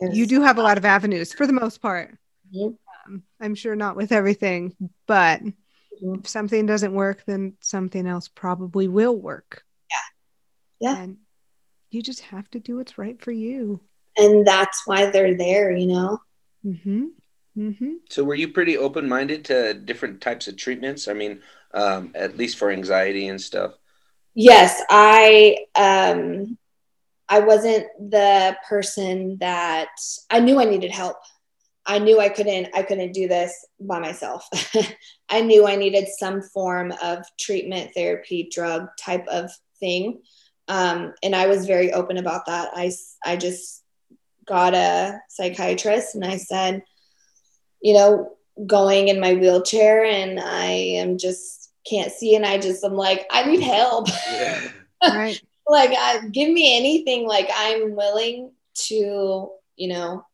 yes. 0.00 0.14
you 0.14 0.26
do 0.26 0.42
have 0.42 0.58
a 0.58 0.62
lot 0.62 0.78
of 0.78 0.84
avenues 0.84 1.32
for 1.32 1.46
the 1.46 1.52
most 1.52 1.80
part 1.80 2.16
mm-hmm. 2.54 2.74
um, 3.06 3.22
i'm 3.40 3.54
sure 3.54 3.76
not 3.76 3.96
with 3.96 4.12
everything 4.12 4.74
but 5.06 5.40
Mm-hmm. 6.02 6.20
If 6.20 6.28
something 6.28 6.66
doesn't 6.66 6.92
work, 6.92 7.24
then 7.26 7.54
something 7.60 8.06
else 8.06 8.28
probably 8.28 8.88
will 8.88 9.16
work. 9.16 9.64
Yeah. 9.90 10.88
Yeah. 10.88 11.02
And 11.02 11.16
you 11.90 12.02
just 12.02 12.20
have 12.20 12.50
to 12.50 12.60
do 12.60 12.76
what's 12.76 12.98
right 12.98 13.20
for 13.20 13.32
you. 13.32 13.80
And 14.16 14.46
that's 14.46 14.82
why 14.86 15.10
they're 15.10 15.36
there, 15.36 15.72
you 15.72 15.86
know? 15.86 16.18
Mm-hmm. 16.64 17.06
Mm-hmm. 17.56 17.92
So, 18.10 18.24
were 18.24 18.34
you 18.34 18.48
pretty 18.48 18.76
open 18.76 19.08
minded 19.08 19.44
to 19.46 19.74
different 19.74 20.20
types 20.20 20.48
of 20.48 20.56
treatments? 20.56 21.06
I 21.08 21.12
mean, 21.12 21.40
um, 21.72 22.12
at 22.14 22.36
least 22.36 22.58
for 22.58 22.70
anxiety 22.70 23.28
and 23.28 23.40
stuff. 23.40 23.74
Yes, 24.34 24.82
I 24.90 25.58
um, 25.76 26.58
I 27.28 27.40
wasn't 27.40 27.86
the 27.98 28.56
person 28.68 29.38
that 29.40 29.88
I 30.30 30.40
knew 30.40 30.60
I 30.60 30.64
needed 30.64 30.90
help. 30.90 31.16
I 31.86 31.98
knew 31.98 32.18
I 32.18 32.28
couldn't 32.28 32.68
I 32.74 32.82
couldn't 32.82 33.12
do 33.12 33.28
this 33.28 33.66
by 33.78 34.00
myself. 34.00 34.48
I 35.28 35.42
knew 35.42 35.66
I 35.66 35.76
needed 35.76 36.08
some 36.18 36.42
form 36.42 36.92
of 37.02 37.24
treatment, 37.38 37.92
therapy, 37.94 38.48
drug 38.50 38.88
type 38.98 39.26
of 39.28 39.50
thing. 39.78 40.22
Um, 40.68 41.12
and 41.22 41.36
I 41.36 41.46
was 41.46 41.66
very 41.66 41.92
open 41.92 42.16
about 42.16 42.46
that. 42.46 42.70
I, 42.74 42.92
I 43.24 43.36
just 43.36 43.82
got 44.46 44.74
a 44.74 45.20
psychiatrist 45.28 46.14
and 46.14 46.24
I 46.24 46.38
said, 46.38 46.82
you 47.84 47.92
know, 47.92 48.32
going 48.66 49.08
in 49.08 49.20
my 49.20 49.34
wheelchair 49.34 50.04
and 50.04 50.40
I 50.40 50.64
am 51.02 51.18
just 51.18 51.70
can't 51.88 52.10
see 52.10 52.34
and 52.34 52.46
I 52.46 52.56
just 52.58 52.82
I'm 52.82 52.94
like 52.94 53.26
I 53.30 53.44
need 53.46 53.60
help. 53.62 54.08
Yeah. 54.32 54.60
Right. 55.02 55.38
like 55.66 55.90
I, 55.90 56.26
give 56.32 56.50
me 56.50 56.74
anything 56.78 57.26
like 57.28 57.50
I'm 57.54 57.94
willing 57.94 58.52
to, 58.86 59.50
you 59.76 59.88
know, 59.88 60.24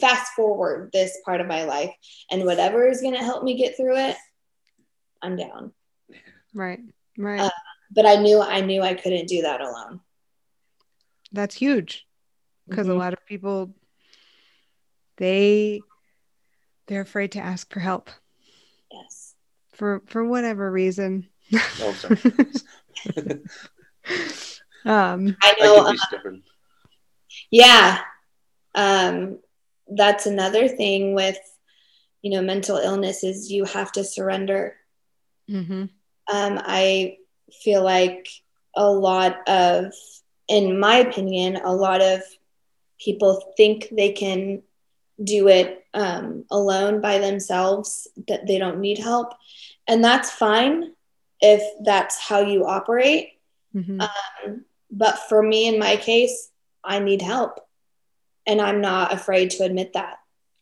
fast 0.00 0.32
forward 0.32 0.90
this 0.92 1.16
part 1.24 1.40
of 1.40 1.46
my 1.46 1.62
life 1.64 1.92
and 2.32 2.44
whatever 2.44 2.88
is 2.88 3.00
going 3.00 3.14
to 3.14 3.22
help 3.22 3.44
me 3.44 3.54
get 3.56 3.76
through 3.76 3.96
it, 3.96 4.16
I'm 5.22 5.36
down. 5.36 5.72
Right. 6.52 6.80
Right. 7.16 7.40
Uh, 7.42 7.50
But 7.92 8.06
I 8.06 8.16
knew 8.16 8.40
I 8.40 8.60
knew 8.60 8.82
I 8.82 8.94
couldn't 8.94 9.28
do 9.28 9.42
that 9.42 9.60
alone. 9.60 10.00
That's 11.30 11.54
huge 11.54 12.06
because 12.68 12.88
a 12.88 12.92
Mhm. 12.92 12.98
lot 12.98 13.12
of 13.12 13.24
people 13.24 13.72
they 15.16 15.82
they're 16.86 17.00
afraid 17.02 17.32
to 17.32 17.38
ask 17.40 17.72
for 17.72 17.80
help 17.80 18.10
Yes. 18.92 19.34
for 19.72 20.02
for 20.06 20.24
whatever 20.24 20.70
reason. 20.70 21.28
Oh, 21.80 21.94
um 24.84 25.36
I 25.42 25.54
I 25.60 25.64
know 25.64 25.94
could 26.10 26.32
be. 26.32 26.42
Yeah. 27.50 28.00
Um, 28.74 29.38
that's 29.88 30.26
another 30.26 30.68
thing 30.68 31.14
with, 31.14 31.38
you 32.22 32.30
know, 32.30 32.42
mental 32.42 32.76
illness 32.76 33.22
is 33.24 33.50
you 33.52 33.64
have 33.64 33.92
to 33.92 34.04
surrender. 34.04 34.76
mhm. 35.50 35.90
Um, 36.32 36.60
I 36.64 37.18
feel 37.62 37.82
like 37.82 38.28
a 38.74 38.90
lot 38.90 39.46
of, 39.48 39.92
in 40.48 40.78
my 40.80 40.96
opinion, 40.96 41.56
a 41.56 41.72
lot 41.74 42.00
of 42.00 42.22
people 42.98 43.42
think 43.56 43.88
they 43.92 44.12
can 44.12 44.62
do 45.22 45.48
it 45.48 45.84
um, 45.94 46.44
alone 46.50 47.00
by 47.00 47.18
themselves, 47.18 48.08
that 48.28 48.46
they 48.46 48.58
don't 48.58 48.80
need 48.80 48.98
help. 48.98 49.32
And 49.86 50.02
that's 50.02 50.30
fine 50.30 50.92
if 51.40 51.62
that's 51.84 52.18
how 52.18 52.40
you 52.40 52.66
operate. 52.66 53.32
Mhm. 53.74 54.00
Um, 54.00 54.64
but 54.90 55.18
for 55.28 55.42
me, 55.42 55.68
in 55.68 55.78
my 55.78 55.96
case, 55.96 56.50
I 56.82 56.98
need 56.98 57.22
help. 57.22 57.60
And 58.46 58.60
I'm 58.60 58.80
not 58.80 59.12
afraid 59.12 59.50
to 59.50 59.64
admit 59.64 59.92
that. 59.94 60.18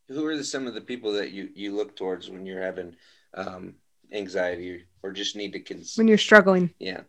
Who 0.08 0.26
are 0.26 0.36
the, 0.36 0.44
some 0.44 0.66
of 0.66 0.74
the 0.74 0.80
people 0.80 1.12
that 1.14 1.30
you, 1.32 1.48
you 1.54 1.74
look 1.74 1.96
towards 1.96 2.28
when 2.30 2.46
you're 2.46 2.62
having 2.62 2.96
um, 3.34 3.74
anxiety 4.12 4.84
or 5.02 5.12
just 5.12 5.36
need 5.36 5.52
to 5.54 5.60
cons- 5.60 5.96
when 5.96 6.08
you're 6.08 6.18
struggling. 6.18 6.74
Yeah. 6.78 7.02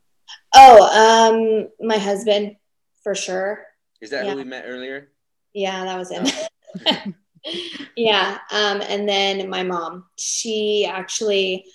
Oh, 0.55 1.69
um, 1.69 1.69
my 1.85 1.97
husband, 1.97 2.55
for 3.03 3.13
sure. 3.15 3.65
Is 4.01 4.09
that 4.11 4.25
Yeah. 4.25 4.31
who 4.31 4.37
we 4.37 4.43
met 4.45 4.65
earlier? 4.67 5.11
Yeah, 5.53 5.83
that 5.85 5.97
was 5.97 6.09
him. 6.11 6.25
yeah. 7.95 8.39
Um, 8.51 8.81
and 8.81 9.07
then 9.07 9.49
my 9.49 9.63
mom, 9.63 10.05
she 10.17 10.85
actually 10.89 11.65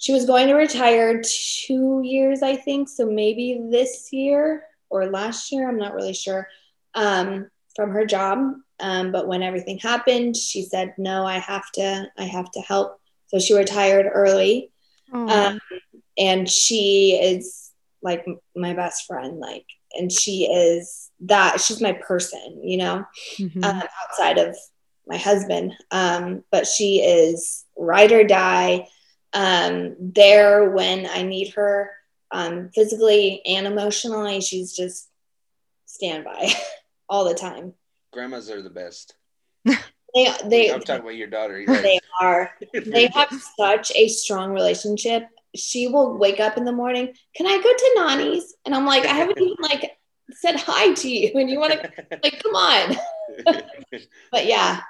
she 0.00 0.12
was 0.12 0.26
going 0.26 0.46
to 0.46 0.54
retire 0.54 1.20
two 1.22 2.02
years, 2.04 2.42
I 2.42 2.54
think. 2.54 2.88
So 2.88 3.04
maybe 3.04 3.60
this 3.70 4.12
year 4.12 4.64
or 4.90 5.06
last 5.06 5.50
year, 5.50 5.68
I'm 5.68 5.78
not 5.78 5.94
really 5.94 6.14
sure. 6.14 6.46
Um, 6.94 7.50
from 7.78 7.92
her 7.92 8.04
job. 8.04 8.54
Um, 8.80 9.12
but 9.12 9.28
when 9.28 9.42
everything 9.42 9.78
happened, 9.78 10.36
she 10.36 10.62
said, 10.62 10.94
No, 10.98 11.24
I 11.24 11.38
have 11.38 11.70
to, 11.72 12.06
I 12.18 12.24
have 12.24 12.50
to 12.52 12.60
help. 12.60 13.00
So 13.28 13.38
she 13.38 13.54
retired 13.54 14.06
early. 14.12 14.72
Um, 15.12 15.60
and 16.18 16.48
she 16.48 17.18
is 17.22 17.70
like 18.02 18.26
my 18.56 18.74
best 18.74 19.06
friend, 19.06 19.38
like, 19.38 19.64
and 19.94 20.10
she 20.10 20.44
is 20.44 21.10
that 21.20 21.60
she's 21.60 21.80
my 21.80 21.92
person, 21.92 22.60
you 22.62 22.76
know 22.78 23.04
mhm. 23.38 23.64
um, 23.64 23.82
outside 24.02 24.38
of 24.38 24.56
my 25.08 25.16
husband. 25.16 25.74
Um, 25.90 26.44
but 26.50 26.66
she 26.66 27.00
is 27.00 27.64
ride 27.76 28.12
or 28.12 28.24
die, 28.24 28.88
um, 29.32 29.96
there 29.98 30.70
when 30.70 31.06
I 31.06 31.22
need 31.22 31.54
her, 31.54 31.90
um, 32.30 32.70
physically 32.74 33.42
and 33.46 33.66
emotionally. 33.66 34.40
She's 34.40 34.74
just 34.74 35.08
standby 35.86 36.50
all 37.08 37.24
the 37.24 37.34
time. 37.34 37.74
Grandmas 38.12 38.50
are 38.50 38.62
the 38.62 38.70
best. 38.70 39.14
They 40.14 40.32
they 40.46 40.72
I'm 40.72 40.80
talking 40.80 41.02
about 41.02 41.16
your 41.16 41.28
daughter. 41.28 41.60
You're 41.60 41.82
they 41.82 42.00
are 42.20 42.50
they 42.72 43.08
have 43.08 43.30
such 43.58 43.92
a 43.94 44.08
strong 44.08 44.52
relationship. 44.52 45.28
She 45.54 45.86
will 45.86 46.16
wake 46.16 46.40
up 46.40 46.56
in 46.56 46.64
the 46.64 46.72
morning. 46.72 47.14
Can 47.36 47.46
I 47.46 47.56
go 47.56 47.62
to 47.62 47.94
Nani's? 47.98 48.54
And 48.64 48.74
I'm 48.74 48.86
like, 48.86 49.04
I 49.04 49.12
haven't 49.12 49.38
even 49.38 49.56
like 49.60 49.98
said 50.30 50.56
hi 50.56 50.94
to 50.94 51.08
you, 51.08 51.38
and 51.38 51.50
you 51.50 51.58
want 51.58 51.72
to 51.72 51.92
like, 52.22 52.42
come 52.42 52.54
on. 52.54 52.96
But 54.32 54.46
yeah, 54.46 54.80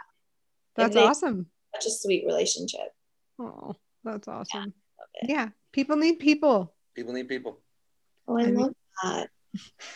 that's 0.76 0.96
awesome. 0.96 1.46
such 1.74 1.86
a 1.86 1.90
sweet 1.90 2.24
relationship. 2.26 2.92
Oh, 3.38 3.74
that's 4.04 4.28
awesome. 4.28 4.72
it. 5.22 5.30
Yeah, 5.30 5.48
people 5.72 5.96
need 5.96 6.18
people. 6.18 6.72
people 6.94 7.12
need 7.12 7.28
people. 7.28 7.58
Oh, 8.26 8.36
I, 8.38 8.42
I 8.42 8.46
mean- 8.46 8.54
love 8.56 8.74
that. 9.02 9.30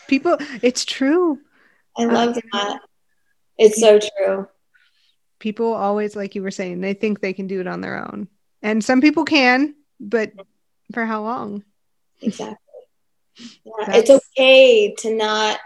People, 0.07 0.37
it's 0.61 0.83
true. 0.85 1.39
I 1.97 2.05
Uh, 2.05 2.11
love 2.11 2.35
you 2.35 2.41
know, 2.53 2.59
that. 2.59 2.79
It's 3.57 3.79
so 3.79 3.99
true. 3.99 4.47
People 5.39 5.73
always, 5.73 6.15
like 6.15 6.33
you 6.35 6.41
were 6.41 6.51
saying, 6.51 6.81
they 6.81 6.93
think 6.93 7.19
they 7.21 7.33
can 7.33 7.47
do 7.47 7.59
it 7.59 7.67
on 7.67 7.81
their 7.81 7.97
own, 7.99 8.27
and 8.61 8.83
some 8.83 8.99
people 9.01 9.25
can, 9.25 9.75
but 9.99 10.31
for 10.93 11.05
how 11.05 11.21
long? 11.23 11.63
Exactly. 12.21 12.57
Yeah, 13.65 13.95
it's 13.95 14.11
okay 14.11 14.93
to 14.99 15.15
not 15.15 15.59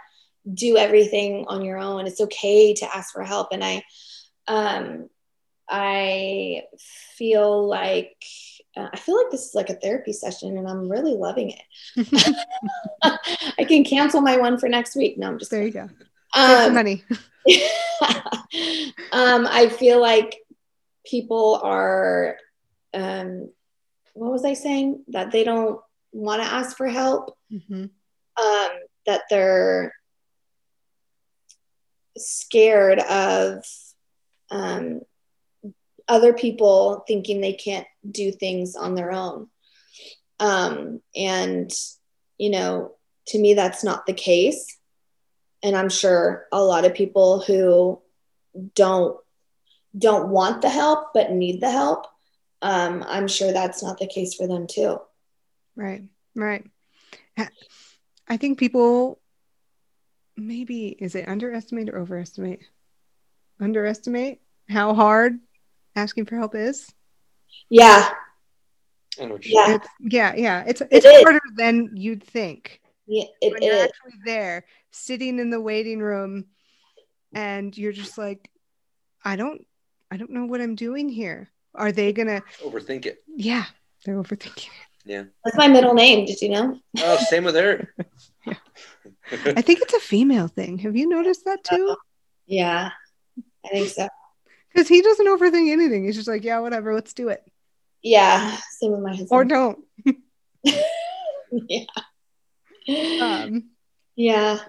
do 0.54 0.78
everything 0.78 1.44
on 1.50 1.66
your 1.66 1.78
own. 1.78 2.08
It's 2.08 2.22
okay 2.22 2.74
to 2.76 2.96
ask 2.96 3.12
for 3.14 3.24
help. 3.24 3.50
And 3.52 3.62
I, 3.62 3.84
um, 4.48 5.10
I 5.70 6.64
feel 7.18 7.68
like 7.68 8.16
uh, 8.76 8.88
I 8.94 8.98
feel 8.98 9.18
like 9.18 9.32
this 9.32 9.48
is 9.48 9.56
like 9.56 9.70
a 9.70 9.76
therapy 9.76 10.14
session, 10.14 10.58
and 10.58 10.68
I'm 10.68 10.90
really 10.90 11.14
loving 11.14 11.52
it. 11.52 11.60
I 13.60 13.64
can 13.64 13.84
cancel 13.84 14.22
my 14.22 14.38
one 14.38 14.58
for 14.58 14.70
next 14.70 14.96
week. 14.96 15.18
No, 15.18 15.28
I'm 15.28 15.40
just 15.40 15.52
there 15.52 15.64
you 15.64 15.72
go. 15.72 15.90
Um, 16.36 16.74
money. 16.74 17.04
um, 19.12 19.48
I 19.48 19.70
feel 19.70 20.00
like 20.00 20.38
people 21.06 21.60
are, 21.64 22.38
um, 22.94 23.50
what 24.14 24.32
was 24.32 24.46
I 24.46 24.54
saying? 24.54 25.04
That 25.10 25.32
they 25.32 25.44
don't 25.44 25.80
want 26.12 26.42
to 26.44 26.48
ask 26.48 26.78
for 26.78 26.88
help, 26.88 27.38
Mhm. 27.52 27.90
um, 28.38 28.70
that 29.06 29.22
they're 29.30 29.94
scared 32.18 33.00
of 33.00 33.64
um, 34.50 35.02
other 36.08 36.34
people 36.34 37.04
thinking 37.08 37.42
they 37.42 37.54
can't 37.54 37.88
do 38.10 38.32
things 38.32 38.76
on 38.76 38.96
their 38.96 39.12
own. 39.12 39.50
Um, 40.40 41.02
and, 41.16 41.72
you 42.38 42.50
know, 42.50 42.96
to 43.28 43.40
me, 43.40 43.54
that's 43.54 43.84
not 43.84 44.06
the 44.06 44.14
case 44.14 44.78
and 45.64 45.76
i'm 45.76 45.90
sure 45.90 46.46
a 46.52 46.64
lot 46.64 46.86
of 46.86 46.94
people 46.94 47.40
who 47.40 48.00
don't 48.76 49.18
don't 49.98 50.30
want 50.30 50.62
the 50.62 50.70
help 50.70 51.08
but 51.16 51.32
need 51.32 51.60
the 51.60 51.72
help 51.72 52.06
um, 52.62 53.04
i'm 53.08 53.28
sure 53.28 53.52
that's 53.52 53.82
not 53.82 53.98
the 53.98 54.06
case 54.06 54.36
for 54.36 54.48
them 54.48 54.68
too 54.68 55.00
Right, 55.78 56.04
right. 56.36 56.66
I 58.28 58.38
think 58.38 58.58
people 58.58 59.20
maybe 60.36 60.88
is 60.88 61.16
it 61.16 61.30
underestimate 61.30 61.90
or 61.90 62.00
overestimate? 62.00 62.62
Underestimate 63.60 64.40
how 64.70 64.94
hard 64.94 65.40
asking 65.96 66.26
for 66.26 66.36
help 66.38 66.56
is. 66.56 66.92
yeah 67.70 68.10
I 69.20 69.26
know 69.26 69.34
what 69.34 69.46
you're 69.46 69.62
Yeah. 69.62 69.76
It's, 69.76 69.88
yeah, 70.00 70.36
yeah. 70.36 70.64
It's 70.68 70.82
it's 70.92 71.06
is. 71.06 71.24
harder 71.24 71.42
than 71.56 71.90
you'd 71.96 72.24
think. 72.24 72.82
yeah, 73.08 73.26
it 73.42 73.52
when 73.52 73.64
you're 73.64 73.74
is 73.74 73.84
actually 73.84 74.20
there, 74.26 74.66
sitting 74.92 75.40
in 75.40 75.50
the 75.50 75.60
waiting 75.62 76.00
room, 76.00 76.46
and 77.34 77.76
you're 77.76 77.92
just 77.94 78.18
like, 78.18 78.50
I 79.26 79.36
don't, 79.36 79.66
I 80.12 80.18
don't 80.18 80.32
know 80.32 80.46
what 80.46 80.62
I'm 80.62 80.76
doing 80.76 81.10
here. 81.10 81.50
Are 81.74 81.92
they 81.92 82.14
gonna? 82.14 82.44
Overthink 82.64 83.06
it. 83.06 83.24
Yeah, 83.28 83.66
they're 84.06 84.22
overthinking. 84.22 84.70
Yeah, 85.06 85.24
that's 85.44 85.58
my 85.58 85.68
middle 85.68 85.94
name 85.94 86.26
did 86.26 86.42
you 86.42 86.50
know 86.50 86.78
Oh, 87.00 87.18
same 87.30 87.46
with 87.46 87.56
her. 87.56 87.94
I 89.32 89.62
think 89.62 89.82
it's 89.82 89.94
a 89.94 90.00
female 90.00 90.48
thing. 90.48 90.78
Have 90.80 90.96
you 90.98 91.08
noticed 91.08 91.46
that 91.46 91.64
too? 91.64 91.96
yeah 92.46 92.92
i 93.66 93.70
think 93.70 93.90
so 93.90 94.08
Because 94.70 94.88
he 94.88 95.02
doesn't 95.02 95.28
overthink 95.28 95.72
anything. 95.72 96.06
He's 96.06 96.16
just 96.16 96.28
like, 96.28 96.44
yeah, 96.44 96.60
whatever, 96.60 96.94
let's 96.94 97.14
do 97.14 97.30
it, 97.30 97.44
yeah 98.04 98.58
same 98.80 98.92
with 98.92 99.02
my 99.02 99.12
husband 99.12 99.32
or 99.32 99.44
don't. 99.46 99.80
yeah 101.70 101.86
Um, 103.20 103.70
yeah 104.16 104.60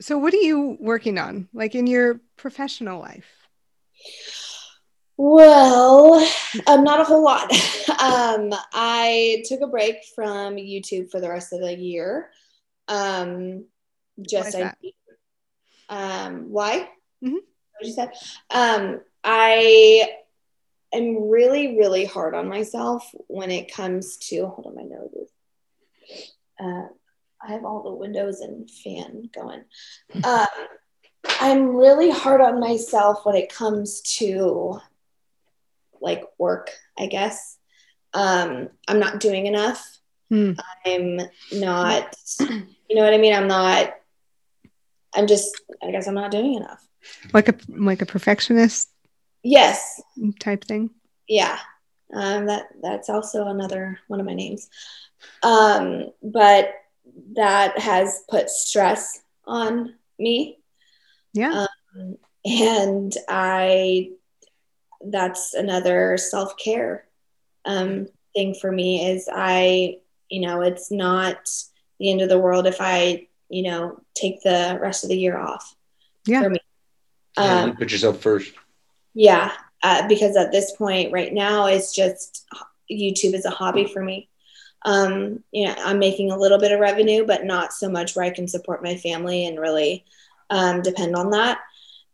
so, 0.00 0.16
what 0.16 0.32
are 0.32 0.38
you 0.38 0.78
working 0.80 1.18
on, 1.18 1.48
like 1.52 1.74
in 1.74 1.86
your 1.86 2.20
professional 2.36 3.00
life? 3.00 3.30
Well, 5.18 6.26
um, 6.66 6.84
not 6.84 7.00
a 7.00 7.04
whole 7.04 7.22
lot. 7.22 7.52
um, 8.02 8.54
I 8.72 9.44
took 9.46 9.60
a 9.60 9.66
break 9.66 9.96
from 10.14 10.56
YouTube 10.56 11.10
for 11.10 11.20
the 11.20 11.28
rest 11.28 11.52
of 11.52 11.60
the 11.60 11.76
year. 11.76 12.30
Um, 12.88 13.66
just 14.22 14.54
Why 14.54 14.72
I, 15.90 16.24
um, 16.24 16.50
why? 16.50 16.88
Mhm. 17.22 17.40
What 17.80 17.86
you 17.86 17.94
said? 17.94 18.12
Um, 18.50 19.00
I 19.24 20.10
am 20.92 21.30
really, 21.30 21.78
really 21.78 22.04
hard 22.04 22.34
on 22.34 22.46
myself 22.46 23.10
when 23.28 23.50
it 23.50 23.72
comes 23.72 24.18
to 24.28 24.46
hold 24.48 24.66
on 24.66 24.74
my 24.74 24.82
nose. 24.82 25.30
Uh, 26.62 26.88
I 27.42 27.52
have 27.52 27.64
all 27.64 27.82
the 27.82 27.94
windows 27.94 28.40
and 28.40 28.70
fan 28.70 29.30
going. 29.34 29.64
Um, 30.24 30.46
I'm 31.40 31.76
really 31.76 32.10
hard 32.10 32.42
on 32.42 32.60
myself 32.60 33.24
when 33.24 33.36
it 33.36 33.52
comes 33.52 34.02
to 34.18 34.78
like 36.02 36.24
work, 36.38 36.70
I 36.98 37.06
guess. 37.06 37.56
Um, 38.12 38.68
I'm 38.88 38.98
not 38.98 39.20
doing 39.20 39.46
enough. 39.46 39.86
Hmm. 40.28 40.52
I'm 40.84 41.20
not, 41.52 42.14
you 42.40 42.96
know 42.96 43.04
what 43.04 43.14
I 43.14 43.18
mean? 43.18 43.34
I'm 43.34 43.48
not, 43.48 43.94
I'm 45.14 45.26
just, 45.26 45.60
I 45.82 45.90
guess 45.90 46.06
I'm 46.06 46.14
not 46.14 46.30
doing 46.30 46.54
enough. 46.54 46.86
Like 47.32 47.48
a 47.48 47.54
like 47.68 48.02
a 48.02 48.06
perfectionist 48.06 48.90
Yes. 49.42 50.00
type 50.38 50.64
thing. 50.64 50.90
Yeah. 51.28 51.58
Um, 52.12 52.46
that 52.46 52.66
that's 52.82 53.08
also 53.08 53.46
another 53.46 54.00
one 54.08 54.20
of 54.20 54.26
my 54.26 54.34
names. 54.34 54.68
Um, 55.42 56.10
but 56.22 56.74
that 57.36 57.78
has 57.78 58.24
put 58.28 58.50
stress 58.50 59.22
on 59.46 59.94
me. 60.18 60.58
Yeah. 61.32 61.66
Um, 61.96 62.16
and 62.44 63.12
I, 63.28 64.10
that's 65.04 65.54
another 65.54 66.16
self 66.16 66.56
care 66.56 67.06
um, 67.64 68.08
thing 68.34 68.54
for 68.54 68.70
me 68.70 69.06
is 69.06 69.28
I, 69.32 69.98
you 70.28 70.40
know, 70.40 70.62
it's 70.62 70.90
not 70.90 71.48
the 71.98 72.10
end 72.10 72.22
of 72.22 72.28
the 72.28 72.38
world 72.38 72.66
if 72.66 72.78
I, 72.80 73.28
you 73.48 73.62
know, 73.62 74.00
take 74.14 74.42
the 74.42 74.78
rest 74.80 75.04
of 75.04 75.10
the 75.10 75.18
year 75.18 75.38
off. 75.38 75.74
Yeah. 76.26 76.42
For 76.42 76.50
me. 76.50 76.58
Um, 77.40 77.68
you 77.68 77.74
put 77.74 77.92
yourself 77.92 78.20
first. 78.20 78.52
yeah, 79.14 79.52
uh, 79.82 80.06
because 80.08 80.36
at 80.36 80.52
this 80.52 80.72
point 80.76 81.12
right 81.12 81.32
now, 81.32 81.66
it's 81.66 81.94
just 81.94 82.46
YouTube 82.90 83.34
is 83.34 83.44
a 83.44 83.50
hobby 83.50 83.86
for 83.86 84.02
me. 84.02 84.28
Um, 84.82 85.44
you 85.52 85.66
know, 85.66 85.74
I'm 85.78 85.98
making 85.98 86.30
a 86.30 86.38
little 86.38 86.58
bit 86.58 86.72
of 86.72 86.80
revenue, 86.80 87.26
but 87.26 87.44
not 87.44 87.72
so 87.72 87.88
much 87.88 88.16
where 88.16 88.24
I 88.24 88.30
can 88.30 88.48
support 88.48 88.82
my 88.82 88.96
family 88.96 89.46
and 89.46 89.60
really 89.60 90.04
um, 90.48 90.82
depend 90.82 91.16
on 91.16 91.30
that. 91.30 91.58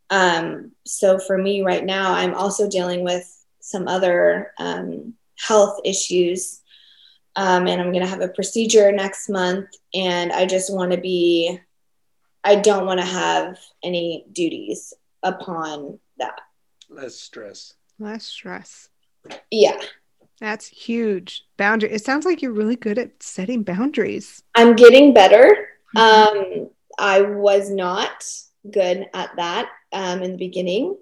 Um, 0.09 0.71
so 0.85 1.19
for 1.19 1.37
me 1.37 1.61
right 1.61 1.83
now, 1.83 2.13
I'm 2.13 2.33
also 2.33 2.69
dealing 2.69 3.03
with 3.03 3.33
some 3.59 3.87
other 3.87 4.51
um, 4.57 5.13
health 5.35 5.79
issues. 5.83 6.61
Um, 7.35 7.67
and 7.67 7.79
I'm 7.79 7.91
going 7.91 8.03
to 8.03 8.09
have 8.09 8.21
a 8.21 8.29
procedure 8.29 8.91
next 8.91 9.29
month. 9.29 9.69
And 9.93 10.31
I 10.31 10.45
just 10.45 10.73
want 10.73 10.91
to 10.91 10.97
be, 10.97 11.59
I 12.43 12.55
don't 12.55 12.85
want 12.85 12.99
to 12.99 13.05
have 13.05 13.59
any 13.83 14.25
duties 14.31 14.93
upon 15.23 15.99
that. 16.19 16.39
Less 16.89 17.15
stress. 17.15 17.73
Less 17.99 18.25
stress. 18.25 18.89
Yeah. 19.51 19.79
That's 20.39 20.67
huge. 20.67 21.45
Boundary. 21.57 21.91
It 21.91 22.05
sounds 22.05 22.25
like 22.25 22.41
you're 22.41 22.51
really 22.53 22.75
good 22.75 22.97
at 22.99 23.21
setting 23.23 23.63
boundaries. 23.63 24.43
I'm 24.55 24.75
getting 24.75 25.13
better. 25.13 25.67
Um, 25.95 26.69
I 26.99 27.21
was 27.21 27.69
not 27.71 28.23
good 28.69 29.07
at 29.13 29.35
that 29.37 29.69
um, 29.91 30.21
in 30.21 30.31
the 30.33 30.37
beginning. 30.37 30.95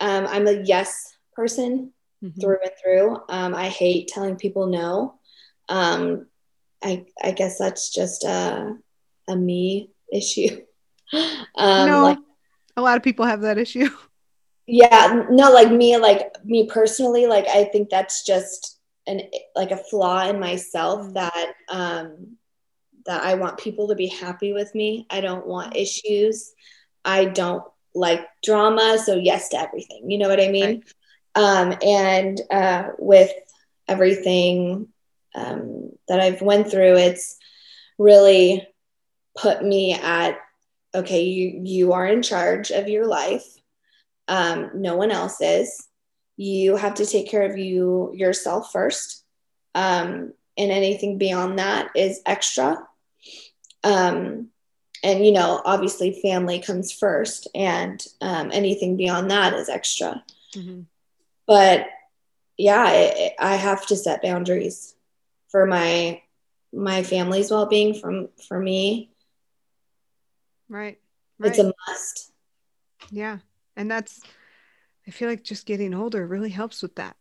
Um, 0.00 0.26
I'm 0.28 0.46
a 0.46 0.62
yes 0.64 1.16
person 1.34 1.92
Mhm. 2.22 2.40
through 2.40 2.58
and 2.62 2.72
through. 2.82 3.16
Um, 3.28 3.54
I 3.54 3.68
hate 3.68 4.08
telling 4.08 4.36
people 4.36 4.66
no. 4.66 5.18
Um, 5.68 6.26
I 6.82 7.06
I 7.22 7.30
guess 7.30 7.58
that's 7.58 7.90
just 7.94 8.24
a 8.24 8.76
a 9.28 9.36
me 9.36 9.90
issue. 10.12 10.60
um, 11.56 11.86
no, 11.86 12.02
like 12.02 12.18
a 12.78 12.80
lot 12.80 12.96
of 12.96 13.02
people 13.02 13.26
have 13.26 13.42
that 13.42 13.58
issue. 13.58 13.90
yeah, 14.66 15.24
no, 15.30 15.52
like 15.52 15.70
me, 15.72 15.96
like 15.96 16.22
me 16.44 16.66
personally, 16.66 17.26
like 17.26 17.46
I 17.48 17.64
think 17.64 17.90
that's 17.90 18.24
just 18.24 18.78
an 19.06 19.22
like 19.56 19.70
a 19.70 19.76
flaw 19.76 20.28
in 20.28 20.38
myself 20.38 21.02
Mm. 21.02 21.14
that 21.14 21.54
um 21.70 22.36
that 23.06 23.22
I 23.24 23.34
want 23.34 23.58
people 23.58 23.88
to 23.88 23.94
be 23.94 24.08
happy 24.08 24.52
with 24.52 24.74
me. 24.74 25.06
I 25.10 25.20
don't 25.20 25.46
want 25.46 25.76
issues. 25.76 26.52
I 27.04 27.24
don't 27.26 27.64
like 27.94 28.20
drama, 28.44 28.98
so 29.02 29.14
yes 29.16 29.48
to 29.50 29.58
everything. 29.58 30.10
You 30.10 30.18
know 30.18 30.28
what 30.28 30.40
I 30.40 30.48
mean? 30.48 30.84
Um, 31.34 31.74
and 31.82 32.40
uh, 32.50 32.90
with 32.98 33.32
everything 33.88 34.88
um, 35.34 35.90
that 36.08 36.20
I've 36.20 36.42
went 36.42 36.70
through, 36.70 36.96
it's 36.96 37.36
really 37.98 38.66
put 39.36 39.64
me 39.64 39.94
at 39.94 40.38
okay. 40.98 41.22
You 41.24 41.60
you 41.64 41.92
are 41.92 42.06
in 42.06 42.22
charge 42.22 42.70
of 42.70 42.88
your 42.88 43.06
life. 43.06 43.46
Um, 44.28 44.70
no 44.74 44.96
one 44.96 45.10
else 45.10 45.40
is. 45.40 45.86
You 46.36 46.76
have 46.76 46.94
to 46.94 47.06
take 47.06 47.28
care 47.30 47.42
of 47.50 47.58
you 47.58 48.12
yourself 48.14 48.70
first, 48.72 49.24
um, 49.74 50.32
and 50.56 50.70
anything 50.70 51.18
beyond 51.18 51.58
that 51.58 51.90
is 51.96 52.20
extra. 52.26 52.86
Um, 53.84 54.48
and 55.02 55.24
you 55.24 55.32
know, 55.32 55.62
obviously, 55.64 56.20
family 56.20 56.58
comes 56.60 56.92
first, 56.92 57.48
and 57.54 58.04
um, 58.20 58.50
anything 58.52 58.96
beyond 58.96 59.30
that 59.30 59.54
is 59.54 59.68
extra 59.68 60.22
Mhm. 60.56 60.86
but 61.46 61.86
yeah 62.56 62.82
I, 62.86 63.32
I 63.38 63.54
have 63.56 63.86
to 63.88 63.96
set 63.96 64.22
boundaries 64.22 64.94
for 65.50 65.66
my 65.66 66.22
my 66.72 67.02
family's 67.02 67.50
well-being 67.50 67.94
from 67.94 68.28
for 68.48 68.58
me 68.58 69.10
Right. 70.68 70.98
Right. 71.38 71.50
it's 71.50 71.58
a 71.58 71.72
must 71.88 72.32
yeah. 73.10 73.38
And 73.76 73.90
that's, 73.90 74.20
I 75.06 75.10
feel 75.12 75.28
like 75.28 75.42
just 75.44 75.64
getting 75.66 75.94
older 75.94 76.26
really 76.26 76.50
helps 76.50 76.82
with 76.82 76.96
that. 76.96 77.16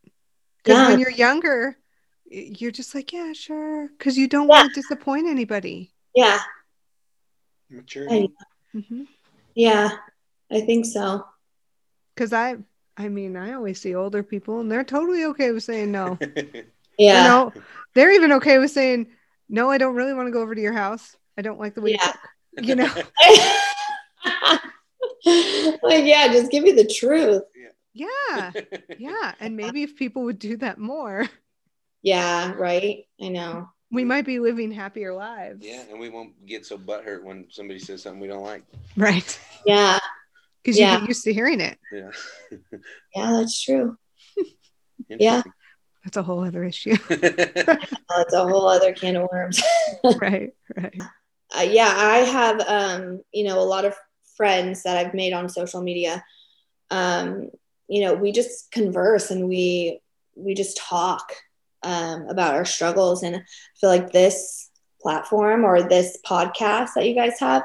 Because 0.58 0.80
Yeah. 0.80 0.88
when 0.88 1.00
you're 1.00 1.12
younger, 1.12 1.78
you're 2.26 2.72
just 2.72 2.94
like, 2.96 3.14
yeah, 3.14 3.32
sure. 3.34 3.88
Because 3.90 4.18
you 4.18 4.28
don't 4.28 4.48
Yeah. 4.48 4.56
want 4.64 4.74
to 4.74 4.82
disappoint 4.82 5.28
anybody. 5.28 5.94
yeah 6.16 6.40
Maturity. 7.70 8.32
hmm 8.74 9.04
yeah 9.56 9.90
i 10.52 10.62
think 10.62 10.86
so 10.86 11.26
Because 12.16 12.32
I, 12.34 12.56
I 12.96 13.10
mean, 13.10 13.36
I 13.38 13.54
always 13.54 13.80
see 13.82 13.94
older 13.94 14.24
people 14.24 14.60
and 14.62 14.72
they're 14.72 14.84
totally 14.84 15.26
okay 15.26 15.52
with 15.52 15.64
saying 15.64 15.92
no. 15.92 16.18
yeah 16.98 17.22
You 17.24 17.30
know, 17.30 17.54
they're 17.94 18.12
even 18.14 18.32
okay 18.34 18.58
with 18.58 18.72
saying, 18.72 19.08
no, 19.50 19.70
I 19.70 19.78
don't 19.78 19.96
really 19.96 20.14
want 20.14 20.28
to 20.28 20.32
go 20.32 20.42
over 20.42 20.56
to 20.56 20.62
your 20.62 20.74
house. 20.74 21.16
I 21.38 21.42
don't 21.42 21.60
like 21.60 21.76
the 21.76 21.82
way 21.82 21.92
you 21.92 21.98
Yeah. 22.02 22.12
cook. 22.12 22.30
You 22.62 22.76
know? 22.76 22.94
like 25.84 26.06
yeah 26.06 26.28
just 26.28 26.52
give 26.52 26.64
me 26.64 26.72
the 26.72 26.86
truth 26.86 27.44
yeah. 27.98 28.52
Yeah. 28.98 29.34
And 29.40 29.58
maybe 29.58 29.84
if 29.84 29.96
people 29.96 30.24
would 30.24 30.40
do 30.40 30.58
that 30.58 30.78
more, 30.78 31.28
yeah 32.04 32.54
right 32.54 33.06
i 33.22 33.28
know 33.28 33.68
we 33.90 34.04
might 34.04 34.26
be 34.26 34.40
living 34.40 34.72
happier 34.72 35.14
lives. 35.14 35.66
Yeah, 35.66 35.84
and 35.90 36.00
we 36.00 36.10
won't 36.10 36.46
get 36.46 36.66
so 36.66 36.78
butthurt 36.78 37.24
when 37.24 37.48
somebody 37.50 37.80
says 37.80 38.04
something 38.04 38.20
we 38.20 38.28
don't 38.28 38.44
like. 38.44 38.64
Right. 38.98 39.40
yeah 39.66 39.98
Because 40.62 40.78
you 40.78 40.86
get 40.86 41.08
used 41.08 41.24
to 41.24 41.34
hearing 41.34 41.62
it. 41.62 41.78
Yeah. 41.92 42.12
yeah 43.16 43.32
that's 43.32 43.62
true 43.62 43.98
Yeah. 45.08 45.42
That's 46.04 46.18
a 46.18 46.24
whole 46.24 46.46
other 46.46 46.64
issue. 46.64 46.96
that's 47.10 48.34
a 48.34 48.48
whole 48.48 48.68
other 48.68 48.94
can 48.94 49.16
of 49.18 49.30
worms 49.32 49.62
right. 50.22 50.54
Right. 50.76 51.02
Uh, 51.56 51.62
yeah, 51.62 51.92
I 51.96 52.18
have, 52.20 52.60
um, 52.62 53.22
you 53.32 53.44
know, 53.46 53.60
a 53.60 53.64
lot 53.64 53.86
of 53.86 53.96
friends 54.36 54.84
that 54.84 54.98
I've 54.98 55.14
made 55.14 55.34
on 55.34 55.50
social 55.50 55.82
media. 55.82 56.24
Um, 56.90 57.50
you 57.88 58.02
know, 58.02 58.14
we 58.14 58.32
just 58.32 58.72
converse 58.72 59.32
and 59.32 59.48
we 59.48 60.00
we 60.36 60.54
just 60.54 60.78
talk 60.78 61.34
um, 61.84 62.28
about 62.28 62.54
our 62.54 62.66
struggles, 62.66 63.24
and 63.24 63.36
I 63.38 63.42
feel 63.80 63.90
like 63.90 64.12
this 64.12 64.70
platform 65.02 65.64
or 65.64 65.82
this 65.84 66.18
podcast 66.26 66.90
that 66.96 67.08
you 67.08 67.16
guys 67.16 67.40
have 67.40 67.64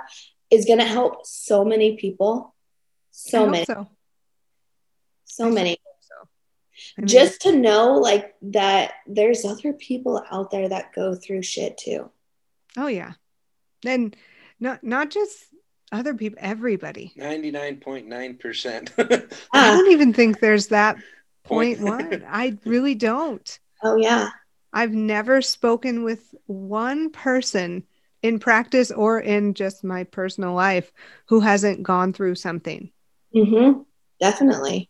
is 0.51 0.65
going 0.65 0.79
to 0.79 0.85
help 0.85 1.27
so 1.27 1.65
many 1.65 1.97
people, 1.97 2.55
so 3.11 3.49
many, 3.49 3.65
So. 3.65 3.89
so 5.25 5.51
many. 5.51 5.79
I 6.97 7.01
mean, 7.03 7.09
Just 7.09 7.43
to 7.43 7.53
know, 7.53 7.95
like 7.99 8.35
that, 8.43 8.95
there's 9.07 9.45
other 9.45 9.73
people 9.73 10.23
out 10.31 10.51
there 10.51 10.69
that 10.69 10.93
go 10.95 11.15
through 11.15 11.43
shit 11.43 11.79
too. 11.79 12.11
oh 12.77 12.87
yeah. 12.89 13.13
And 13.85 14.17
not 14.61 14.83
not 14.85 15.11
just 15.11 15.45
other 15.91 16.15
people, 16.15 16.39
everybody. 16.41 17.13
99.9%. 17.19 18.93
I 19.29 19.37
Ah, 19.53 19.77
don't 19.77 19.93
even 19.93 20.13
think 20.13 20.41
there's 20.41 20.69
that 20.69 20.97
point 21.45 21.81
one. 21.81 22.25
I 22.29 22.57
really 22.65 22.95
don't. 22.95 23.59
oh 23.83 23.97
yeah, 23.97 24.31
I've 24.73 24.93
never 24.93 25.43
spoken 25.43 26.03
with 26.05 26.35
one 26.47 27.11
person 27.11 27.85
in 28.23 28.39
practice 28.39 28.91
or 28.91 29.21
in 29.21 29.55
just 29.55 29.83
my 29.85 30.05
personal 30.05 30.55
life 30.55 30.93
who 31.27 31.41
hasn't 31.41 31.83
gone 31.83 32.13
through 32.13 32.37
something. 32.37 32.91
mm-hmm. 33.35 33.81
definitely. 34.21 34.89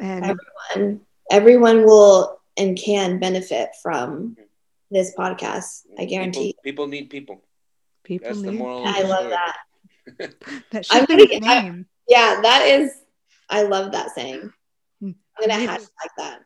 And 0.00 0.24
everyone 0.24 1.00
everyone 1.30 1.84
will 1.84 2.40
and 2.56 2.76
can 2.78 3.18
benefit 3.18 3.70
from 3.82 4.36
this 4.90 5.14
podcast 5.16 5.82
i 5.98 6.04
guarantee 6.06 6.48
People, 6.54 6.62
people 6.64 6.86
need 6.86 7.10
people. 7.10 7.42
People 8.08 8.28
That's 8.28 8.42
the 8.42 8.50
need 8.52 8.58
moral 8.58 8.82
i 8.86 9.02
love 9.02 9.18
story. 9.26 9.30
that 9.30 9.56
that 10.72 10.86
I'm 10.90 11.04
gonna 11.04 11.20
the 11.22 11.26
get- 11.28 11.44
I- 11.44 11.84
yeah 12.08 12.40
that 12.42 12.66
is 12.66 12.92
i 13.50 13.62
love 13.62 13.92
that 13.92 14.10
saying 14.14 14.50
Hmm. 15.00 15.10
i'm 15.40 15.48
gonna 15.48 15.66
hashtag 15.66 16.08
that 16.16 16.40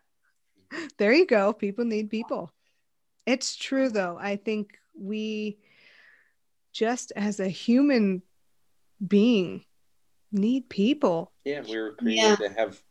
there 0.99 1.13
you 1.13 1.27
go. 1.27 1.53
People 1.53 1.85
need 1.85 2.09
people. 2.09 2.51
It's 3.27 3.57
true, 3.57 3.91
though. 3.91 4.17
I 4.19 4.37
think 4.37 4.79
we, 4.99 5.59
just 6.73 7.13
as 7.15 7.41
a 7.41 7.47
human 7.49 8.23
being, 9.07 9.67
need 10.31 10.71
people 10.71 11.31
Yeah, 11.45 11.61
we 11.69 11.79
were 11.79 11.93
created 11.93 12.23
Yeah. 12.25 12.37
to 12.37 12.55
have 12.55 12.83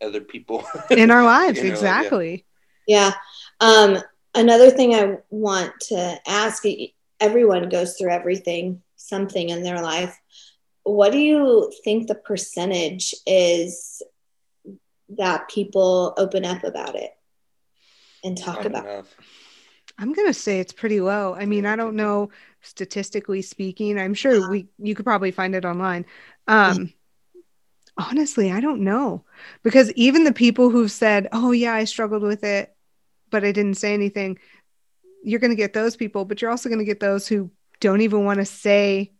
other 0.00 0.20
people. 0.20 0.64
in 0.90 1.12
our 1.12 1.22
lives. 1.22 1.58
You 1.58 1.62
know, 1.64 1.68
yeah. 1.68 1.74
exactly. 1.74 2.46
Yeah. 2.88 3.12
Um, 3.60 3.98
another 4.34 4.72
thing 4.72 4.96
I 4.96 5.18
want 5.30 5.72
to 5.90 6.18
ask 6.26 6.64
everyone 7.20 7.68
goes 7.68 7.96
through 7.96 8.10
everything, 8.10 8.82
something 8.96 9.50
in 9.50 9.62
their 9.62 9.82
life. 9.82 10.18
What 10.82 11.12
do 11.12 11.18
you 11.18 11.72
think 11.84 12.08
the 12.08 12.14
percentage 12.14 13.14
is 13.26 14.02
that 15.18 15.48
people 15.48 16.14
open 16.16 16.44
up 16.44 16.64
about 16.64 16.94
it 16.94 17.10
and 18.24 18.36
talk 18.36 18.58
Not 18.58 18.66
about? 18.66 18.84
enough. 18.84 19.16
I'm 19.98 20.12
gonna 20.14 20.32
say 20.32 20.60
it's 20.60 20.72
pretty 20.72 21.00
low. 21.00 21.34
I 21.34 21.44
mean, 21.46 21.66
I 21.66 21.76
don't 21.76 21.96
know 21.96 22.30
statistically 22.62 23.42
speaking. 23.42 23.98
I'm 23.98 24.14
sure 24.14 24.48
we 24.50 24.68
you 24.78 24.94
could 24.94 25.04
probably 25.04 25.30
find 25.30 25.54
it 25.54 25.64
online. 25.64 26.06
Um 26.48 26.92
honestly, 27.98 28.50
I 28.50 28.60
don't 28.60 28.80
know. 28.82 29.24
Because 29.62 29.92
even 29.92 30.24
the 30.24 30.32
people 30.32 30.70
who've 30.70 30.90
said, 30.90 31.28
"Oh 31.32 31.52
yeah, 31.52 31.74
I 31.74 31.84
struggled 31.84 32.22
with 32.22 32.44
it, 32.44 32.74
but 33.30 33.44
I 33.44 33.52
didn't 33.52 33.74
say 33.76 33.92
anything." 33.92 34.38
You're 35.22 35.40
going 35.40 35.50
to 35.50 35.56
get 35.56 35.72
those 35.72 35.96
people, 35.96 36.24
but 36.24 36.40
you're 36.40 36.50
also 36.50 36.68
going 36.68 36.78
to 36.78 36.84
get 36.84 37.00
those 37.00 37.26
who 37.28 37.50
don't 37.80 38.00
even 38.00 38.24
want 38.24 38.38
to 38.40 38.44
say 38.44 39.12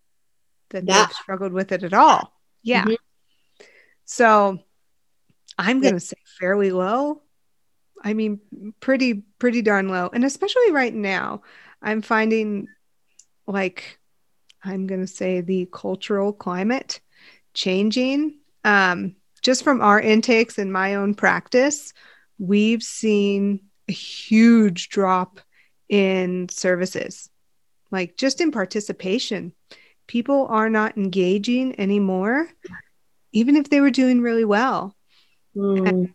that 0.70 0.84
Yeah. 0.86 1.06
they've 1.06 1.16
struggled 1.16 1.52
with 1.52 1.72
it 1.72 1.82
at 1.82 1.92
all. 1.92 2.38
Yeah. 2.62 2.84
Mhm. 2.84 2.96
So 4.04 4.58
I'm 5.58 5.80
going 5.80 5.94
to 5.94 6.00
say 6.00 6.16
fairly 6.38 6.70
low. 6.70 7.22
I 8.02 8.14
mean, 8.14 8.40
pretty, 8.80 9.24
pretty 9.38 9.62
darn 9.62 9.88
low. 9.88 10.08
And 10.12 10.24
especially 10.24 10.70
right 10.72 10.94
now, 10.94 11.42
I'm 11.82 12.02
finding 12.02 12.66
like, 13.46 13.98
I'm 14.62 14.86
going 14.86 15.00
to 15.00 15.06
say 15.06 15.40
the 15.42 15.68
cultural 15.72 16.32
climate 16.32 17.00
changing. 17.54 18.38
Um, 18.64 19.16
just 19.42 19.64
from 19.64 19.80
our 19.80 20.00
intakes 20.00 20.58
and 20.58 20.72
my 20.72 20.94
own 20.94 21.14
practice, 21.14 21.92
we've 22.38 22.82
seen 22.82 23.60
a 23.88 23.92
huge 23.92 24.88
drop 24.88 25.40
in 25.90 26.48
services, 26.48 27.28
like 27.90 28.16
just 28.16 28.40
in 28.40 28.50
participation. 28.52 29.52
People 30.06 30.46
are 30.48 30.70
not 30.70 30.96
engaging 30.96 31.78
anymore, 31.78 32.48
even 33.32 33.56
if 33.56 33.68
they 33.68 33.80
were 33.80 33.90
doing 33.90 34.22
really 34.22 34.44
well 34.44 34.94
Mm, 35.56 36.14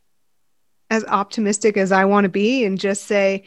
as 0.90 1.04
optimistic 1.06 1.78
as 1.78 1.92
I 1.92 2.06
want 2.06 2.24
to 2.26 2.30
be 2.30 2.64
and 2.66 2.80
just 2.80 3.04
say, 3.04 3.44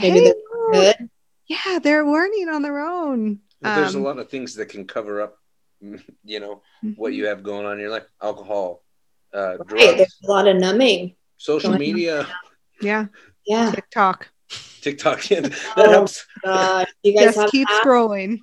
Maybe 0.00 0.20
hey, 0.20 0.24
they're 0.24 0.34
good. 0.72 1.10
yeah, 1.48 1.78
they're 1.82 2.04
learning 2.06 2.48
on 2.48 2.62
their 2.62 2.80
own. 2.80 3.40
But 3.62 3.74
there's 3.74 3.94
Um, 3.94 4.02
a 4.02 4.04
lot 4.04 4.18
of 4.18 4.28
things 4.30 4.54
that 4.56 4.68
can 4.68 4.86
cover 4.86 5.20
up, 5.22 5.36
you 6.24 6.40
know, 6.40 6.62
what 6.96 7.12
mhm. 7.12 7.16
you 7.16 7.26
have 7.26 7.42
going 7.42 7.66
on 7.66 7.74
in 7.74 7.80
your 7.80 7.90
life. 7.90 8.06
Alcohol, 8.22 8.82
uh, 9.34 9.56
Right. 9.58 9.66
drugs, 9.66 9.98
There's 9.98 10.18
a 10.24 10.30
lot 10.30 10.48
of 10.48 10.56
numbing. 10.56 11.16
social 11.38 11.70
going 11.70 11.74
on. 11.74 11.78
media, 11.80 12.26
Yeah, 12.82 13.06
Yeah. 13.46 13.70
TikTok. 13.72 14.28
TikTok. 14.80 15.30
Yeah, 15.30 15.40
that 15.40 15.54
Oh. 15.76 15.90
helps. 15.90 16.26
God. 16.44 16.86
You 17.02 17.12
guys 17.14 17.24
Just 17.26 17.38
have 17.38 17.50
keep 17.50 17.68
the 17.68 17.74
scrolling. 17.84 18.38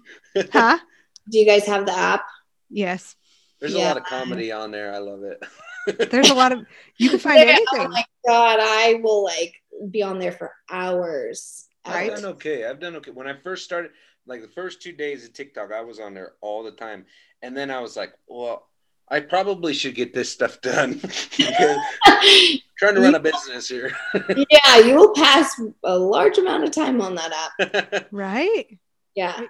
Huh? 0.51 0.77
Do 1.29 1.39
you 1.39 1.45
guys 1.45 1.65
have 1.65 1.85
the 1.85 1.91
app? 1.97 2.23
Yes. 2.69 3.15
There's 3.59 3.73
a 3.73 3.79
lot 3.79 3.97
of 3.97 4.03
comedy 4.03 4.51
on 4.51 4.71
there. 4.71 4.93
I 4.93 4.99
love 4.99 5.23
it. 5.23 6.09
There's 6.11 6.29
a 6.29 6.33
lot 6.35 6.51
of 6.51 6.59
you 6.97 7.09
can 7.09 7.19
find 7.19 7.37
There- 7.37 7.47
oh 7.47 7.49
anything. 7.49 7.87
Oh 7.87 7.87
my 7.89 8.03
God. 8.27 8.59
I 8.61 8.99
will 9.01 9.23
like 9.23 9.55
be 9.89 10.03
on 10.03 10.19
there 10.19 10.31
for 10.31 10.53
hours. 10.69 11.67
Right. 11.87 12.11
I've 12.11 12.17
done 12.21 12.31
okay. 12.33 12.65
I've 12.65 12.79
done 12.79 12.95
okay. 12.97 13.11
When 13.11 13.27
I 13.27 13.35
first 13.41 13.63
started, 13.65 13.91
like 14.25 14.41
the 14.41 14.47
first 14.49 14.81
two 14.81 14.91
days 14.91 15.25
of 15.25 15.33
TikTok, 15.33 15.71
I 15.71 15.81
was 15.81 15.99
on 15.99 16.13
there 16.13 16.33
all 16.41 16.63
the 16.63 16.71
time, 16.71 17.05
and 17.41 17.55
then 17.55 17.71
I 17.71 17.79
was 17.79 17.95
like, 17.97 18.13
well. 18.27 18.67
I 19.09 19.21
probably 19.21 19.73
should 19.73 19.95
get 19.95 20.13
this 20.13 20.31
stuff 20.31 20.59
done 20.61 20.99
trying 22.77 22.95
to 22.95 23.01
run 23.01 23.15
a 23.15 23.19
business 23.19 23.67
here. 23.67 23.91
yeah, 24.49 24.77
you 24.79 24.95
will 24.95 25.13
pass 25.13 25.59
a 25.83 25.97
large 25.97 26.37
amount 26.37 26.63
of 26.63 26.71
time 26.71 27.01
on 27.01 27.15
that 27.15 27.51
app. 27.59 28.07
Right? 28.11 28.77
Yeah. 29.15 29.41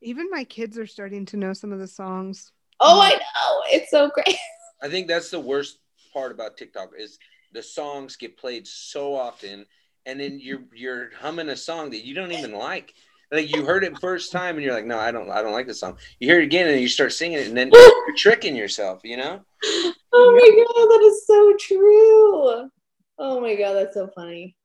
Even 0.00 0.30
my 0.30 0.44
kids 0.44 0.78
are 0.78 0.86
starting 0.86 1.26
to 1.26 1.36
know 1.36 1.52
some 1.52 1.72
of 1.72 1.78
the 1.78 1.86
songs. 1.86 2.52
Oh, 2.80 2.96
um, 2.96 3.02
I 3.02 3.10
know. 3.10 3.62
It's 3.68 3.90
so 3.90 4.08
great. 4.08 4.36
I 4.82 4.88
think 4.88 5.06
that's 5.06 5.30
the 5.30 5.40
worst 5.40 5.78
part 6.12 6.32
about 6.32 6.56
TikTok 6.56 6.90
is 6.98 7.18
the 7.52 7.62
songs 7.62 8.16
get 8.16 8.36
played 8.36 8.66
so 8.66 9.14
often, 9.14 9.64
and 10.04 10.18
then 10.18 10.38
you're 10.40 10.64
you're 10.74 11.10
humming 11.18 11.48
a 11.48 11.56
song 11.56 11.90
that 11.90 12.04
you 12.04 12.14
don't 12.14 12.32
even 12.32 12.52
like. 12.52 12.94
Like 13.34 13.54
you 13.54 13.64
heard 13.64 13.84
it 13.84 13.98
first 13.98 14.30
time, 14.32 14.54
and 14.56 14.64
you're 14.64 14.74
like, 14.74 14.86
"No, 14.86 14.98
I 14.98 15.10
don't, 15.10 15.28
I 15.30 15.42
don't 15.42 15.52
like 15.52 15.66
this 15.66 15.80
song." 15.80 15.98
You 16.20 16.28
hear 16.28 16.40
it 16.40 16.44
again, 16.44 16.68
and 16.68 16.80
you 16.80 16.88
start 16.88 17.12
singing 17.12 17.38
it, 17.38 17.48
and 17.48 17.56
then 17.56 17.70
you're 17.72 18.16
tricking 18.16 18.54
yourself. 18.54 19.00
You 19.04 19.16
know? 19.16 19.40
Oh 19.64 20.32
my 20.40 20.64
God. 20.64 20.88
That 20.88 21.04
is 21.06 21.26
so 21.26 21.56
true. 21.58 22.70
Oh 23.18 23.40
my 23.40 23.54
God. 23.56 23.72
That's 23.74 23.94
so 23.94 24.06
funny. 24.14 24.56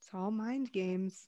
It's 0.00 0.08
all 0.14 0.30
mind 0.30 0.70
games. 0.72 1.26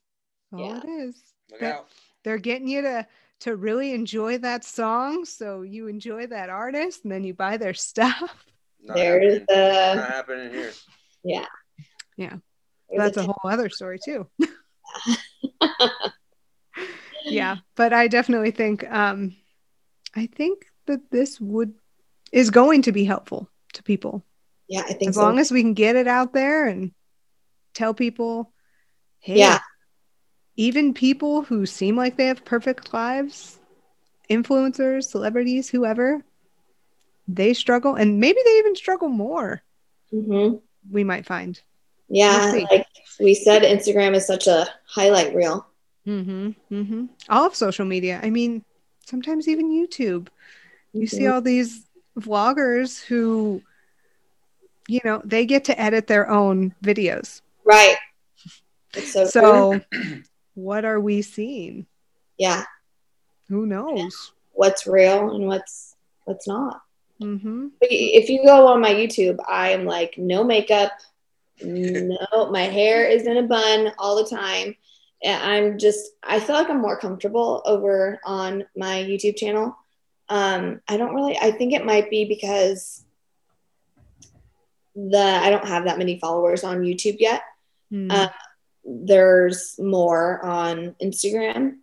That's 0.51 0.61
all 0.63 0.69
Yeah. 0.69 0.81
it 0.83 0.89
is. 1.09 1.21
Look 1.51 1.59
That- 1.59 1.75
out! 1.75 1.87
They're 2.23 2.37
getting 2.37 2.67
you 2.67 2.81
to 2.83 3.05
to 3.41 3.55
really 3.57 3.91
enjoy 3.93 4.37
that 4.39 4.63
song, 4.63 5.25
so 5.25 5.61
you 5.63 5.87
enjoy 5.87 6.27
that 6.27 6.49
artist, 6.49 7.03
and 7.03 7.11
then 7.11 7.23
you 7.23 7.33
buy 7.33 7.57
their 7.57 7.73
stuff. 7.89 8.45
Not 8.81 8.95
There's 8.95 9.39
happening. 9.39 9.45
the, 9.49 9.95
Not 9.95 10.09
happening 10.09 10.49
here. 10.51 10.71
yeah. 11.23 11.45
Yeah. 12.17 12.35
There's 12.89 12.99
That's 13.13 13.17
a 13.17 13.21
a- 13.21 13.23
whole 13.23 13.51
other 13.51 13.67
story 13.69 13.99
too. 14.03 14.27
yeah, 17.25 17.57
but 17.75 17.93
I 17.93 18.07
definitely 18.07 18.51
think 18.51 18.89
um 18.91 19.35
I 20.15 20.27
think 20.27 20.65
that 20.85 21.11
this 21.11 21.39
would 21.41 21.73
is 22.31 22.49
going 22.49 22.83
to 22.83 22.91
be 22.91 23.05
helpful 23.05 23.49
to 23.73 23.83
people 23.83 24.23
yeah, 24.67 24.81
I 24.87 24.93
think 24.93 25.09
as 25.09 25.15
so. 25.15 25.21
long 25.21 25.39
as 25.39 25.51
we 25.51 25.61
can 25.61 25.73
get 25.73 25.95
it 25.95 26.07
out 26.07 26.33
there 26.33 26.67
and 26.67 26.91
tell 27.73 27.93
people 27.93 28.51
hey 29.19 29.39
Yeah. 29.39 29.59
even 30.55 30.93
people 30.93 31.43
who 31.43 31.65
seem 31.65 31.95
like 31.97 32.15
they 32.17 32.27
have 32.27 32.45
perfect 32.45 32.93
lives 32.93 33.59
influencers 34.29 35.05
celebrities 35.05 35.69
whoever 35.69 36.23
they 37.27 37.53
struggle 37.53 37.95
and 37.95 38.19
maybe 38.19 38.39
they 38.45 38.57
even 38.59 38.75
struggle 38.75 39.09
more 39.09 39.61
Mhm. 40.13 40.61
we 40.89 41.03
might 41.03 41.25
find 41.25 41.61
Yeah. 42.07 42.51
see. 42.51 42.65
Like 42.69 42.87
we 43.19 43.33
said, 43.33 43.63
Instagram 43.63 44.13
is 44.15 44.27
such 44.27 44.47
a 44.47 44.67
highlight 44.87 45.33
reel. 45.33 45.65
Mm-hmm, 46.07 46.49
mm-hmm. 46.71 47.05
all 47.29 47.45
of 47.45 47.55
social 47.55 47.85
media 47.85 48.19
i 48.23 48.29
mean 48.29 48.63
sometimes 49.05 49.47
even 49.47 49.71
youtube 49.71 50.27
you 50.93 51.07
see 51.07 51.21
Mhm. 51.23 51.33
all 51.33 51.41
these 51.41 51.85
vloggers 52.19 53.03
who 53.03 53.61
you 54.87 54.99
know 55.03 55.21
they 55.25 55.45
get 55.45 55.65
to 55.65 55.79
edit 55.79 56.07
their 56.07 56.29
own 56.29 56.73
videos 56.83 57.41
Right. 57.67 57.97
It's 58.93 59.11
so, 59.11 59.25
so 59.25 59.81
what 60.53 60.85
are 60.85 60.99
we 60.99 61.21
seeing 61.23 61.85
yeah. 62.37 62.63
who 63.49 63.65
knows 63.65 64.31
What's 64.53 64.87
real 64.87 65.35
and 65.35 65.47
what's 65.47 65.95
what's 66.23 66.47
not. 66.47 66.81
mm-hmm. 67.21 67.67
If 67.81 68.29
you 68.29 68.43
go 68.45 68.67
on 68.67 68.79
my 68.79 68.93
YouTube, 68.93 69.37
I 69.49 69.69
am 69.71 69.85
like 69.85 70.17
no 70.17 70.43
makeup, 70.45 70.91
no, 71.61 72.49
my 72.51 72.61
hair 72.61 73.05
is 73.05 73.27
in 73.27 73.35
a 73.37 73.43
bun 73.43 73.91
all 73.97 74.15
the 74.15 74.29
time. 74.29 74.75
I'm 75.25 75.79
just, 75.79 76.11
I 76.23 76.39
feel 76.39 76.55
like 76.55 76.69
I'm 76.69 76.81
more 76.81 76.99
comfortable 76.99 77.61
over 77.65 78.19
on 78.23 78.65
my 78.75 79.03
YouTube 79.03 79.37
channel. 79.37 79.75
Um, 80.29 80.81
I 80.87 80.97
don't 80.97 81.15
really, 81.15 81.37
I 81.37 81.51
think 81.51 81.73
it 81.73 81.85
might 81.85 82.09
be 82.09 82.25
because 82.25 83.03
the 84.95 85.17
I 85.17 85.49
don't 85.49 85.67
have 85.67 85.85
that 85.85 85.97
many 85.97 86.19
followers 86.19 86.63
on 86.63 86.81
YouTube 86.81 87.17
yet. 87.19 87.41
Mm. 87.91 88.11
Uh, 88.11 88.29
there's 88.85 89.79
more 89.79 90.43
on 90.45 90.95
Instagram. 91.01 91.77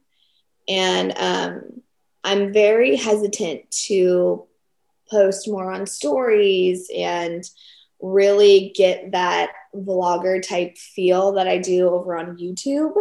And 0.68 1.12
um, 1.16 1.82
I'm 2.24 2.52
very 2.52 2.96
hesitant 2.96 3.70
to 3.86 4.46
post 5.10 5.48
more 5.48 5.70
on 5.70 5.86
stories 5.86 6.90
and 6.94 7.44
really 8.00 8.72
get 8.74 9.12
that 9.12 9.52
vlogger 9.74 10.46
type 10.46 10.76
feel 10.78 11.32
that 11.32 11.48
I 11.48 11.58
do 11.58 11.88
over 11.88 12.16
on 12.16 12.38
YouTube 12.38 12.94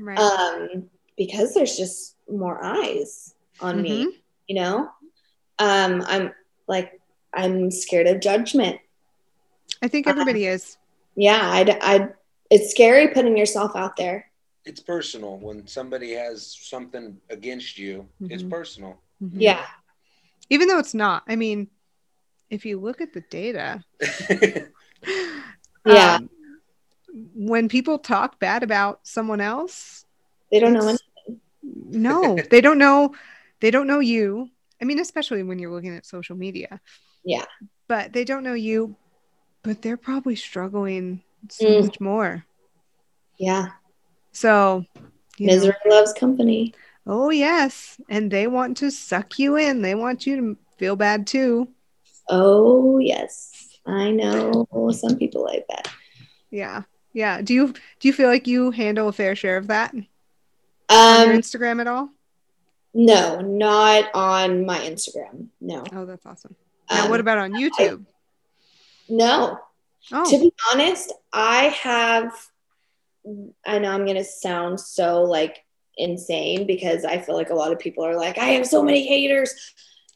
right 0.00 0.18
um, 0.18 0.88
because 1.16 1.54
there's 1.54 1.76
just 1.76 2.16
more 2.30 2.62
eyes 2.64 3.34
on 3.60 3.82
me, 3.82 4.06
Mhm. 4.06 4.12
you 4.48 4.54
know? 4.56 4.88
Um, 5.58 6.02
I'm 6.06 6.32
like, 6.66 7.00
I'm 7.34 7.70
scared 7.70 8.06
of 8.06 8.20
judgment. 8.20 8.80
i 9.82 9.88
think 9.88 10.06
everybody 10.06 10.46
is 10.46 10.76
Yeah, 11.16 11.40
I, 11.42 11.78
I, 11.82 12.08
it's 12.50 12.70
scary 12.70 13.08
putting 13.08 13.36
yourself 13.36 13.76
out 13.76 13.96
there. 13.96 14.30
It's 14.64 14.80
personal 14.80 15.38
when 15.38 15.66
somebody 15.66 16.12
has 16.14 16.56
something 16.60 17.18
against 17.30 17.78
you. 17.78 18.08
It's 18.20 18.42
Mhm. 18.42 18.50
personal. 18.50 19.00
Mhm. 19.22 19.36
Yeah. 19.40 19.66
even 20.50 20.66
though 20.68 20.78
it's 20.80 20.94
not 20.94 21.22
i 21.28 21.36
mean 21.36 21.68
if 22.50 22.64
you 22.64 22.80
look 22.80 23.00
at 23.00 23.12
the 23.12 23.20
data 23.30 23.84
Yeah. 25.86 26.14
um, 26.16 26.30
when 27.34 27.68
people 27.68 27.98
talk 27.98 28.38
bad 28.38 28.62
about 28.62 29.00
someone 29.02 29.40
else, 29.40 30.04
They 30.50 30.60
don't 30.60 30.72
know 30.72 30.88
anything. 30.88 31.40
no, 31.62 32.36
they 32.50 32.60
don't 32.60 32.78
know. 32.78 33.14
They 33.60 33.70
don't 33.70 33.86
know 33.86 34.00
you. 34.00 34.48
I 34.80 34.84
mean, 34.84 34.98
especially 34.98 35.42
when 35.42 35.58
you're 35.58 35.72
looking 35.72 35.94
at 35.96 36.06
social 36.06 36.36
media. 36.36 36.80
Yeah. 37.24 37.44
But 37.88 38.12
they 38.12 38.24
don't 38.24 38.42
know 38.44 38.54
you, 38.54 38.96
but 39.62 39.82
they're 39.82 39.96
probably 39.98 40.36
struggling 40.36 41.22
so 41.50 41.66
Mm. 41.66 41.84
much 41.84 42.00
more. 42.00 42.44
Yeah. 43.38 43.68
So, 44.32 44.84
you 45.38 45.46
know, 45.46 45.54
Misery 45.54 45.74
loves 45.86 46.12
company. 46.12 46.72
oh, 47.06 47.30
yes. 47.30 48.00
And 48.08 48.30
they 48.30 48.46
want 48.46 48.76
to 48.78 48.90
suck 48.90 49.38
you 49.38 49.56
in. 49.56 49.82
They 49.82 49.94
want 49.94 50.26
you 50.26 50.36
to 50.36 50.56
feel 50.78 50.96
bad 50.96 51.26
too. 51.26 51.68
Oh, 52.28 52.98
yes. 52.98 53.68
I 53.86 54.10
know 54.12 54.66
some 54.92 55.16
people 55.18 55.42
like 55.42 55.66
that. 55.68 55.88
Yeah. 56.50 56.82
Yeah. 57.12 57.40
Do 57.42 57.54
you 57.54 57.72
do 57.98 58.08
you 58.08 58.12
feel 58.12 58.28
like 58.28 58.46
you 58.46 58.70
handle 58.70 59.08
a 59.08 59.12
fair 59.12 59.34
share 59.34 59.56
of 59.56 59.66
that 59.68 59.92
on 59.94 60.06
your 60.88 61.32
Um, 61.34 61.38
Instagram 61.40 61.80
at 61.80 61.86
all? 61.86 62.10
no, 62.92 63.40
not 63.40 64.10
on 64.14 64.64
my 64.66 64.78
Instagram. 64.78 65.48
No. 65.60 65.84
Oh, 65.92 66.04
that's 66.06 66.26
awesome. 66.26 66.54
Now, 66.90 67.04
Um, 67.04 67.10
what 67.10 67.20
about 67.20 67.38
on 67.38 67.52
YouTube? 67.52 68.04
no. 69.08 69.58
Oh, 70.12 70.30
To 70.30 70.38
be 70.38 70.52
honest, 70.72 71.12
I 71.32 71.64
have. 71.68 72.32
I 73.66 73.78
know 73.78 73.90
I'm 73.90 74.06
gonna 74.06 74.24
sound 74.24 74.80
so 74.80 75.22
like 75.24 75.62
insane 75.98 76.66
because 76.66 77.04
I 77.04 77.18
feel 77.18 77.34
like 77.34 77.50
a 77.50 77.54
lot 77.54 77.70
of 77.70 77.78
people 77.78 78.04
are 78.06 78.16
like, 78.16 78.38
I 78.38 78.46
have 78.46 78.66
so 78.66 78.82
many 78.82 79.06
haters, 79.06 79.52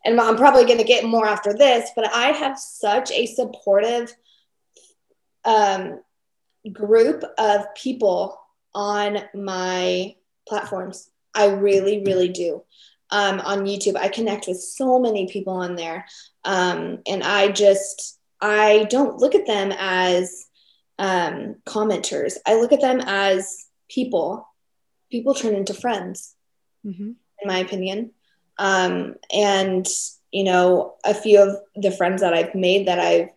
and 0.05 0.19
I'm 0.19 0.37
probably 0.37 0.65
gonna 0.65 0.85
get 0.85 1.05
more 1.05 1.27
after 1.27 1.53
this. 1.53 1.91
But 1.95 2.11
I 2.15 2.29
have 2.29 2.59
such 2.59 3.11
a 3.13 3.27
supportive 3.27 4.11
um, 5.45 6.01
group 6.73 7.25
of 7.39 7.75
people 7.75 8.39
on 8.75 9.19
my 9.35 10.15
platforms. 10.49 11.11
I 11.35 11.47
really, 11.49 12.03
really 12.05 12.29
do. 12.29 12.62
Um, 13.11 13.41
on 13.41 13.65
YouTube, 13.65 13.97
I 13.97 14.09
connect 14.09 14.49
with 14.49 14.59
so 14.59 14.99
many 14.99 15.29
people 15.29 15.55
on 15.55 15.77
there, 15.77 16.07
um, 16.45 17.01
and 17.07 17.23
I 17.23 17.53
just 17.53 18.19
I 18.41 18.87
don't 18.91 19.19
look 19.19 19.35
at 19.35 19.47
them 19.47 19.73
as 19.79 20.47
um, 20.99 21.57
commenters. 21.67 22.35
I 22.47 22.55
look 22.55 22.73
at 22.73 22.81
them 22.81 23.01
as 23.05 23.67
people. 23.89 24.49
People 25.11 25.35
turn 25.35 25.55
into 25.55 25.75
friends, 25.75 26.35
hmm 26.83 27.12
in 27.41 27.49
my 27.49 27.59
opinion. 27.59 28.11
Um, 28.59 29.17
and 29.33 29.87
you 30.31 30.45
know, 30.45 30.97
a 31.05 31.15
few 31.15 31.41
of 31.41 31.57
the 31.77 31.93
friends 31.93 32.21
that 32.23 32.35
I've 32.35 32.55
made 32.55 32.89
that 32.89 32.99
I 32.99 33.31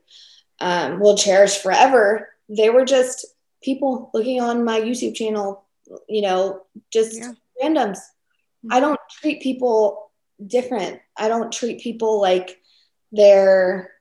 um, 0.59 0.99
will 0.99 1.15
cherish 1.15 1.57
forever. 1.57 2.29
They 2.49 2.69
were 2.69 2.85
just 2.85 3.25
people 3.61 4.09
looking 4.13 4.41
on 4.41 4.63
my 4.63 4.79
YouTube 4.81 5.15
channel. 5.15 5.63
You 6.07 6.21
know, 6.21 6.61
just 6.91 7.17
Yeah. 7.17 7.33
randoms. 7.61 7.99
I 8.69 8.79
don't 8.79 8.99
treat 9.21 9.41
people 9.41 10.11
different. 10.45 10.99
I 11.15 11.27
don't 11.29 11.51
treat 11.51 11.79
people 11.81 12.19
like 12.19 12.61
they're 13.11 13.91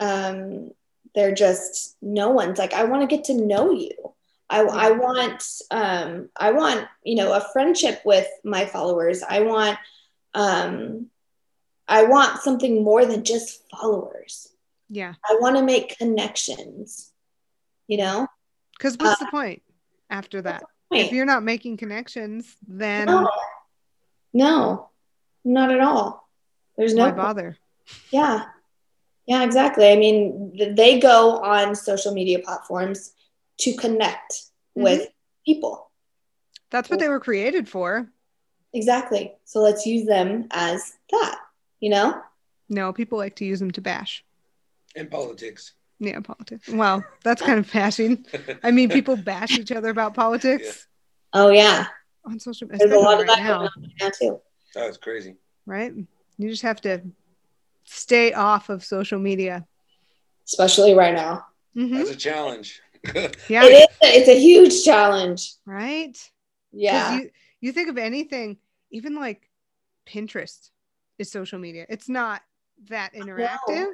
um 0.00 0.70
they're 1.14 1.34
just 1.34 1.96
no 2.02 2.30
one's 2.30 2.58
like 2.58 2.72
I 2.74 2.84
want 2.84 3.02
to 3.08 3.14
get 3.16 3.24
to 3.26 3.34
know 3.34 3.70
you. 3.72 3.92
I, 4.50 4.60
I 4.62 4.90
want 4.92 5.42
um 5.70 6.28
I 6.36 6.52
want 6.52 6.86
you 7.02 7.16
know 7.16 7.32
a 7.32 7.46
friendship 7.52 8.00
with 8.04 8.26
my 8.44 8.66
followers. 8.66 9.22
I 9.22 9.40
want 9.40 9.78
um 10.34 11.06
I 11.86 12.04
want 12.04 12.40
something 12.40 12.82
more 12.82 13.04
than 13.04 13.24
just 13.24 13.62
followers. 13.70 14.48
yeah. 14.88 15.14
I 15.28 15.36
want 15.40 15.56
to 15.56 15.62
make 15.62 15.98
connections. 15.98 17.10
You 17.86 17.98
know? 17.98 18.26
Because 18.76 18.96
what's 18.98 19.20
uh, 19.20 19.24
the 19.24 19.30
point 19.30 19.62
after 20.10 20.42
that? 20.42 20.64
If 20.90 21.12
you're 21.12 21.26
not 21.26 21.42
making 21.42 21.76
connections, 21.76 22.54
then 22.68 23.06
no, 23.06 23.28
no, 24.32 24.90
not 25.44 25.72
at 25.72 25.80
all. 25.80 26.28
There's 26.76 26.94
no 26.94 27.06
why 27.06 27.10
bother? 27.12 27.56
Yeah. 28.10 28.44
Yeah, 29.26 29.42
exactly. 29.42 29.90
I 29.90 29.96
mean, 29.96 30.74
they 30.74 31.00
go 31.00 31.38
on 31.38 31.74
social 31.74 32.12
media 32.12 32.40
platforms 32.40 33.12
to 33.60 33.74
connect 33.74 34.32
mm-hmm. 34.32 34.82
with 34.82 35.08
people. 35.46 35.90
That's 36.70 36.90
what 36.90 36.98
they 36.98 37.08
were 37.08 37.20
created 37.20 37.68
for. 37.68 38.10
Exactly. 38.72 39.32
So 39.44 39.60
let's 39.60 39.86
use 39.86 40.06
them 40.06 40.48
as 40.50 40.92
that, 41.10 41.38
you 41.80 41.90
know? 41.90 42.20
No, 42.68 42.92
people 42.92 43.16
like 43.18 43.36
to 43.36 43.44
use 43.44 43.60
them 43.60 43.70
to 43.72 43.80
bash. 43.80 44.24
in 44.94 45.08
politics. 45.08 45.74
Yeah, 46.00 46.20
politics. 46.20 46.68
Well, 46.68 47.04
that's 47.22 47.40
kind 47.42 47.58
of 47.58 47.72
bashing. 47.72 48.26
I 48.62 48.70
mean, 48.70 48.90
people 48.90 49.16
bash 49.16 49.52
each 49.52 49.72
other 49.72 49.88
about 49.90 50.14
politics 50.14 50.86
Oh, 51.32 51.50
yeah. 51.50 51.86
on 52.24 52.38
social 52.40 52.68
There's 52.68 52.80
a 52.82 52.84
especially 52.84 53.04
lot 53.04 53.20
of 53.20 53.28
right 53.28 53.36
that 53.36 53.42
now, 53.44 53.58
going 53.58 53.70
on 53.76 53.90
now, 54.00 54.10
too. 54.10 54.40
That 54.74 54.86
was 54.88 54.96
crazy. 54.98 55.36
right? 55.66 55.92
You 56.38 56.50
just 56.50 56.62
have 56.62 56.80
to 56.82 57.02
stay 57.84 58.32
off 58.32 58.68
of 58.70 58.84
social 58.84 59.18
media. 59.18 59.66
Especially 60.46 60.94
right 60.94 61.14
now. 61.14 61.46
hmm 61.74 61.96
That's 61.96 62.10
a 62.10 62.16
challenge. 62.16 62.80
Yeah, 63.48 63.64
It 63.64 63.72
is. 63.72 63.86
It's 64.00 64.28
a 64.28 64.38
huge 64.40 64.82
challenge. 64.84 65.52
Right? 65.66 66.16
Yeah. 66.72 67.14
You, 67.18 67.30
you 67.60 67.72
think 67.72 67.88
of 67.88 67.98
anything, 67.98 68.56
even 68.90 69.14
like 69.14 69.48
Pinterest 70.06 70.70
is 71.18 71.30
social 71.30 71.58
media. 71.58 71.86
It's 71.88 72.08
not 72.08 72.42
that 72.88 73.12
interactive, 73.14 73.86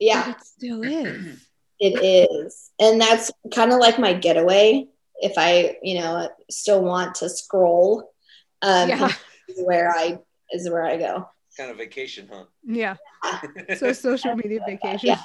yeah. 0.00 0.24
but 0.26 0.36
it 0.36 0.44
still 0.44 0.82
is. 0.82 1.38
It 1.82 1.96
is. 2.04 2.70
And 2.78 3.00
that's 3.00 3.30
kind 3.54 3.72
of 3.72 3.78
like 3.78 3.98
my 3.98 4.12
getaway. 4.12 4.86
If 5.16 5.32
I, 5.38 5.78
you 5.82 5.98
know, 5.98 6.28
still 6.50 6.82
want 6.84 7.14
to 7.16 7.28
scroll, 7.30 8.12
um, 8.60 8.90
Yeah. 8.90 9.08
is 9.48 9.62
where 9.64 9.90
I 9.90 10.18
is 10.52 10.68
where 10.68 10.84
I 10.84 10.98
go. 10.98 11.30
kind 11.56 11.70
of 11.70 11.78
vacation, 11.78 12.28
huh? 12.30 12.44
Yeah. 12.66 12.96
So 13.78 13.94
social 13.94 14.34
media 14.36 14.60
vacation, 14.66 15.08
Yeah. 15.08 15.22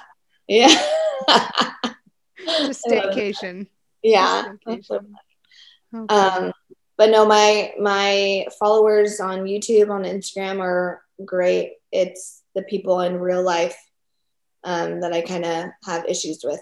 yeah. 0.47 1.73
just 2.47 2.83
staycation. 2.87 3.67
yeah. 4.01 4.53
Staycation. 4.65 5.11
Okay. 5.93 6.15
Um, 6.15 6.53
but 6.97 7.09
no, 7.09 7.25
my 7.25 7.73
my 7.79 8.47
followers 8.59 9.19
on 9.19 9.39
YouTube, 9.43 9.89
on 9.91 10.03
Instagram 10.03 10.59
are 10.61 11.01
great. 11.25 11.73
It's 11.91 12.43
the 12.55 12.61
people 12.63 13.01
in 13.01 13.19
real 13.19 13.43
life 13.43 13.75
um, 14.65 14.99
that 15.01 15.13
I 15.13 15.21
kind 15.21 15.45
of 15.45 15.65
have 15.85 16.05
issues 16.05 16.41
with. 16.43 16.59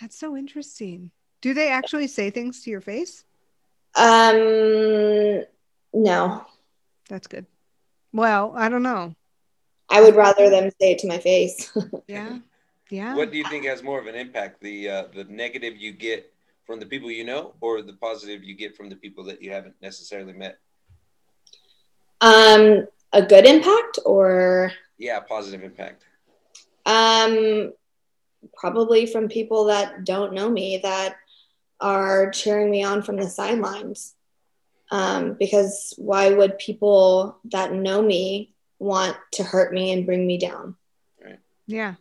That's 0.00 0.18
so 0.18 0.36
interesting. 0.36 1.10
Do 1.40 1.54
they 1.54 1.68
actually 1.70 2.08
say 2.08 2.30
things 2.30 2.62
to 2.62 2.70
your 2.70 2.80
face? 2.80 3.24
Um, 3.94 5.44
no, 5.94 6.44
That's 7.08 7.26
good. 7.28 7.46
Well, 8.12 8.52
I 8.56 8.68
don't 8.68 8.82
know. 8.82 9.14
I 9.88 10.00
would 10.02 10.16
rather 10.16 10.50
them 10.50 10.70
say 10.80 10.92
it 10.92 10.98
to 11.00 11.06
my 11.08 11.18
face. 11.18 11.70
Yeah. 12.08 12.38
Yeah. 12.90 13.14
What 13.16 13.30
do 13.32 13.38
you 13.38 13.44
think 13.44 13.64
has 13.66 13.82
more 13.82 13.98
of 14.00 14.06
an 14.06 14.14
impact? 14.14 14.60
The 14.60 14.88
uh, 14.88 15.04
the 15.14 15.24
negative 15.24 15.76
you 15.76 15.92
get 15.92 16.32
from 16.66 16.78
the 16.80 16.86
people 16.86 17.10
you 17.10 17.24
know, 17.24 17.54
or 17.60 17.82
the 17.82 17.94
positive 17.94 18.44
you 18.44 18.54
get 18.54 18.76
from 18.76 18.88
the 18.90 18.96
people 18.96 19.24
that 19.24 19.42
you 19.42 19.50
haven't 19.52 19.74
necessarily 19.82 20.32
met? 20.32 20.58
um, 22.20 22.86
a 23.12 23.22
good 23.22 23.46
impact 23.46 23.98
or 24.04 24.72
Yeah, 24.98 25.20
positive 25.20 25.62
impact. 25.62 26.04
Um, 26.86 27.72
probably 28.56 29.06
from 29.06 29.28
people 29.28 29.64
that 29.66 30.04
don't 30.04 30.32
know 30.32 30.48
me 30.48 30.78
that 30.78 31.16
are 31.80 32.30
cheering 32.30 32.70
me 32.70 32.82
on 32.82 33.02
from 33.02 33.16
the 33.16 33.28
sidelines. 33.28 34.14
Um, 34.90 35.34
because 35.34 35.92
why 35.98 36.32
would 36.32 36.58
people 36.58 37.38
that 37.46 37.72
know 37.72 38.00
me 38.00 38.54
want 38.78 39.16
to 39.32 39.42
hurt 39.42 39.74
me 39.74 39.92
and 39.92 40.06
bring 40.06 40.26
me 40.26 40.38
down? 40.38 40.76
Yeah. 41.66 41.94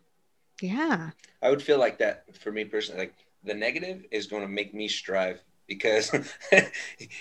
Yeah. 0.61 1.09
I 1.41 1.49
would 1.49 1.61
feel 1.61 1.79
like 1.79 1.97
that 1.97 2.25
for 2.39 2.51
me 2.51 2.63
personally. 2.65 3.01
Like 3.01 3.15
the 3.43 3.55
negative 3.55 4.05
is 4.11 4.27
going 4.27 4.43
to 4.43 4.47
make 4.47 4.73
me 4.73 4.87
strive 4.87 5.41
because 5.67 6.11
you're, 6.51 6.61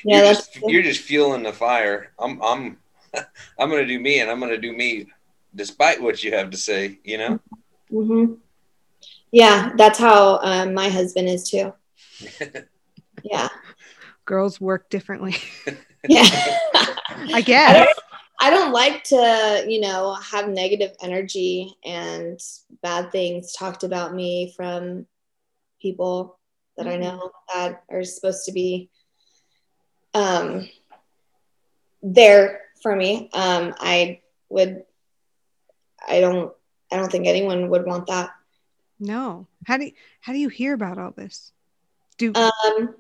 that's 0.05 0.49
just, 0.49 0.61
you're 0.67 0.83
just 0.83 1.01
fueling 1.01 1.43
the 1.43 1.53
fire. 1.53 2.13
I'm 2.19 2.41
I'm 2.43 2.79
I'm 3.59 3.71
going 3.71 3.83
to 3.83 3.87
do 3.87 4.01
me, 4.01 4.21
and 4.21 4.31
I'm 4.31 4.41
going 4.41 4.51
to 4.51 4.59
do 4.59 4.73
me, 4.73 5.07
despite 5.55 6.03
what 6.03 6.23
you 6.23 6.33
have 6.33 6.51
to 6.51 6.57
say. 6.57 6.99
You 7.05 7.19
know. 7.19 7.41
hmm 7.91 8.35
Yeah, 9.33 9.73
that's 9.77 9.99
how 9.99 10.39
um, 10.39 10.75
my 10.75 10.89
husband 10.89 11.29
is 11.29 11.49
too. 11.51 11.73
Yeah, 13.23 13.49
Girls 14.27 14.61
work 14.61 14.91
differently. 14.91 15.37
yeah. 16.09 16.25
I 17.33 17.41
I 17.41 17.41
guess. 17.41 17.75
don't, 17.75 17.99
I 18.41 18.51
don't 18.51 18.73
like 18.73 19.05
to, 19.05 19.65
you 19.69 19.81
know, 19.81 20.15
have 20.15 20.49
negative 20.49 20.93
energy 21.03 21.75
and 21.85 22.39
bad 22.83 23.13
things 23.13 23.53
talked 23.53 23.85
about 23.85 24.15
me 24.15 24.53
from 24.57 25.07
people 25.81 26.39
that 26.77 26.87
I 26.87 26.97
know 26.97 27.31
that 27.55 27.83
are 27.91 28.05
supposed 28.05 28.45
to 28.47 28.53
be 28.53 28.91
um, 30.15 30.69
there 32.03 32.61
for 32.83 32.95
me. 32.95 33.31
Um, 33.33 33.75
I 33.79 34.21
would, 34.49 34.85
I 36.09 36.21
don't, 36.21 36.53
I 36.93 36.97
don't 36.97 37.11
think 37.11 37.27
anyone 37.27 37.69
would 37.71 37.87
want 37.87 38.07
that. 38.09 38.31
No. 39.01 39.47
How 39.67 39.77
do 39.79 39.87
you, 39.87 39.93
how 40.21 40.33
do 40.33 40.39
you 40.39 40.49
hear 40.49 40.75
about 40.75 40.99
all 40.99 41.11
this? 41.11 41.53
Do 42.19 42.33
Um, 42.35 42.95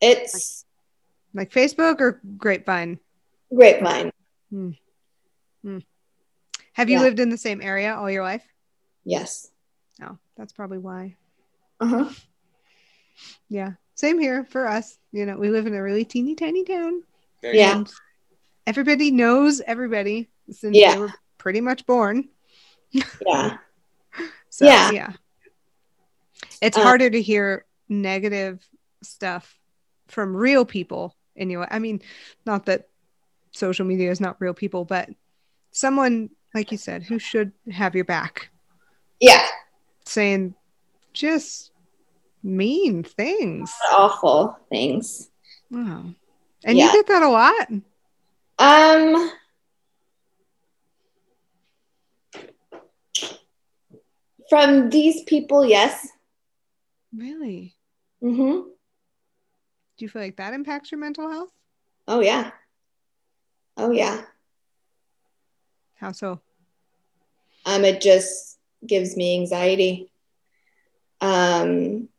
it's 0.00 0.64
like 1.34 1.50
Facebook 1.50 2.00
or 2.00 2.20
Grapevine? 2.36 2.98
grapevine. 3.54 4.10
Have 6.74 6.88
you 6.88 6.96
Yeah. 6.98 7.02
lived 7.02 7.20
in 7.20 7.30
the 7.30 7.36
same 7.38 7.60
area 7.60 7.94
all 7.94 8.10
your 8.10 8.22
life? 8.22 8.44
Yes. 9.04 9.50
Oh, 10.02 10.18
that's 10.36 10.52
probably 10.52 10.78
why. 10.78 11.16
Uh 11.80 11.86
huh. 11.86 12.10
Yeah, 13.48 13.72
same 13.94 14.18
here 14.18 14.44
for 14.44 14.66
us. 14.66 14.98
You 15.12 15.26
know, 15.26 15.36
we 15.36 15.50
live 15.50 15.66
in 15.66 15.74
a 15.74 15.82
really 15.82 16.04
teeny 16.04 16.34
tiny 16.34 16.64
town. 16.64 17.02
Yeah. 17.42 17.84
everybody 18.66 19.10
knows 19.10 19.60
everybody 19.60 20.28
since 20.50 20.76
Yeah. 20.76 20.94
they 20.94 21.00
were 21.00 21.12
pretty 21.42 21.60
much 21.60 21.84
born. 21.86 22.28
Yeah. 22.92 23.56
So 24.50 24.66
yeah, 24.66 24.90
Yeah. 24.90 25.12
it's 26.60 26.76
Uh, 26.76 26.82
harder 26.82 27.08
to 27.08 27.20
hear 27.22 27.64
negative 27.88 28.62
stuff 29.02 29.58
from 30.08 30.36
real 30.36 30.66
people 30.66 31.16
anyway. 31.34 31.66
I 31.70 31.78
mean, 31.78 32.02
not 32.44 32.66
that 32.66 32.88
social 33.50 33.86
media 33.86 34.10
is 34.10 34.20
not 34.20 34.36
real 34.40 34.52
people, 34.52 34.84
but 34.84 35.08
someone 35.70 36.28
like 36.54 36.70
you 36.70 36.76
said 36.76 37.02
who 37.02 37.18
should 37.18 37.50
have 37.72 37.94
your 37.94 38.04
back 38.04 38.50
Yeah. 39.20 39.46
saying 40.04 40.54
just 41.14 41.72
mean 42.42 43.02
things. 43.04 43.72
Awful 43.90 44.58
things. 44.68 45.30
Wow. 45.70 46.04
And 46.62 46.76
Yeah. 46.76 46.86
you 46.86 46.92
get 46.92 47.06
that 47.06 47.22
a 47.22 47.28
lot. 47.30 47.68
Um. 48.58 49.32
From 54.52 54.90
these 54.90 55.22
people, 55.22 55.64
yes. 55.64 56.08
Really? 57.16 57.74
Mm-hmm. 58.22 58.68
Do 59.96 60.04
you 60.04 60.10
feel 60.10 60.20
like 60.20 60.36
that 60.36 60.52
impacts 60.52 60.92
your 60.92 61.00
mental 61.00 61.30
health? 61.30 61.48
Oh 62.06 62.20
yeah. 62.20 62.50
Oh 63.78 63.92
yeah. 63.92 64.20
How 65.94 66.12
so? 66.12 66.42
Um, 67.64 67.86
it 67.86 68.02
just 68.02 68.58
gives 68.86 69.16
me 69.16 69.40
anxiety. 69.40 70.12
Um, 71.22 72.10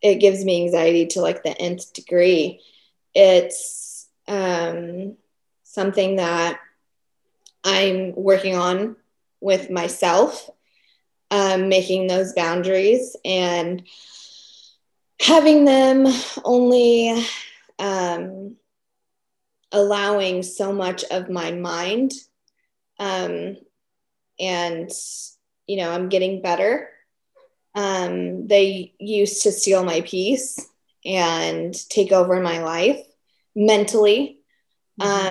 it 0.00 0.14
gives 0.14 0.42
me 0.42 0.64
anxiety 0.64 1.04
to 1.08 1.20
like 1.20 1.42
the 1.42 1.54
nth 1.60 1.92
degree. 1.92 2.62
It's 3.14 4.08
um, 4.26 5.18
something 5.64 6.16
that 6.16 6.58
I'm 7.62 8.14
working 8.14 8.56
on 8.56 8.96
with 9.42 9.68
myself, 9.68 10.48
um, 11.30 11.68
making 11.68 12.06
those 12.06 12.32
boundaries 12.32 13.16
and 13.24 13.82
having 15.20 15.64
them 15.64 16.06
only 16.44 17.24
um, 17.78 18.56
allowing 19.72 20.42
so 20.42 20.72
much 20.72 21.04
of 21.04 21.28
my 21.28 21.52
mind 21.52 22.12
um, 22.98 23.56
and 24.40 24.90
you 25.66 25.76
know 25.76 25.90
i'm 25.90 26.08
getting 26.08 26.42
better. 26.42 26.90
Um, 27.74 28.48
they 28.48 28.94
used 28.98 29.42
to 29.44 29.52
steal 29.52 29.84
my 29.84 30.00
peace 30.00 30.58
and 31.04 31.72
take 31.88 32.10
over 32.12 32.40
my 32.40 32.62
life 32.62 33.00
mentally. 33.54 34.40
Um, 35.00 35.30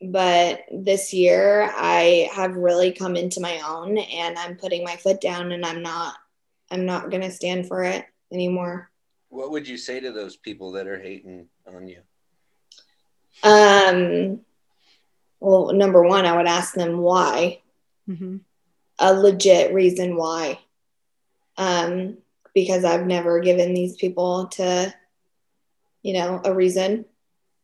but 0.00 0.60
this 0.72 1.12
year 1.12 1.70
i 1.76 2.28
have 2.32 2.54
really 2.56 2.92
come 2.92 3.16
into 3.16 3.40
my 3.40 3.60
own 3.66 3.98
and 3.98 4.38
i'm 4.38 4.56
putting 4.56 4.84
my 4.84 4.96
foot 4.96 5.20
down 5.20 5.52
and 5.52 5.64
i'm 5.64 5.82
not 5.82 6.14
i'm 6.70 6.84
not 6.86 7.10
going 7.10 7.22
to 7.22 7.30
stand 7.30 7.66
for 7.66 7.82
it 7.82 8.04
anymore 8.32 8.90
What 9.30 9.50
would 9.50 9.66
you 9.68 9.76
say 9.76 10.00
to 10.00 10.12
those 10.12 10.36
people 10.36 10.72
that 10.72 10.86
are 10.86 11.00
hating 11.00 11.48
on 11.66 11.88
you? 11.88 12.00
um, 13.42 14.40
well 15.40 15.72
number 15.72 16.02
one 16.02 16.26
i 16.26 16.36
would 16.36 16.46
ask 16.46 16.74
them 16.74 16.98
why 16.98 17.60
hmm 18.06 18.36
a 19.00 19.12
legit 19.14 19.72
reason 19.72 20.16
why. 20.16 20.58
Um, 21.56 22.18
because 22.54 22.84
I've 22.84 23.06
never 23.06 23.38
given 23.40 23.72
these 23.72 23.96
people 23.96 24.48
to, 24.52 24.92
you 26.02 26.14
know, 26.14 26.40
a 26.44 26.52
reason. 26.54 27.04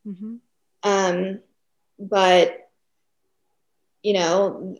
hmm 0.05 0.37
Um, 0.82 1.41
but, 1.99 2.69
you 4.03 4.13
know, 4.15 4.77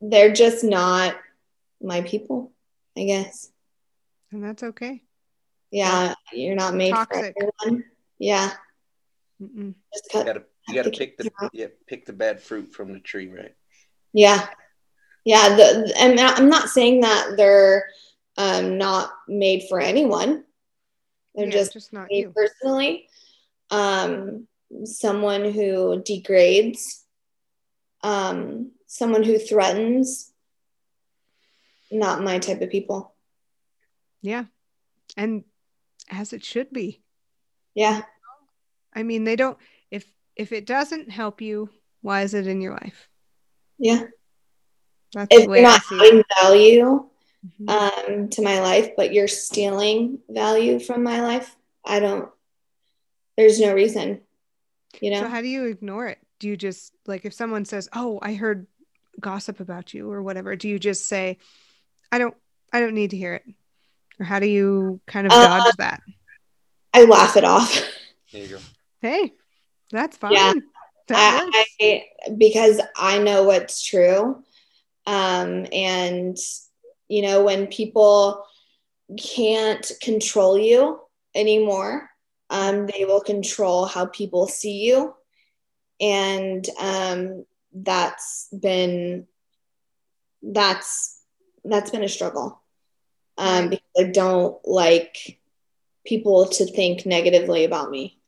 they're 0.00 0.32
just 0.32 0.64
not 0.64 1.16
my 1.82 2.00
people, 2.02 2.52
I 2.96 3.04
guess. 3.04 3.50
And 4.32 4.42
that's 4.44 4.62
okay. 4.62 5.02
Yeah, 5.70 6.14
you're 6.32 6.56
not 6.56 6.74
made 6.74 6.92
Toxic. 6.94 7.34
for 7.36 7.50
everyone. 7.62 7.84
Yeah, 8.18 8.50
Mm-mm. 9.40 9.74
just 9.94 10.12
You 10.14 10.24
gotta 10.24 10.44
you 10.68 10.74
gotta 10.74 10.90
pick 10.90 11.16
the 11.16 11.24
kick 11.24 11.32
you 11.40 11.44
out. 11.46 11.50
yeah 11.54 11.66
pick 11.86 12.06
the 12.06 12.12
bad 12.12 12.40
fruit 12.40 12.72
from 12.74 12.92
the 12.92 13.00
tree, 13.00 13.28
right? 13.28 13.54
Yeah, 14.12 14.46
yeah. 15.24 15.56
The 15.56 15.94
and 15.98 16.18
I'm 16.20 16.48
not 16.48 16.68
saying 16.68 17.00
that 17.02 17.34
they're 17.36 17.86
um, 18.36 18.78
not 18.78 19.10
made 19.28 19.64
for 19.68 19.80
anyone. 19.80 20.44
They're 21.34 21.46
Yeah, 21.46 21.52
just 21.52 21.72
just 21.72 21.92
not 21.92 22.08
me 22.10 22.22
you. 22.22 22.32
personally, 22.34 23.08
um, 23.70 24.48
someone 24.84 25.52
who 25.52 26.02
degrades, 26.02 27.04
um, 28.02 28.72
someone 28.86 29.22
who 29.22 29.38
threatens, 29.38 30.32
not 31.90 32.22
my 32.22 32.38
type 32.38 32.60
of 32.60 32.70
people. 32.70 33.14
Yeah. 34.22 34.44
And 35.16 35.44
as 36.10 36.32
it 36.32 36.44
should 36.44 36.72
be. 36.72 37.02
Yeah, 37.74 38.02
I 38.92 39.04
mean, 39.04 39.22
they 39.24 39.36
don't 39.36 39.56
if 39.90 40.04
if 40.34 40.50
it 40.52 40.66
doesn't 40.66 41.10
help 41.10 41.40
you, 41.40 41.70
why 42.02 42.22
is 42.22 42.34
it 42.34 42.46
in 42.48 42.60
your 42.60 42.72
life? 42.72 43.08
yeah. 43.78 44.04
That's 45.14 45.34
If 45.34 45.46
you're 45.48 45.62
not 45.62 45.80
adding 45.90 46.22
value 46.40 47.08
Mhm. 47.60 47.68
um, 47.68 48.28
to 48.30 48.42
my 48.42 48.60
life, 48.60 48.90
but 48.96 49.12
you're 49.12 49.28
stealing 49.28 50.18
value 50.28 50.78
from 50.78 51.02
my 51.02 51.20
life, 51.22 51.56
I 51.84 52.00
don't. 52.00 52.28
There's 53.36 53.58
no 53.60 53.72
reason, 53.72 54.20
you 55.00 55.10
know. 55.10 55.20
So 55.22 55.28
how 55.28 55.40
do 55.40 55.48
you 55.48 55.66
ignore 55.66 56.06
it? 56.06 56.18
Do 56.38 56.48
you 56.48 56.56
just 56.56 56.94
like 57.06 57.24
if 57.24 57.32
someone 57.34 57.64
says, 57.64 57.88
"Oh, 57.94 58.18
I 58.22 58.34
heard 58.34 58.66
gossip 59.18 59.60
about 59.60 59.94
you" 59.94 60.10
or 60.10 60.22
whatever, 60.22 60.56
do 60.56 60.68
you 60.68 60.78
just 60.78 61.06
say, 61.06 61.38
"I 62.10 62.18
don't 62.18 62.34
I 62.72 62.80
don't 62.80 62.94
need 62.94 63.10
to 63.10 63.16
hear 63.16 63.34
it?" 63.34 63.44
Or 64.18 64.24
how 64.24 64.38
do 64.38 64.46
you 64.46 65.00
kind 65.06 65.26
of 65.26 65.32
Uh, 65.32 65.60
dodge 65.60 65.76
that? 65.76 66.02
I 66.92 67.04
laugh 67.04 67.36
it 67.36 67.44
off. 67.44 67.72
There 68.32 68.42
you 68.42 68.48
go. 68.48 68.58
Hey, 69.00 69.32
that's 69.90 70.16
fine. 70.16 70.32
Yeah. 70.32 70.52
That 71.08 71.50
I. 71.52 71.66
I 71.82 72.04
because 72.36 72.80
I 72.96 73.18
know 73.18 73.44
what's 73.44 73.82
true. 73.82 74.44
Um, 75.06 75.66
and 75.72 76.36
you 77.08 77.22
know, 77.22 77.42
when 77.42 77.66
people 77.66 78.44
can't 79.18 79.90
control 80.00 80.56
you 80.56 81.00
anymore, 81.34 82.09
um, 82.50 82.86
they 82.86 83.04
will 83.04 83.20
control 83.20 83.86
how 83.86 84.06
people 84.06 84.46
see 84.48 84.84
you. 84.84 85.14
And 86.00 86.66
um, 86.80 87.44
that's 87.72 88.48
been 88.52 89.26
that's 90.42 91.20
that's 91.64 91.90
been 91.90 92.04
a 92.04 92.08
struggle. 92.08 92.60
Um, 93.38 93.70
because 93.70 93.86
I 93.98 94.04
don't 94.04 94.58
like 94.66 95.38
people 96.04 96.46
to 96.46 96.66
think 96.66 97.06
negatively 97.06 97.64
about 97.64 97.90
me 97.90 98.18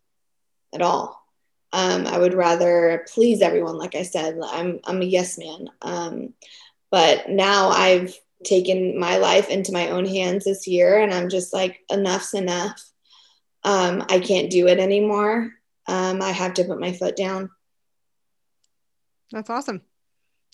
at 0.72 0.80
all. 0.80 1.22
Um, 1.72 2.06
I 2.06 2.18
would 2.18 2.34
rather 2.34 3.06
please 3.12 3.42
everyone. 3.42 3.76
Like 3.76 3.94
I 3.94 4.02
said, 4.04 4.38
I'm 4.42 4.80
I'm 4.84 5.02
a 5.02 5.06
yes 5.06 5.38
man. 5.38 5.68
Um, 5.82 6.34
but 6.90 7.28
now 7.28 7.68
I've 7.70 8.14
taken 8.44 8.98
my 8.98 9.16
life 9.16 9.48
into 9.48 9.72
my 9.72 9.90
own 9.90 10.06
hands 10.06 10.44
this 10.44 10.66
year, 10.66 10.98
and 10.98 11.12
I'm 11.12 11.28
just 11.28 11.52
like 11.52 11.80
enough's 11.90 12.34
enough. 12.34 12.91
Um, 13.64 14.04
I 14.08 14.18
can't 14.18 14.50
do 14.50 14.66
it 14.68 14.78
anymore. 14.78 15.52
Um, 15.86 16.20
I 16.22 16.30
have 16.30 16.54
to 16.54 16.64
put 16.64 16.80
my 16.80 16.92
foot 16.92 17.16
down. 17.16 17.50
That's 19.30 19.50
awesome. 19.50 19.82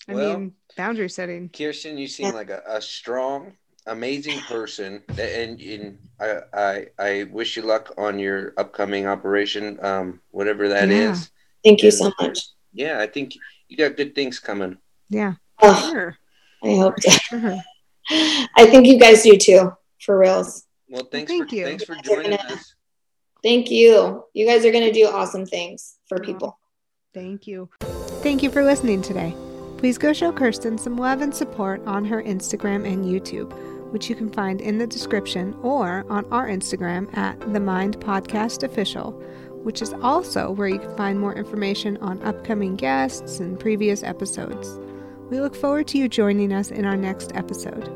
I 0.07 0.13
Well- 0.13 0.39
mean, 0.39 0.53
boundary 0.77 1.09
setting. 1.09 1.49
Kirstyn, 1.49 1.97
you 1.97 2.07
seem 2.07 2.27
Yeah. 2.27 2.31
like 2.33 2.49
a, 2.49 2.61
a 2.67 2.81
strong, 2.81 3.53
amazing 3.85 4.39
person, 4.41 5.03
and, 5.17 5.59
and 5.59 5.97
I, 6.19 6.41
I 6.53 6.85
I 6.99 7.23
wish 7.31 7.57
you 7.57 7.63
luck 7.63 7.93
on 7.97 8.19
your 8.19 8.53
upcoming 8.57 9.07
operation, 9.07 9.83
um, 9.83 10.21
whatever 10.31 10.69
that 10.69 10.89
is. 10.89 11.19
Yeah. 11.19 11.25
Thank 11.71 11.83
you 11.83 11.89
And- 11.89 11.97
so 11.97 12.11
much. 12.21 12.39
Yeah, 12.73 12.99
I 12.99 13.07
think 13.07 13.33
you 13.67 13.75
got 13.77 13.97
good 13.97 14.13
things 14.15 14.39
coming. 14.39 14.77
Yeah. 15.09 15.33
Oh, 15.61 15.89
Sure. 15.91 16.17
I 16.63 16.75
hope. 16.75 16.99
So. 17.01 17.09
Sure. 17.11 17.57
I 18.55 18.65
think 18.69 18.85
you 18.87 18.99
guys 18.99 19.23
do 19.23 19.35
too, 19.37 19.73
for 20.01 20.17
reals. 20.17 20.65
Well, 20.87 21.03
thanks 21.11 21.31
thank 21.31 21.49
for 21.49 21.55
you. 21.55 21.65
thanks 21.65 21.83
for 21.83 21.95
You 21.95 22.01
guys 22.01 22.11
are 22.11 22.15
joining 22.23 22.39
us. 22.39 22.75
Thank 23.43 23.71
you. 23.71 24.23
You 24.33 24.45
guys 24.45 24.65
are 24.65 24.71
gonna 24.71 24.91
do 24.93 25.07
awesome 25.07 25.45
things 25.45 25.97
for 26.07 26.19
people. 26.19 26.59
Thank 27.13 27.47
you. 27.47 27.69
Thank 28.21 28.43
you 28.43 28.51
for 28.51 28.63
listening 28.63 29.01
today. 29.01 29.33
Please 29.77 29.97
go 29.97 30.11
show 30.11 30.31
Kirstyn 30.31 30.77
some 30.79 30.97
love 30.97 31.21
and 31.21 31.33
support 31.33 31.81
on 31.85 32.03
her 32.05 32.21
Instagram 32.21 32.85
and 32.85 33.05
YouTube. 33.05 33.53
which 33.91 34.09
you 34.09 34.15
can 34.15 34.29
find 34.29 34.61
in 34.61 34.77
the 34.77 34.87
description 34.87 35.55
or 35.61 36.05
on 36.09 36.25
our 36.31 36.47
Instagram 36.47 37.15
at 37.17 37.39
The 37.53 37.59
Mind 37.59 37.99
Podcast 37.99 38.63
Official, 38.63 39.11
which 39.63 39.81
is 39.81 39.93
also 40.01 40.51
where 40.51 40.67
you 40.67 40.79
can 40.79 40.95
find 40.95 41.19
more 41.19 41.33
information 41.33 41.97
on 41.97 42.21
upcoming 42.23 42.75
guests 42.75 43.39
and 43.39 43.59
previous 43.59 44.03
episodes. 44.03 44.79
We 45.29 45.39
look 45.41 45.55
forward 45.55 45.87
to 45.87 45.97
you 45.97 46.07
joining 46.07 46.53
us 46.53 46.71
in 46.71 46.85
our 46.85 46.97
next 46.97 47.31
episode. 47.35 47.89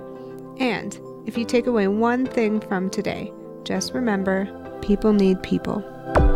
And 0.60 0.99
if 1.26 1.38
you 1.38 1.45
take 1.45 1.68
away 1.68 1.88
one 1.88 2.26
thing 2.26 2.60
from 2.60 2.90
today, 2.90 3.32
just 3.64 3.94
remember 3.94 4.45
people 4.84 5.14
need 5.14 5.41
people. 5.41 5.81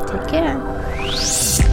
Take 0.07 0.27
care. 0.29 1.66